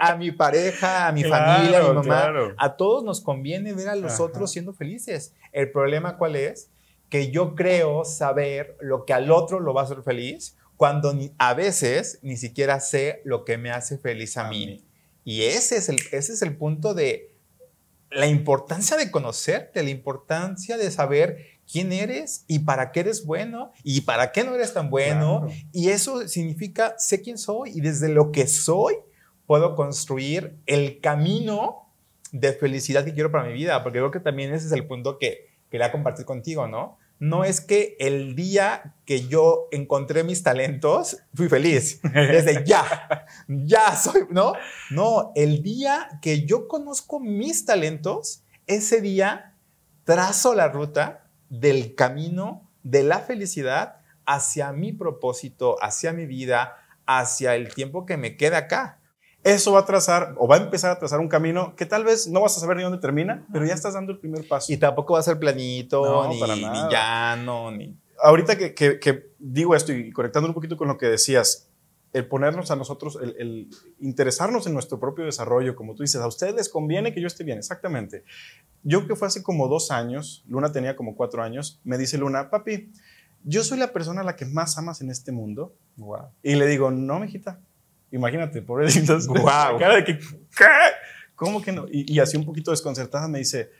a, 0.00 0.16
mi 0.16 0.32
pareja, 0.32 1.06
a 1.06 1.12
mi 1.12 1.22
familia, 1.22 1.80
a 1.80 1.88
mi 1.88 1.94
mamá, 1.96 2.32
a 2.56 2.76
todos 2.78 3.04
nos 3.04 3.20
conviene 3.20 3.74
ver 3.74 3.90
a 3.90 3.94
los 3.94 4.20
otros 4.20 4.50
siendo 4.50 4.72
felices. 4.72 5.34
El 5.52 5.70
problema 5.70 6.16
cuál 6.16 6.36
es? 6.36 6.70
Que 7.10 7.30
yo 7.30 7.54
creo 7.54 8.06
saber 8.06 8.74
lo 8.80 9.04
que 9.04 9.12
al 9.12 9.30
otro 9.30 9.60
lo 9.60 9.74
va 9.74 9.82
a 9.82 9.84
hacer 9.84 10.02
feliz 10.02 10.56
cuando 10.78 11.14
a 11.36 11.52
veces 11.52 12.18
ni 12.22 12.38
siquiera 12.38 12.80
sé 12.80 13.20
lo 13.26 13.44
que 13.44 13.58
me 13.58 13.70
hace 13.70 13.98
feliz 13.98 14.38
a, 14.38 14.48
mí. 14.48 14.82
Y 15.24 15.42
ese 15.42 15.76
es, 15.76 15.90
el, 15.90 15.96
ese 16.10 16.32
es 16.32 16.40
el 16.40 16.56
punto 16.56 16.94
de 16.94 17.34
la 18.10 18.28
importancia 18.28 18.96
de 18.96 19.10
conocerte, 19.10 19.82
la 19.82 19.90
importancia 19.90 20.78
de 20.78 20.90
saber 20.90 21.60
quién 21.72 21.90
eres 21.92 22.44
y 22.46 22.60
para 22.60 22.92
qué 22.92 23.00
eres 23.00 23.24
bueno 23.24 23.72
y 23.82 24.02
para 24.02 24.30
qué 24.30 24.44
no 24.44 24.54
eres 24.54 24.74
tan 24.74 24.90
bueno. 24.90 25.46
Y 25.72 25.88
eso 25.88 26.28
significa 26.28 26.94
sé 26.98 27.22
quién 27.22 27.38
soy 27.38 27.70
y 27.74 27.80
desde 27.80 28.10
lo 28.10 28.30
que 28.30 28.46
soy 28.46 28.96
puedo 29.46 29.74
construir 29.74 30.58
el 30.66 31.00
camino 31.00 31.88
de 32.30 32.52
felicidad 32.52 33.04
que 33.04 33.14
quiero 33.14 33.30
para 33.30 33.44
mi 33.44 33.54
vida, 33.54 33.82
porque 33.82 33.98
creo 33.98 34.10
que 34.10 34.20
también 34.20 34.52
ese 34.52 34.66
es 34.66 34.72
el 34.72 34.86
punto 34.86 35.18
que 35.18 35.48
quería 35.70 35.90
compartir 35.90 36.26
contigo, 36.26 36.68
¿no? 36.68 36.98
No 37.18 37.44
es 37.44 37.60
que 37.60 37.96
el 38.00 38.34
día 38.34 38.96
que 39.04 39.28
yo 39.28 39.68
encontré 39.70 40.24
mis 40.24 40.42
talentos, 40.42 41.18
fui 41.34 41.48
feliz. 41.48 42.00
Desde 42.12 42.64
ya, 42.64 43.26
ya 43.46 43.94
soy, 43.94 44.22
¿no? 44.30 44.54
No, 44.90 45.32
el 45.36 45.62
día 45.62 46.18
que 46.20 46.44
yo 46.44 46.66
conozco 46.66 47.20
mis 47.20 47.64
talentos, 47.64 48.42
ese 48.66 49.00
día 49.00 49.54
trazo 50.04 50.54
la 50.54 50.68
ruta 50.68 51.21
del 51.52 51.94
camino 51.94 52.70
de 52.82 53.02
la 53.02 53.18
felicidad 53.18 53.96
hacia 54.24 54.72
mi 54.72 54.92
propósito, 54.92 55.76
hacia 55.82 56.14
mi 56.14 56.24
vida, 56.24 56.78
hacia 57.06 57.54
el 57.56 57.74
tiempo 57.74 58.06
que 58.06 58.16
me 58.16 58.38
queda 58.38 58.56
acá. 58.56 58.98
Eso 59.44 59.72
va 59.72 59.80
a 59.80 59.84
trazar 59.84 60.34
o 60.38 60.48
va 60.48 60.56
a 60.56 60.60
empezar 60.60 60.92
a 60.92 60.98
trazar 60.98 61.20
un 61.20 61.28
camino 61.28 61.74
que 61.76 61.84
tal 61.84 62.04
vez 62.04 62.26
no 62.26 62.40
vas 62.40 62.56
a 62.56 62.60
saber 62.60 62.78
ni 62.78 62.84
dónde 62.84 62.98
termina, 62.98 63.44
pero 63.52 63.66
ya 63.66 63.74
estás 63.74 63.92
dando 63.92 64.12
el 64.12 64.18
primer 64.18 64.48
paso. 64.48 64.72
Y 64.72 64.78
tampoco 64.78 65.12
va 65.12 65.20
a 65.20 65.22
ser 65.22 65.38
planito, 65.38 66.26
ni, 66.28 66.40
ni, 66.40 66.88
llano, 66.90 67.70
ni... 67.70 67.98
Ahorita 68.22 68.56
que, 68.56 68.72
que, 68.74 69.32
digo 69.38 69.74
esto 69.74 69.92
y 69.92 70.10
conectando 70.10 70.48
un 70.48 70.54
poquito 70.54 70.78
con 70.78 70.88
lo 70.88 70.96
que 70.96 71.06
decías, 71.06 71.68
el 72.12 72.26
ponernos 72.26 72.70
a 72.70 72.76
nosotros, 72.76 73.18
el, 73.22 73.34
el, 73.38 73.68
interesarnos 74.00 74.66
en 74.66 74.74
nuestro 74.74 75.00
propio 75.00 75.24
desarrollo, 75.24 75.74
como 75.74 75.94
tú 75.94 76.02
dices, 76.02 76.20
a 76.20 76.26
ustedes 76.26 76.54
les 76.54 76.68
conviene 76.68 77.14
que 77.14 77.20
yo 77.20 77.26
esté 77.26 77.44
bien, 77.44 77.58
exactamente. 77.58 78.24
Yo 78.82 79.06
que 79.06 79.16
fue 79.16 79.28
hace 79.28 79.42
como 79.42 79.68
dos 79.68 79.90
años, 79.90 80.44
Luna 80.46 80.72
tenía 80.72 80.96
como 80.96 81.16
cuatro 81.16 81.42
años, 81.42 81.80
me 81.84 81.96
dice 81.96 82.18
Luna, 82.18 82.50
papi, 82.50 82.92
yo 83.44 83.64
soy 83.64 83.78
la 83.78 83.92
persona 83.92 84.20
a 84.20 84.24
la 84.24 84.36
que 84.36 84.44
más 84.44 84.76
amas 84.78 85.00
en 85.00 85.10
este 85.10 85.32
mundo. 85.32 85.74
Wow. 85.96 86.26
Y 86.42 86.54
le 86.54 86.66
digo, 86.66 86.90
no, 86.90 87.18
mijita, 87.18 87.60
Imagínate, 88.12 88.62
pobrecitos. 88.62 89.26
Wow. 89.28 89.78
Cara 89.78 89.96
de 89.96 90.04
que, 90.04 90.18
¿qué? 90.18 90.66
¿Cómo 91.34 91.60
que 91.60 91.72
no? 91.72 91.86
Y, 91.90 92.20
así 92.20 92.36
un 92.36 92.44
poquito 92.44 92.70
desconcertada 92.70 93.26
me 93.26 93.38
dice, 93.38 93.70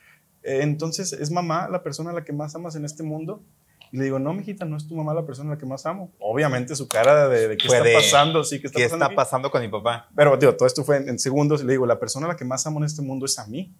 eh, 0.43 0.61
entonces, 0.63 1.13
¿es 1.13 1.31
mamá 1.31 1.69
la 1.69 1.83
persona 1.83 2.11
a 2.11 2.13
la 2.15 2.25
que 2.25 2.33
más 2.33 2.55
amas 2.57 2.75
en 2.75 2.85
este 2.85 3.03
mundo? 3.03 3.45
Y 3.93 3.99
le 3.99 4.05
digo, 4.05 4.19
no, 4.19 4.33
mijita, 4.33 4.65
no 4.65 4.79
es 4.79 4.89
tu 4.89 4.97
mamá 4.97 5.13
la 5.13 5.27
persona 5.27 5.51
a 5.51 5.55
la 5.55 5.59
que 5.59 5.67
más 5.67 5.85
amo. 5.85 6.11
Obviamente 6.19 6.75
su 6.75 6.89
cara 6.89 7.29
de, 7.29 7.57
qué 7.59 7.67
está 7.67 7.85
pasando, 7.95 8.43
sí, 8.43 8.59
¿qué 8.59 8.69
está, 8.69 8.79
¿qué 8.79 8.85
pasando, 8.87 9.05
está 9.05 9.15
pasando 9.15 9.51
con 9.51 9.61
mi 9.61 9.69
papá? 9.69 10.09
Pero, 10.17 10.35
digo, 10.39 10.57
todo 10.57 10.67
esto 10.67 10.83
fue 10.83 10.97
en, 10.97 11.11
en, 11.11 11.19
segundos 11.19 11.63
y 11.63 11.67
le 11.67 11.73
digo, 11.75 11.85
la 11.85 12.01
persona 12.01 12.25
a 12.25 12.31
la 12.31 12.37
que 12.37 12.47
más 12.47 12.67
amo 12.67 12.81
en 12.81 12.87
este 12.87 13.03
mundo 13.03 13.27
es 13.27 13.39
a 13.39 13.47
mí 13.47 13.73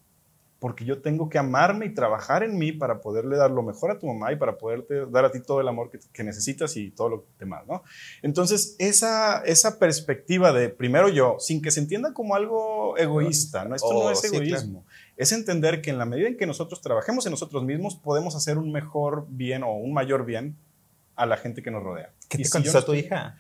porque 0.63 0.85
yo 0.85 1.03
tengo 1.03 1.29
que 1.29 1.39
amarme 1.39 1.87
y 1.87 1.93
trabajar 1.93 2.45
en 2.45 2.57
mí 2.57 2.71
para 2.71 3.01
poderle 3.01 3.37
dar 3.37 3.51
lo 3.51 3.65
mejor 3.65 3.91
a 3.91 3.99
tu 3.99 4.07
mamá 4.07 4.33
y 4.33 4.37
para 4.37 4.59
poderte 4.59 5.07
dar 5.07 5.25
a 5.25 5.33
ti 5.33 5.41
todo 5.41 5.61
el 5.61 5.67
amor 5.67 5.91
que, 5.91 6.23
necesitas 6.23 6.77
y 6.77 6.93
todo 6.93 7.09
lo 7.09 7.27
demás, 7.37 7.67
¿no? 7.67 7.83
Entonces, 8.23 8.77
esa, 8.79 9.43
esa 9.43 9.81
perspectiva 9.81 10.53
de 10.53 10.69
primero 10.69 11.09
yo, 11.09 11.35
sin 11.41 11.63
que 11.63 11.73
se 11.73 11.81
entienda 11.81 12.15
como 12.15 12.37
algo 12.37 12.72
egoísta, 12.97 13.65
¿no? 13.65 13.75
Esto 13.75 13.93
no 13.93 14.11
es 14.11 14.25
egoísmo. 14.25 14.85
Es 15.17 15.33
entender 15.33 15.83
que 15.83 15.91
en 15.91 15.99
la 15.99 16.05
medida 16.05 16.29
en 16.29 16.37
que 16.37 16.47
nosotros 16.47 16.81
trabajemos 16.81 17.27
en 17.27 17.33
nosotros 17.33 17.65
mismos, 17.65 17.97
podemos 17.97 18.35
hacer 18.35 18.59
un 18.59 18.73
mejor 18.73 19.27
bien 19.29 19.63
o 19.63 19.73
un 19.73 19.93
mayor 19.93 20.25
bien 20.25 20.57
a 21.17 21.27
la 21.27 21.37
gente 21.37 21.63
que 21.63 21.71
nos 21.71 21.83
rodea. 21.83 22.13
¿Qué 22.29 22.39
te 22.39 22.49
contestó 22.49 22.85
tu 22.85 22.95
hija? 22.95 23.37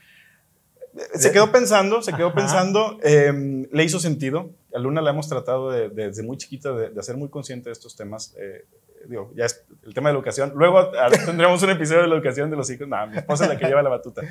se 1.14 1.32
quedó 1.32 1.50
pensando, 1.50 2.02
se 2.02 2.12
quedó 2.12 2.34
pensando, 2.34 2.98
em, 3.02 3.66
le 3.72 3.84
hizo 3.84 3.98
sentido. 3.98 4.50
A 4.74 4.78
Luna 4.78 5.00
la 5.00 5.10
hemos 5.10 5.28
tratado 5.28 5.70
desde 5.70 6.22
muy 6.22 6.36
chiquita 6.36 6.72
de, 6.72 6.98
hacer 6.98 7.16
muy 7.16 7.28
consciente 7.28 7.68
de 7.68 7.72
estos 7.72 7.96
temas. 7.96 8.34
Eh, 8.38 8.66
digo, 9.08 9.32
ya 9.34 9.46
es 9.46 9.64
el 9.84 9.94
tema 9.94 10.08
de 10.08 10.14
la 10.14 10.18
educación. 10.18 10.52
Luego 10.54 10.90
tendremos 11.26 11.62
un 11.62 11.70
episodio 11.70 12.02
de 12.02 12.08
la 12.08 12.14
educación 12.14 12.50
de 12.50 12.56
los 12.56 12.68
hijos. 12.70 12.88
No, 12.88 13.06
mi 13.06 13.18
esposa 13.18 13.44
es 13.44 13.50
la 13.50 13.58
que 13.58 13.66
lleva 13.66 13.82
la 13.82 13.90
batuta. 13.90 14.22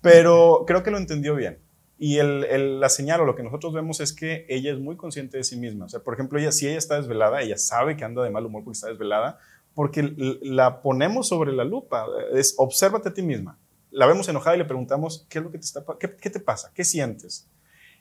Pero 0.00 0.64
creo 0.66 0.82
que 0.82 0.90
lo 0.90 0.98
entendió 0.98 1.34
bien. 1.34 1.58
Y 1.98 2.18
la 2.18 2.88
señal 2.88 3.22
o 3.22 3.24
lo 3.24 3.34
que 3.34 3.42
nosotros 3.42 3.72
vemos 3.72 4.00
es 4.00 4.12
que 4.12 4.44
ella 4.48 4.72
es 4.72 4.78
muy 4.78 4.96
consciente 4.96 5.38
de 5.38 5.44
sí 5.44 5.56
misma. 5.56 5.86
O 5.86 5.88
sea, 5.88 6.00
por 6.00 6.14
ejemplo, 6.14 6.38
ella, 6.38 6.52
si 6.52 6.68
ella 6.68 6.76
está 6.76 6.96
desvelada, 6.96 7.40
ella 7.40 7.56
sabe 7.56 7.96
que 7.96 8.04
anda 8.04 8.22
de 8.22 8.30
mal 8.30 8.44
humor 8.44 8.64
porque 8.64 8.76
está 8.76 8.88
desvelada, 8.88 9.38
porque 9.74 10.14
la 10.42 10.82
ponemos 10.82 11.28
sobre 11.28 11.52
la 11.52 11.64
lupa. 11.64 12.06
Es, 12.34 12.54
obsérvate 12.58 13.08
a 13.08 13.14
ti 13.14 13.22
misma 13.22 13.58
la 13.96 14.06
vemos 14.06 14.28
enojada 14.28 14.56
y 14.56 14.58
le 14.58 14.66
preguntamos, 14.66 15.26
¿qué 15.30 15.38
es 15.38 15.44
lo 15.44 15.50
que 15.50 15.58
te 15.58 15.64
está 15.64 15.82
qué, 15.98 16.16
qué 16.16 16.28
te 16.28 16.38
pasa? 16.38 16.70
¿Qué 16.74 16.84
sientes? 16.84 17.48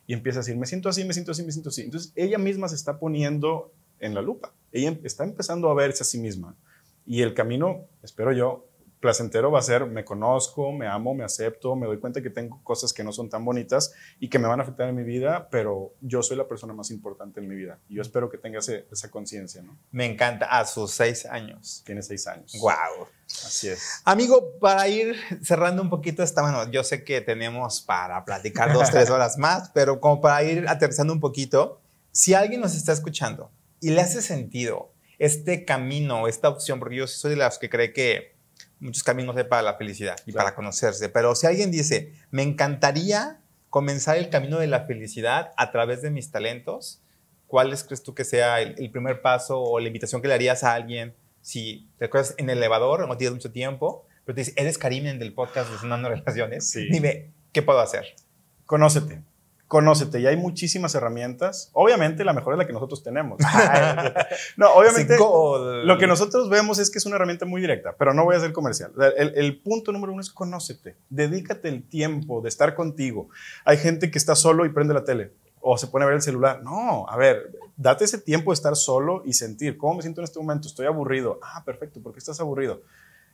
Y 0.06 0.14
empieza 0.14 0.40
a 0.40 0.42
decir, 0.42 0.58
me 0.58 0.66
siento 0.66 0.90
así, 0.90 1.06
me 1.06 1.14
siento 1.14 1.32
así, 1.32 1.44
me 1.44 1.54
siento 1.54 1.70
así. 1.70 1.84
Entonces 1.84 2.12
ella 2.16 2.38
misma 2.38 2.68
se 2.68 2.76
está 2.76 3.00
poniendo 3.00 3.72
en 4.00 4.14
la 4.14 4.22
lupa. 4.22 4.54
Ella 4.74 4.90
em, 4.90 5.00
está 5.06 5.24
empezando 5.24 5.70
a 5.70 5.74
verse 5.74 6.04
a 6.04 6.06
sí 6.06 6.20
misma. 6.20 6.54
Y 7.06 7.22
el 7.22 7.34
camino, 7.34 7.86
espero 8.04 8.34
yo, 8.34 8.68
placentero 9.06 9.52
va 9.52 9.60
a 9.60 9.62
ser, 9.62 9.86
me 9.86 10.04
conozco, 10.04 10.72
me 10.72 10.88
amo, 10.88 11.14
me 11.14 11.24
acepto, 11.24 11.76
me 11.76 11.86
doy 11.86 12.00
cuenta 12.00 12.24
que 12.24 12.32
tengo 12.32 12.60
cosas 12.64 12.92
que 12.92 13.04
no 13.04 13.12
son 13.12 13.30
tan 13.30 13.46
bonitas 13.46 13.94
y 14.20 14.30
que 14.30 14.40
me 14.40 14.48
van 14.48 14.60
a 14.60 14.64
afectar 14.64 14.90
en 14.90 14.96
mi 14.96 15.04
vida, 15.04 15.48
pero 15.52 15.94
yo 16.02 16.24
soy 16.24 16.38
la 16.38 16.48
persona 16.48 16.74
más 16.74 16.90
importante 16.90 17.40
en 17.40 17.48
mi 17.48 17.54
vida. 17.54 17.78
Y 17.88 17.96
yo 17.96 18.02
espero 18.02 18.32
que 18.32 18.40
tenga 18.40 18.58
esa 18.58 19.12
conciencia, 19.12 19.62
¿no? 19.62 19.78
Me 19.92 20.06
encanta. 20.06 20.48
A 20.48 20.66
sus 20.66 20.90
seis 20.90 21.28
años. 21.28 21.84
Tiene 21.86 22.02
seis 22.02 22.26
años. 22.26 22.58
Wow. 22.60 23.08
Así 23.28 23.68
es. 23.68 24.02
Amigo, 24.06 24.58
para 24.60 24.88
ir 24.88 25.16
cerrando 25.44 25.84
un 25.84 25.92
poquito 25.92 26.24
esta, 26.24 26.42
bueno, 26.42 26.72
yo 26.72 26.84
sé 26.84 27.04
que 27.04 27.22
tenemos 27.22 27.82
para 27.82 28.26
platicar 28.26 28.74
dos, 28.74 28.90
tres 28.90 29.12
horas 29.12 29.38
más, 29.38 29.70
pero 29.70 30.00
como 30.00 30.20
para 30.20 30.42
ir 30.44 30.68
aterrizando 30.68 31.14
un 31.14 31.20
poquito, 31.20 31.80
si 32.12 32.34
alguien 32.34 32.60
nos 32.60 32.76
está 32.76 32.92
escuchando 32.92 33.52
y 33.80 33.92
le 33.92 34.02
hace 34.02 34.24
sentido 34.24 34.92
este 35.20 35.64
camino, 35.64 36.28
esta 36.28 36.50
opción, 36.50 36.80
porque 36.80 36.96
yo 36.96 37.08
soy 37.08 37.32
de 37.32 37.38
las 37.38 37.60
que 37.60 37.70
cree 37.70 37.94
que 37.94 38.35
muchos 38.86 39.04
caminos 39.04 39.36
para 39.50 39.62
la 39.62 39.76
felicidad 39.76 40.16
y 40.26 40.32
para 40.32 40.56
conocerse. 40.56 41.10
Pero 41.10 41.36
si 41.36 41.48
alguien 41.48 41.72
dice, 41.72 42.14
me 42.32 42.44
encantaría 42.44 43.42
comenzar 43.70 44.18
el 44.18 44.30
camino 44.30 44.60
de 44.60 44.68
la 44.68 44.86
felicidad 44.86 45.52
a 45.58 45.72
través 45.72 46.02
de 46.02 46.12
mis 46.12 46.32
talentos, 46.32 47.02
¿cuáles 47.48 47.84
crees 47.84 48.04
tú 48.04 48.14
que 48.16 48.24
sea 48.24 48.62
el, 48.62 48.90
primer 48.92 49.22
paso 49.22 49.62
o 49.62 49.80
la 49.80 49.88
invitación 49.88 50.22
que 50.22 50.28
le 50.28 50.34
harías 50.34 50.64
a 50.64 50.74
alguien 50.74 51.14
si 51.42 51.90
te 52.00 52.06
acuerdas 52.06 52.34
en 52.38 52.50
el 52.50 52.58
elevador, 52.58 53.08
no 53.08 53.18
tienes 53.18 53.34
mucho 53.34 53.52
tiempo, 53.52 54.08
pero 54.24 54.36
te 54.36 54.42
dice, 54.42 54.54
eres 54.56 54.78
Karimen 54.78 55.20
del 55.20 55.34
podcast 55.34 55.70
de 55.70 55.78
Sonando 55.78 56.10
Relaciones? 56.10 56.72
Dime, 56.90 57.32
¿qué 57.52 57.62
puedo 57.62 57.80
hacer? 57.80 58.16
Conócete 58.66 59.22
conócete 59.76 60.22
y 60.22 60.26
hay 60.26 60.38
muchísimas 60.38 60.96
herramientas. 60.96 61.70
Obviamente 61.74 62.24
la 62.24 62.32
mejor 62.32 62.54
es 62.54 62.60
la 62.60 62.66
que 62.66 62.72
nosotros 62.72 63.04
tenemos. 63.04 63.40
no, 64.56 64.72
obviamente 64.74 65.18
lo 65.18 65.98
que 65.98 66.08
nosotros 66.08 66.50
vemos 66.50 66.80
es 66.80 66.90
que 66.90 66.98
es 66.98 67.06
una 67.06 67.18
herramienta 67.18 67.46
muy 67.46 67.60
directa, 67.60 67.94
pero 68.00 68.14
no 68.14 68.24
voy 68.24 68.36
a 68.36 68.38
hacer 68.38 68.54
comercial. 68.54 68.94
El, 69.18 69.60
punto 69.60 69.92
número 69.92 70.14
uno 70.14 70.22
es 70.22 70.32
conócete, 70.32 70.96
dedícate 71.10 71.68
el 71.68 71.84
tiempo 71.90 72.40
de 72.40 72.48
estar 72.48 72.74
contigo. 72.74 73.28
Hay 73.66 73.76
gente 73.76 74.10
que 74.12 74.18
está 74.18 74.34
solo 74.34 74.66
y 74.66 74.70
prende 74.70 74.94
la 74.94 75.04
tele 75.04 75.34
o 75.60 75.78
se 75.78 75.88
pone 75.88 76.06
a 76.06 76.08
ver 76.08 76.16
el 76.16 76.22
celular. 76.22 76.64
No, 76.64 77.06
a 77.10 77.18
ver, 77.18 77.52
date 77.76 78.06
ese 78.06 78.18
tiempo 78.18 78.52
de 78.52 78.54
estar 78.54 78.78
solo 78.78 79.24
y 79.26 79.34
sentir 79.34 79.76
cómo 79.76 79.96
me 79.96 80.04
siento 80.04 80.22
en 80.22 80.24
este 80.24 80.40
momento. 80.40 80.70
Estoy 80.70 80.86
aburrido. 80.86 81.42
Ah, 81.44 81.64
perfecto, 81.66 82.02
¿por 82.02 82.14
qué 82.14 82.20
estás 82.20 82.40
aburrido? 82.40 82.82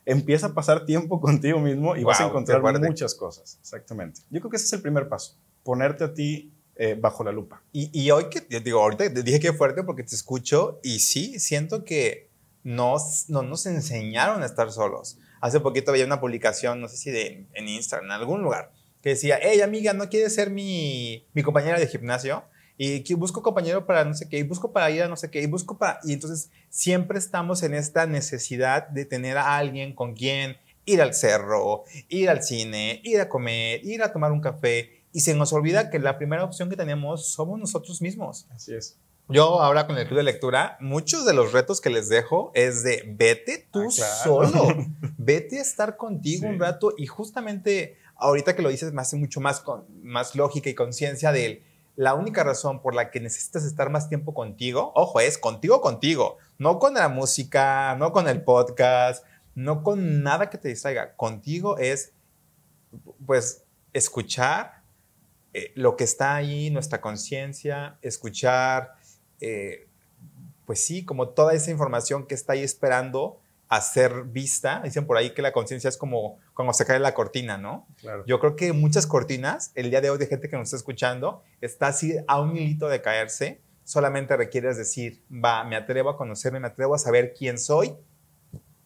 Empieza 0.04 0.48
a 0.48 0.54
pasar 0.54 0.86
tiempo 0.86 1.20
contigo 1.28 1.60
mismo 1.60 1.94
y 1.94 2.02
vas 2.02 2.20
a 2.20 2.26
encontrar 2.26 2.60
muchas 2.80 3.14
cosas. 3.14 3.58
Exactamente. 3.60 4.22
Yo 4.28 4.40
creo 4.40 4.50
que 4.50 4.56
ese 4.56 4.66
es 4.66 4.72
el 4.72 4.82
primer 4.82 5.08
paso 5.08 5.36
ponerte 5.62 6.04
a 6.04 6.14
ti 6.14 6.52
eh, 6.76 6.96
bajo 6.98 7.22
la 7.22 7.32
lupa. 7.32 7.62
Y, 7.72 8.10
hoy 8.10 8.30
que, 8.30 8.60
digo, 8.60 8.80
ahorita 8.80 9.08
dije 9.08 9.40
que 9.40 9.52
fuerte 9.52 9.82
porque 9.82 10.02
te 10.02 10.14
escucho 10.14 10.80
y 10.82 11.00
sí, 11.00 11.38
siento 11.38 11.84
que 11.84 12.28
nos, 12.64 13.28
no 13.28 13.42
nos 13.42 13.66
enseñaron 13.66 14.42
a 14.42 14.46
estar 14.46 14.72
solos. 14.72 15.18
Hace 15.40 15.60
poquito 15.60 15.92
veía 15.92 16.06
una 16.06 16.20
publicación, 16.20 16.80
no 16.80 16.88
sé 16.88 16.96
si 16.96 17.10
de, 17.10 17.46
en 17.52 17.68
Instagram, 17.68 18.06
en 18.06 18.12
algún 18.12 18.42
lugar, 18.42 18.72
que 19.02 19.10
decía, 19.10 19.38
hey 19.42 19.60
amiga, 19.60 19.92
¿no 19.92 20.08
quieres 20.08 20.34
ser 20.34 20.50
mi, 20.50 21.26
mi 21.34 21.42
compañera 21.42 21.78
de 21.78 21.86
gimnasio? 21.86 22.44
Y 22.78 23.02
que 23.02 23.14
busco 23.16 23.42
compañero 23.42 23.84
para 23.86 24.04
no 24.04 24.14
sé 24.14 24.28
qué, 24.28 24.38
y 24.38 24.42
busco 24.42 24.72
para 24.72 24.90
ir 24.90 25.02
a 25.02 25.08
no 25.08 25.16
sé 25.16 25.30
qué, 25.30 25.42
y 25.42 25.46
busco 25.46 25.76
para... 25.76 26.00
Y 26.04 26.14
entonces 26.14 26.50
siempre 26.70 27.18
estamos 27.18 27.62
en 27.62 27.74
esta 27.74 28.06
necesidad 28.06 28.88
de 28.88 29.04
tener 29.04 29.36
a 29.36 29.56
alguien 29.56 29.94
con 29.94 30.14
quien 30.14 30.56
ir 30.84 31.02
al 31.02 31.14
cerro, 31.14 31.84
ir 32.08 32.30
al 32.30 32.42
cine, 32.42 33.00
ir 33.04 33.20
a 33.20 33.28
comer, 33.28 33.84
ir 33.84 34.02
a 34.02 34.12
tomar 34.12 34.32
un 34.32 34.40
café 34.40 35.01
y 35.12 35.20
se 35.20 35.34
nos 35.34 35.52
olvida 35.52 35.90
que 35.90 35.98
la 35.98 36.18
primera 36.18 36.44
opción 36.44 36.70
que 36.70 36.76
tenemos 36.76 37.28
somos 37.28 37.58
nosotros 37.58 38.00
mismos. 38.00 38.46
Así 38.50 38.74
es. 38.74 38.98
Yo 39.28 39.62
ahora 39.62 39.86
con 39.86 39.96
el 39.96 40.06
club 40.06 40.18
de 40.18 40.24
lectura, 40.24 40.76
muchos 40.80 41.24
de 41.24 41.32
los 41.32 41.52
retos 41.52 41.80
que 41.80 41.90
les 41.90 42.08
dejo 42.08 42.50
es 42.54 42.82
de 42.82 43.04
vete 43.06 43.66
tú 43.70 43.84
ah, 43.86 43.90
solo, 43.90 44.68
vete 45.16 45.58
a 45.58 45.62
estar 45.62 45.96
contigo 45.96 46.48
un 46.48 46.58
rato 46.58 46.92
y 46.98 47.06
justamente 47.06 47.96
ahorita 48.16 48.56
que 48.56 48.62
lo 48.62 48.68
dices 48.68 48.92
me 48.92 49.00
hace 49.00 49.16
mucho 49.16 49.40
más, 49.40 49.60
con, 49.60 49.86
más 50.02 50.34
lógica 50.34 50.68
y 50.68 50.74
conciencia 50.74 51.32
de 51.32 51.64
la 51.94 52.14
única 52.14 52.42
razón 52.42 52.82
por 52.82 52.94
la 52.94 53.10
que 53.10 53.20
necesitas 53.20 53.64
estar 53.64 53.90
más 53.90 54.08
tiempo 54.08 54.34
contigo, 54.34 54.92
ojo, 54.94 55.20
es 55.20 55.38
contigo, 55.38 55.80
contigo, 55.80 56.38
no 56.58 56.78
con 56.78 56.94
la 56.94 57.08
música, 57.08 57.94
no 57.96 58.12
con 58.12 58.28
el 58.28 58.42
podcast, 58.42 59.24
no 59.54 59.82
con 59.82 60.22
nada 60.22 60.50
que 60.50 60.58
te 60.58 60.68
distraiga, 60.68 61.14
contigo 61.16 61.78
es 61.78 62.12
pues 63.24 63.64
escuchar 63.92 64.81
eh, 65.54 65.72
lo 65.74 65.96
que 65.96 66.04
está 66.04 66.34
ahí, 66.34 66.70
nuestra 66.70 67.00
conciencia, 67.00 67.98
escuchar, 68.02 68.94
eh, 69.40 69.88
pues 70.64 70.84
sí, 70.84 71.04
como 71.04 71.28
toda 71.28 71.52
esa 71.54 71.70
información 71.70 72.26
que 72.26 72.34
está 72.34 72.54
ahí 72.54 72.62
esperando 72.62 73.40
a 73.68 73.80
ser 73.80 74.24
vista. 74.24 74.82
Dicen 74.84 75.06
por 75.06 75.16
ahí 75.16 75.30
que 75.30 75.42
la 75.42 75.52
conciencia 75.52 75.88
es 75.88 75.96
como 75.96 76.38
cuando 76.54 76.72
se 76.74 76.84
cae 76.84 76.98
la 76.98 77.14
cortina, 77.14 77.56
¿no? 77.56 77.86
Yo 78.26 78.38
creo 78.38 78.54
que 78.54 78.72
muchas 78.72 79.06
cortinas, 79.06 79.72
el 79.74 79.90
día 79.90 80.00
de 80.00 80.10
hoy 80.10 80.18
de 80.18 80.26
gente 80.26 80.48
que 80.48 80.56
nos 80.56 80.64
está 80.64 80.76
escuchando, 80.76 81.42
está 81.60 81.88
así 81.88 82.16
a 82.28 82.40
un 82.40 82.56
hilito 82.56 82.88
de 82.88 83.00
caerse. 83.00 83.62
Solamente 83.84 84.36
requieres 84.36 84.76
decir, 84.76 85.22
va, 85.32 85.64
me 85.64 85.76
atrevo 85.76 86.10
a 86.10 86.16
conocerme, 86.16 86.60
me 86.60 86.68
atrevo 86.68 86.94
a 86.94 86.98
saber 86.98 87.32
quién 87.32 87.58
soy 87.58 87.94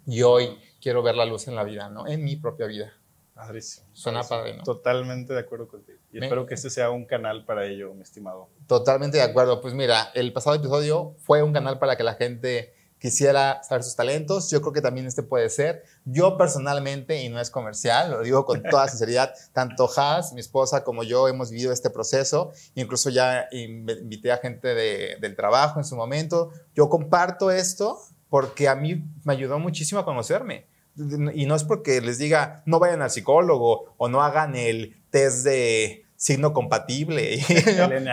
y 0.07 0.23
hoy 0.23 0.57
quiero 0.81 1.03
ver 1.03 1.17
la 1.17 1.27
luz 1.27 1.49
en 1.49 1.57
la 1.57 1.65
vida, 1.65 1.91
¿no? 1.91 2.07
En 2.07 2.25
mi 2.25 2.37
propia 2.37 2.67
vida. 2.67 2.93
Padrísimo. 3.37 3.87
Suena 3.93 4.23
padre, 4.23 4.57
¿no? 4.57 4.63
Totalmente 4.63 5.35
de 5.35 5.41
acuerdo 5.41 5.69
contigo. 5.69 5.99
Y 6.11 6.25
espero 6.25 6.47
que 6.47 6.55
este 6.55 6.71
sea 6.71 6.89
un 6.89 7.05
canal 7.05 7.45
para 7.45 7.67
ello, 7.67 7.93
mi 7.93 8.01
estimado. 8.01 8.49
Totalmente 8.67 9.19
de 9.19 9.23
acuerdo. 9.23 9.61
Pues 9.61 9.75
mira, 9.75 10.11
el 10.15 10.33
pasado 10.33 10.57
episodio 10.57 11.15
fue 11.19 11.43
un 11.43 11.53
canal 11.53 11.79
para 11.79 11.97
que 11.97 12.03
la 12.03 12.15
gente 12.15 12.73
quisiera 12.99 13.63
saber 13.63 13.83
sus 13.85 13.95
talentos. 13.95 14.51
Yo 14.51 14.63
creo 14.63 14.73
que 14.73 14.81
también 14.81 15.07
este 15.07 15.23
puede 15.23 15.51
ser. 15.51 15.85
Yo 16.07 16.39
personalmente, 16.39 17.23
y 17.23 17.29
no 17.29 17.39
es 17.39 17.51
comercial, 17.51 18.11
lo 18.11 18.23
digo 18.23 18.47
con 18.47 18.63
toda 18.63 18.89
sinceridad, 18.89 19.35
tanto 19.53 19.87
Has, 19.95 20.33
mi 20.33 20.41
esposa, 20.41 20.83
como 20.83 21.03
yo 21.03 21.29
hemos 21.29 21.51
vivido 21.51 21.75
este 21.75 21.91
proceso. 21.91 22.53
Incluso 22.75 23.11
ya 23.11 23.49
invité 23.53 24.33
a 24.33 24.39
gente 24.39 24.75
del 25.21 25.37
trabajo 25.37 25.79
en 25.79 25.85
su 25.85 25.95
momento. 25.95 26.53
Yo 26.75 26.89
comparto 26.89 27.51
esto 27.51 28.01
porque 28.31 28.67
a 28.67 28.75
mí 28.75 29.05
me 29.25 29.35
ayudó 29.35 29.59
muchísimo 29.59 30.01
a 30.01 30.07
conocerme. 30.07 30.75
Y 30.97 31.47
no 31.47 31.55
es 31.55 31.65
porque 31.65 32.01
les 32.01 32.19
diga, 32.19 32.63
no 32.65 32.79
vayan 32.79 33.03
al 33.03 33.11
psicólogo 33.11 33.95
o 33.99 34.09
no 34.09 34.23
hagan 34.23 34.57
el 34.57 34.97
test 35.11 35.45
de 35.45 36.07
signo 36.17 36.53
compatible. 36.53 37.35
El 37.49 38.09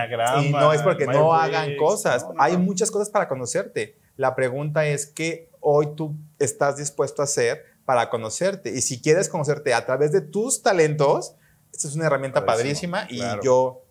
y 0.45 0.51
no 0.51 0.73
es 0.73 0.81
porque 0.81 1.07
no 1.07 1.33
hagan 1.33 1.75
cosas. 1.77 2.25
Hay 2.37 2.57
muchas 2.57 2.91
cosas 2.91 3.09
para 3.09 3.27
conocerte. 3.27 3.97
La 4.17 4.35
pregunta 4.35 4.85
es 4.85 5.07
qué 5.07 5.49
hoy 5.59 5.95
tú 5.95 6.15
estás 6.39 6.77
dispuesto 6.77 7.21
a 7.21 7.25
hacer 7.25 7.63
para 7.85 8.09
conocerte. 8.09 8.71
Y 8.71 8.81
si 8.81 9.01
quieres 9.01 9.29
conocerte 9.29 9.73
a 9.73 9.85
través 9.85 10.11
de 10.11 10.21
tus 10.21 10.61
talentos, 10.61 11.35
esta 11.71 11.87
es 11.87 11.95
una 11.95 12.05
herramienta 12.05 12.45
padrísima 12.45 13.07
y 13.09 13.21
yo 13.43 13.83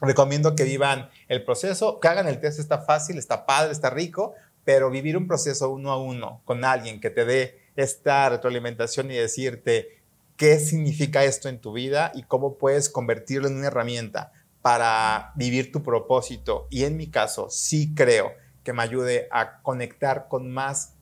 recomiendo 0.00 0.54
que 0.54 0.64
vivan 0.64 1.10
el 1.28 1.44
proceso, 1.44 2.00
que 2.00 2.08
hagan 2.08 2.28
el 2.28 2.40
test, 2.40 2.58
está 2.58 2.78
fácil, 2.78 3.18
está 3.18 3.46
padre, 3.46 3.72
está 3.72 3.90
rico, 3.90 4.34
pero 4.64 4.90
vivir 4.90 5.16
un 5.16 5.26
proceso 5.26 5.70
uno 5.70 5.90
a 5.90 6.02
uno 6.02 6.42
con 6.44 6.64
alguien 6.64 7.00
que 7.00 7.10
te 7.10 7.24
dé 7.24 7.65
esta 7.76 8.28
retroalimentación 8.28 9.10
y 9.10 9.14
decirte 9.14 10.00
qué 10.36 10.58
significa 10.58 11.24
esto 11.24 11.48
en 11.48 11.60
tu 11.60 11.72
vida 11.72 12.12
y 12.14 12.22
cómo 12.22 12.58
puedes 12.58 12.88
convertirlo 12.88 13.48
en 13.48 13.56
una 13.56 13.68
herramienta 13.68 14.32
para 14.62 15.32
vivir 15.36 15.70
tu 15.70 15.82
propósito. 15.82 16.66
Y 16.70 16.84
en 16.84 16.96
mi 16.96 17.08
caso, 17.08 17.48
sí 17.50 17.94
creo 17.94 18.32
que 18.64 18.72
me 18.72 18.82
ayude 18.82 19.28
a 19.30 19.62
conectar 19.62 20.26
con 20.28 20.50
más 20.50 20.94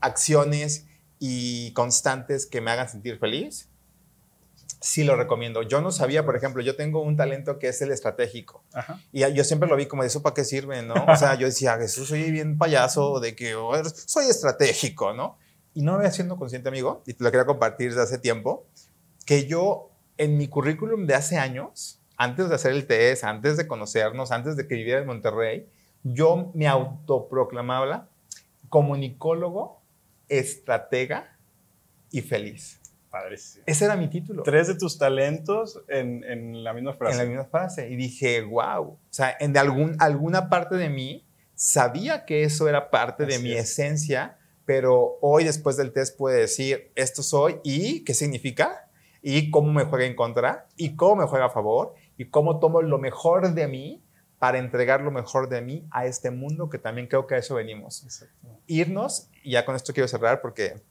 acciones 0.00 0.86
y 1.18 1.72
constantes 1.72 2.46
que 2.46 2.60
me 2.60 2.70
hagan 2.70 2.88
sentir 2.88 3.18
feliz, 3.18 3.68
sí 4.80 5.04
lo 5.04 5.16
recomiendo. 5.16 5.62
Yo 5.62 5.80
no 5.80 5.90
sabía, 5.90 6.24
por 6.24 6.36
ejemplo, 6.36 6.62
yo 6.62 6.76
tengo 6.76 7.00
un 7.00 7.16
talento 7.16 7.58
que 7.58 7.68
es 7.68 7.80
el 7.80 7.92
estratégico. 7.92 8.64
Y 9.12 9.20
yo 9.32 9.44
siempre 9.44 9.68
lo 9.68 9.76
vi 9.76 9.86
como, 9.86 10.02
¿eso 10.02 10.22
para 10.22 10.34
qué 10.34 10.44
sirve? 10.44 10.82
¿no? 10.82 10.94
O 11.08 11.16
sea, 11.16 11.34
yo 11.36 11.46
decía, 11.46 11.76
Jesús, 11.78 12.08
soy 12.08 12.30
bien 12.30 12.58
payaso 12.58 13.20
de 13.20 13.34
que 13.34 13.54
oh, 13.54 13.72
soy 13.84 14.26
estratégico, 14.26 15.12
¿no? 15.12 15.38
Y 15.76 15.82
no 15.82 15.92
me 15.92 15.98
voy 15.98 16.06
haciendo 16.06 16.38
consciente, 16.38 16.70
amigo, 16.70 17.02
y 17.06 17.12
te 17.12 17.22
lo 17.22 17.30
quería 17.30 17.44
compartir 17.44 17.90
desde 17.90 18.02
hace 18.02 18.18
tiempo, 18.18 18.66
que 19.26 19.46
yo 19.46 19.90
en 20.16 20.38
mi 20.38 20.48
currículum 20.48 21.06
de 21.06 21.14
hace 21.14 21.36
años, 21.36 22.00
antes 22.16 22.48
de 22.48 22.54
hacer 22.54 22.72
el 22.72 22.86
test, 22.86 23.24
antes 23.24 23.58
de 23.58 23.66
conocernos, 23.66 24.32
antes 24.32 24.56
de 24.56 24.66
que 24.66 24.74
viviera 24.74 25.00
en 25.00 25.06
Monterrey, 25.06 25.68
yo 26.02 26.50
me 26.54 26.66
autoproclamaba 26.66 28.08
comunicólogo, 28.70 29.82
estratega 30.30 31.36
y 32.10 32.22
feliz. 32.22 32.80
Padrísimo. 33.10 33.64
Ese 33.66 33.84
era 33.84 33.96
mi 33.96 34.08
título. 34.08 34.44
Tres 34.44 34.68
de 34.68 34.76
tus 34.76 34.96
talentos 34.96 35.82
en, 35.88 36.64
la 36.64 36.72
misma 36.72 36.94
frase. 36.94 37.12
En 37.12 37.18
la 37.18 37.24
misma 37.28 37.44
frase. 37.50 37.90
Y 37.90 37.96
dije, 37.96 38.40
wow. 38.40 38.82
O 38.82 38.98
sea, 39.10 39.36
en 39.38 39.54
algún, 39.58 39.94
alguna 39.98 40.48
parte 40.48 40.76
de 40.76 40.88
mí 40.88 41.26
sabía 41.54 42.24
que 42.24 42.44
eso 42.44 42.66
era 42.66 42.88
parte 42.90 43.26
de 43.26 43.38
mi 43.40 43.52
esencia, 43.52 44.38
pero 44.66 45.16
hoy 45.20 45.44
después 45.44 45.76
del 45.76 45.92
test 45.92 46.18
puede 46.18 46.40
decir, 46.40 46.90
esto 46.96 47.22
soy 47.22 47.60
y 47.62 48.04
qué 48.04 48.12
significa 48.12 48.88
y 49.22 49.50
cómo 49.50 49.72
me 49.72 49.84
juega 49.84 50.04
en 50.04 50.16
contra 50.16 50.66
y 50.76 50.96
cómo 50.96 51.16
me 51.16 51.26
juega 51.26 51.46
a 51.46 51.50
favor 51.50 51.94
y 52.18 52.26
cómo 52.26 52.58
tomo 52.58 52.82
lo 52.82 52.98
mejor 52.98 53.54
de 53.54 53.68
mí 53.68 54.02
para 54.38 54.58
entregar 54.58 55.00
lo 55.00 55.10
mejor 55.10 55.48
de 55.48 55.62
mí 55.62 55.86
a 55.90 56.04
este 56.04 56.30
mundo, 56.30 56.68
que 56.68 56.78
también 56.78 57.06
creo 57.06 57.26
que 57.26 57.36
a 57.36 57.38
eso 57.38 57.54
venimos. 57.54 58.28
Irnos, 58.66 59.28
y 59.42 59.52
ya 59.52 59.64
con 59.64 59.76
esto 59.76 59.94
quiero 59.94 60.08
cerrar 60.08 60.42
porque 60.42 60.82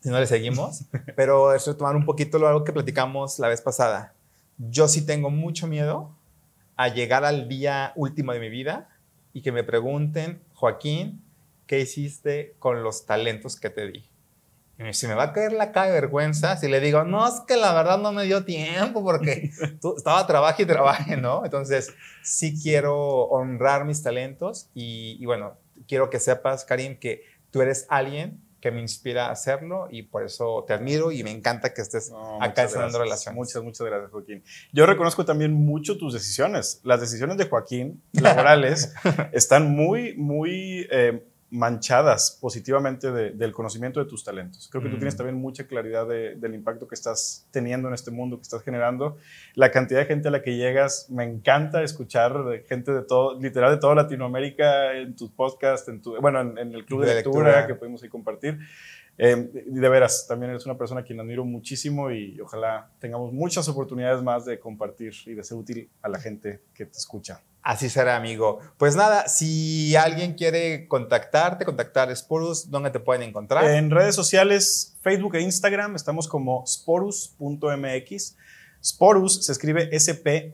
si 0.00 0.08
no 0.10 0.20
le 0.20 0.26
seguimos, 0.26 0.84
pero 1.16 1.52
es 1.52 1.66
retomar 1.66 1.96
un 1.96 2.04
poquito 2.04 2.38
lo 2.38 2.46
algo 2.46 2.64
que 2.64 2.72
platicamos 2.72 3.38
la 3.38 3.48
vez 3.48 3.60
pasada. 3.60 4.14
Yo 4.58 4.88
sí 4.88 5.04
tengo 5.04 5.30
mucho 5.30 5.66
miedo 5.66 6.14
a 6.76 6.88
llegar 6.88 7.24
al 7.24 7.48
día 7.48 7.92
último 7.96 8.32
de 8.32 8.40
mi 8.40 8.50
vida 8.50 8.88
y 9.32 9.42
que 9.42 9.52
me 9.52 9.64
pregunten, 9.64 10.40
Joaquín, 10.54 11.22
¿qué 11.66 11.80
hiciste 11.80 12.54
con 12.58 12.82
los 12.82 13.06
talentos 13.06 13.58
que 13.58 13.70
te 13.70 13.86
di? 13.86 14.08
Y 14.78 14.92
si 14.92 15.06
me 15.06 15.14
va 15.14 15.24
a 15.24 15.32
caer 15.32 15.52
la 15.52 15.72
cara 15.72 15.86
de 15.86 15.92
vergüenza 15.94 16.56
si 16.58 16.68
le 16.68 16.80
digo, 16.80 17.02
no, 17.04 17.26
es 17.26 17.40
que 17.46 17.56
la 17.56 17.72
verdad 17.72 17.98
no 17.98 18.12
me 18.12 18.24
dio 18.24 18.44
tiempo 18.44 19.02
porque 19.02 19.50
estaba 19.96 20.26
trabajo 20.26 20.62
y 20.62 20.66
trabaje, 20.66 21.16
¿no? 21.16 21.44
Entonces, 21.44 21.94
sí 22.22 22.60
quiero 22.62 23.22
honrar 23.24 23.86
mis 23.86 24.02
talentos 24.02 24.68
y, 24.74 25.24
bueno, 25.24 25.56
quiero 25.88 26.10
que 26.10 26.20
sepas, 26.20 26.64
Karim, 26.64 26.98
que 26.98 27.22
tú 27.50 27.62
eres 27.62 27.86
alguien 27.88 28.42
que 28.60 28.70
me 28.70 28.80
inspira 28.80 29.28
a 29.28 29.30
hacerlo 29.30 29.88
y 29.90 30.02
por 30.02 30.24
eso 30.24 30.64
te 30.66 30.74
admiro 30.74 31.12
y 31.12 31.22
me 31.22 31.30
encanta 31.30 31.72
que 31.72 31.80
estés 31.80 32.12
acá 32.40 32.64
enseñando 32.64 32.98
relaciones. 32.98 33.36
Muchas, 33.36 33.62
muchas 33.62 33.86
gracias, 33.86 34.10
Joaquín. 34.10 34.42
Yo 34.72 34.84
reconozco 34.84 35.24
también 35.24 35.52
mucho 35.52 35.96
tus 35.96 36.12
decisiones. 36.12 36.80
Las 36.82 37.00
decisiones 37.00 37.38
de 37.38 37.48
Joaquín 37.48 38.02
laborales 38.12 38.92
están 39.32 39.70
muy, 39.70 40.14
muy... 40.16 40.86
Eh, 40.90 41.24
manchadas 41.56 42.38
positivamente 42.38 43.10
del 43.10 43.52
conocimiento 43.52 43.98
de 43.98 44.06
tus 44.06 44.22
talentos. 44.22 44.68
Creo 44.70 44.82
que 44.82 44.90
tú 44.90 44.96
tienes 44.96 45.14
mm. 45.14 45.16
también 45.16 45.36
mucha 45.36 45.66
claridad 45.66 46.06
del 46.06 46.54
impacto 46.54 46.86
que 46.86 46.94
estás 46.94 47.46
teniendo 47.50 47.88
en 47.88 47.94
este 47.94 48.10
mundo, 48.10 48.36
que 48.36 48.42
estás 48.42 48.62
generando. 48.62 49.16
La 49.54 49.70
cantidad 49.70 50.00
de 50.00 50.06
gente 50.06 50.28
a 50.28 50.30
la 50.30 50.42
que 50.42 50.56
llegas, 50.56 51.08
me 51.10 51.24
encanta 51.24 51.82
escuchar 51.82 52.44
de 52.44 52.60
gente 52.60 52.92
de 52.92 53.02
todo, 53.02 53.40
literal 53.40 53.74
de 53.74 53.78
toda 53.78 53.94
Latinoamérica 53.94 54.94
en 54.94 55.16
tus 55.16 55.30
podcasts, 55.30 55.88
en 55.88 56.02
tu, 56.02 56.20
bueno, 56.20 56.40
en, 56.42 56.74
el 56.74 56.84
club 56.84 57.04
de, 57.04 57.14
lectura, 57.14 57.66
que 57.66 57.74
pudimos 57.74 58.02
ahí 58.02 58.10
compartir. 58.10 58.58
Eh, 59.18 59.64
de 59.66 59.88
veras, 59.88 60.26
también 60.28 60.50
eres 60.50 60.66
una 60.66 60.76
persona 60.76 61.00
a 61.00 61.04
quien 61.04 61.18
admiro 61.20 61.44
muchísimo 61.44 62.10
y 62.10 62.38
ojalá 62.40 62.90
tengamos 62.98 63.32
muchas 63.32 63.68
oportunidades 63.68 64.22
más 64.22 64.44
de 64.44 64.58
compartir 64.60 65.12
y 65.26 65.34
de 65.34 65.42
ser 65.42 65.56
útil 65.56 65.90
a 66.02 66.08
la 66.08 66.18
gente 66.18 66.62
que 66.74 66.86
te 66.86 66.98
escucha. 66.98 67.42
Así 67.62 67.88
será, 67.88 68.14
amigo. 68.16 68.60
Pues 68.76 68.94
nada, 68.94 69.26
si 69.26 69.96
alguien 69.96 70.34
quiere 70.34 70.86
contactarte, 70.86 71.64
contactar 71.64 72.14
Sporus, 72.14 72.70
¿dónde 72.70 72.90
te 72.90 73.00
pueden 73.00 73.22
encontrar? 73.22 73.68
En 73.68 73.90
redes 73.90 74.14
sociales, 74.14 74.96
Facebook 75.00 75.34
e 75.34 75.40
Instagram, 75.40 75.96
estamos 75.96 76.28
como 76.28 76.64
sporus.mx. 76.64 78.36
Sporus 78.86 79.44
se 79.44 79.50
escribe 79.50 79.88
S-P-O-R-U-S. 79.90 80.44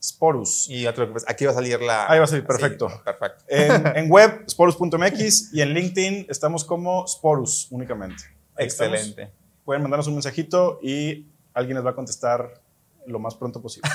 Sporus. 0.00 0.66
Y 0.70 0.86
pues 0.86 1.24
aquí 1.26 1.44
va 1.44 1.50
a 1.50 1.54
salir 1.54 1.82
la. 1.82 2.08
Ahí 2.08 2.20
va 2.20 2.26
a 2.26 2.28
salir, 2.28 2.46
perfecto. 2.46 2.86
perfecto. 3.04 3.44
En, 3.48 4.08
web, 4.08 4.44
sporus.mx 4.48 5.52
y 5.52 5.62
en 5.62 5.74
LinkedIn 5.74 6.26
estamos 6.28 6.64
como 6.64 7.04
Sporus 7.08 7.66
únicamente. 7.70 8.22
Excelente. 8.56 9.32
Pueden 9.64 9.82
mandarnos 9.82 10.06
un 10.06 10.14
mensajito 10.14 10.78
y 10.80 11.26
alguien 11.54 11.76
les 11.76 11.84
va 11.84 11.90
a 11.90 11.94
contestar 11.96 12.62
lo 13.04 13.18
más 13.18 13.34
pronto 13.34 13.60
posible. 13.60 13.90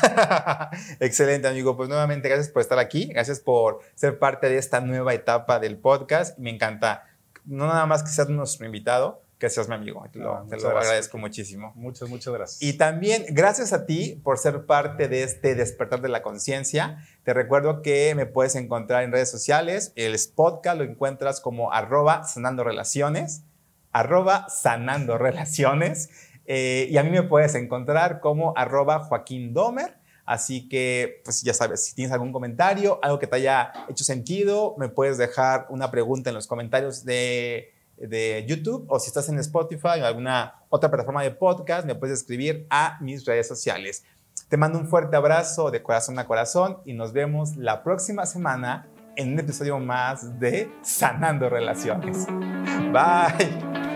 Excelente, 0.99 1.47
amigo. 1.47 1.77
Pues 1.77 1.87
nuevamente, 1.87 2.27
gracias 2.27 2.49
por 2.49 2.61
estar 2.61 2.77
aquí. 2.77 3.05
Gracias 3.05 3.39
por 3.39 3.79
ser 3.95 4.19
parte 4.19 4.49
de 4.49 4.57
esta 4.57 4.81
nueva 4.81 5.13
etapa 5.13 5.59
del 5.59 5.77
podcast. 5.77 6.37
Me 6.37 6.49
encanta, 6.49 7.05
no 7.45 7.67
nada 7.67 7.85
más 7.85 8.03
que 8.03 8.09
seas 8.09 8.27
nuestro 8.27 8.65
invitado, 8.65 9.22
que 9.43 9.49
seas 9.49 9.67
mi 9.67 9.75
amigo. 9.75 10.01
Te 10.09 10.19
lo, 10.19 10.37
agradezco 10.37 11.17
muchísimo. 11.17 11.73
Muchas, 11.75 12.07
muchas 12.07 12.33
gracias. 12.33 12.61
Y 12.61 12.77
también 12.77 13.25
gracias 13.31 13.73
a 13.73 13.85
ti 13.85 14.21
por 14.23 14.37
ser 14.37 14.65
parte 14.65 15.09
de 15.09 15.23
este 15.23 15.53
despertar 15.53 15.99
de 15.99 16.07
la 16.07 16.21
conciencia. 16.21 17.05
Te 17.23 17.33
recuerdo 17.33 17.81
que 17.81 18.15
me 18.15 18.25
puedes 18.25 18.55
encontrar 18.55 19.03
en 19.03 19.11
redes 19.11 19.29
sociales. 19.29 19.91
El 19.97 20.15
podcast 20.33 20.77
lo 20.77 20.85
encuentras 20.85 21.41
como 21.41 21.73
arroba 21.73 22.23
sanando 22.23 22.63
relaciones. 22.63 23.43
Arroba 23.91 24.47
sanando 24.47 25.17
relaciones. 25.17 26.09
Eh, 26.45 26.87
y 26.89 26.95
a 26.95 27.03
mí 27.03 27.09
me 27.09 27.23
puedes 27.23 27.53
encontrar 27.55 28.21
como 28.21 28.53
arroba 28.55 28.99
Joaquín 28.99 29.53
Domer. 29.53 29.97
Así 30.25 30.69
que, 30.69 31.21
pues 31.25 31.41
ya 31.41 31.53
sabes, 31.53 31.85
si 31.85 31.95
tienes 31.95 32.13
algún 32.13 32.31
comentario, 32.31 32.97
algo 33.03 33.19
que 33.19 33.27
te 33.27 33.35
haya 33.35 33.73
hecho 33.89 34.05
sentido, 34.05 34.73
me 34.77 34.87
puedes 34.87 35.17
dejar 35.17 35.65
una 35.67 35.91
pregunta 35.91 36.29
en 36.29 36.33
los 36.33 36.47
comentarios 36.47 37.03
de 37.03 37.73
de 37.97 38.45
YouTube 38.47 38.85
o 38.89 38.99
si 38.99 39.07
estás 39.07 39.29
en 39.29 39.39
Spotify 39.39 40.01
o 40.01 40.05
alguna 40.05 40.63
otra 40.69 40.89
plataforma 40.89 41.23
de 41.23 41.31
podcast, 41.31 41.85
me 41.85 41.95
puedes 41.95 42.19
escribir 42.19 42.65
a 42.69 42.97
mis 43.01 43.25
redes 43.25 43.47
sociales. 43.47 44.03
Te 44.49 44.57
mando 44.57 44.79
un 44.79 44.87
fuerte 44.87 45.15
abrazo 45.15 45.71
de 45.71 45.81
corazón 45.81 46.19
a 46.19 46.25
corazón 46.25 46.79
y 46.85 46.93
nos 46.93 47.13
vemos 47.13 47.55
la 47.55 47.83
próxima 47.83 48.25
semana 48.25 48.87
en 49.15 49.33
un 49.33 49.39
episodio 49.39 49.79
más 49.79 50.39
de 50.39 50.71
Sanando 50.81 51.49
Relaciones. 51.49 52.25
Bye. 52.91 53.92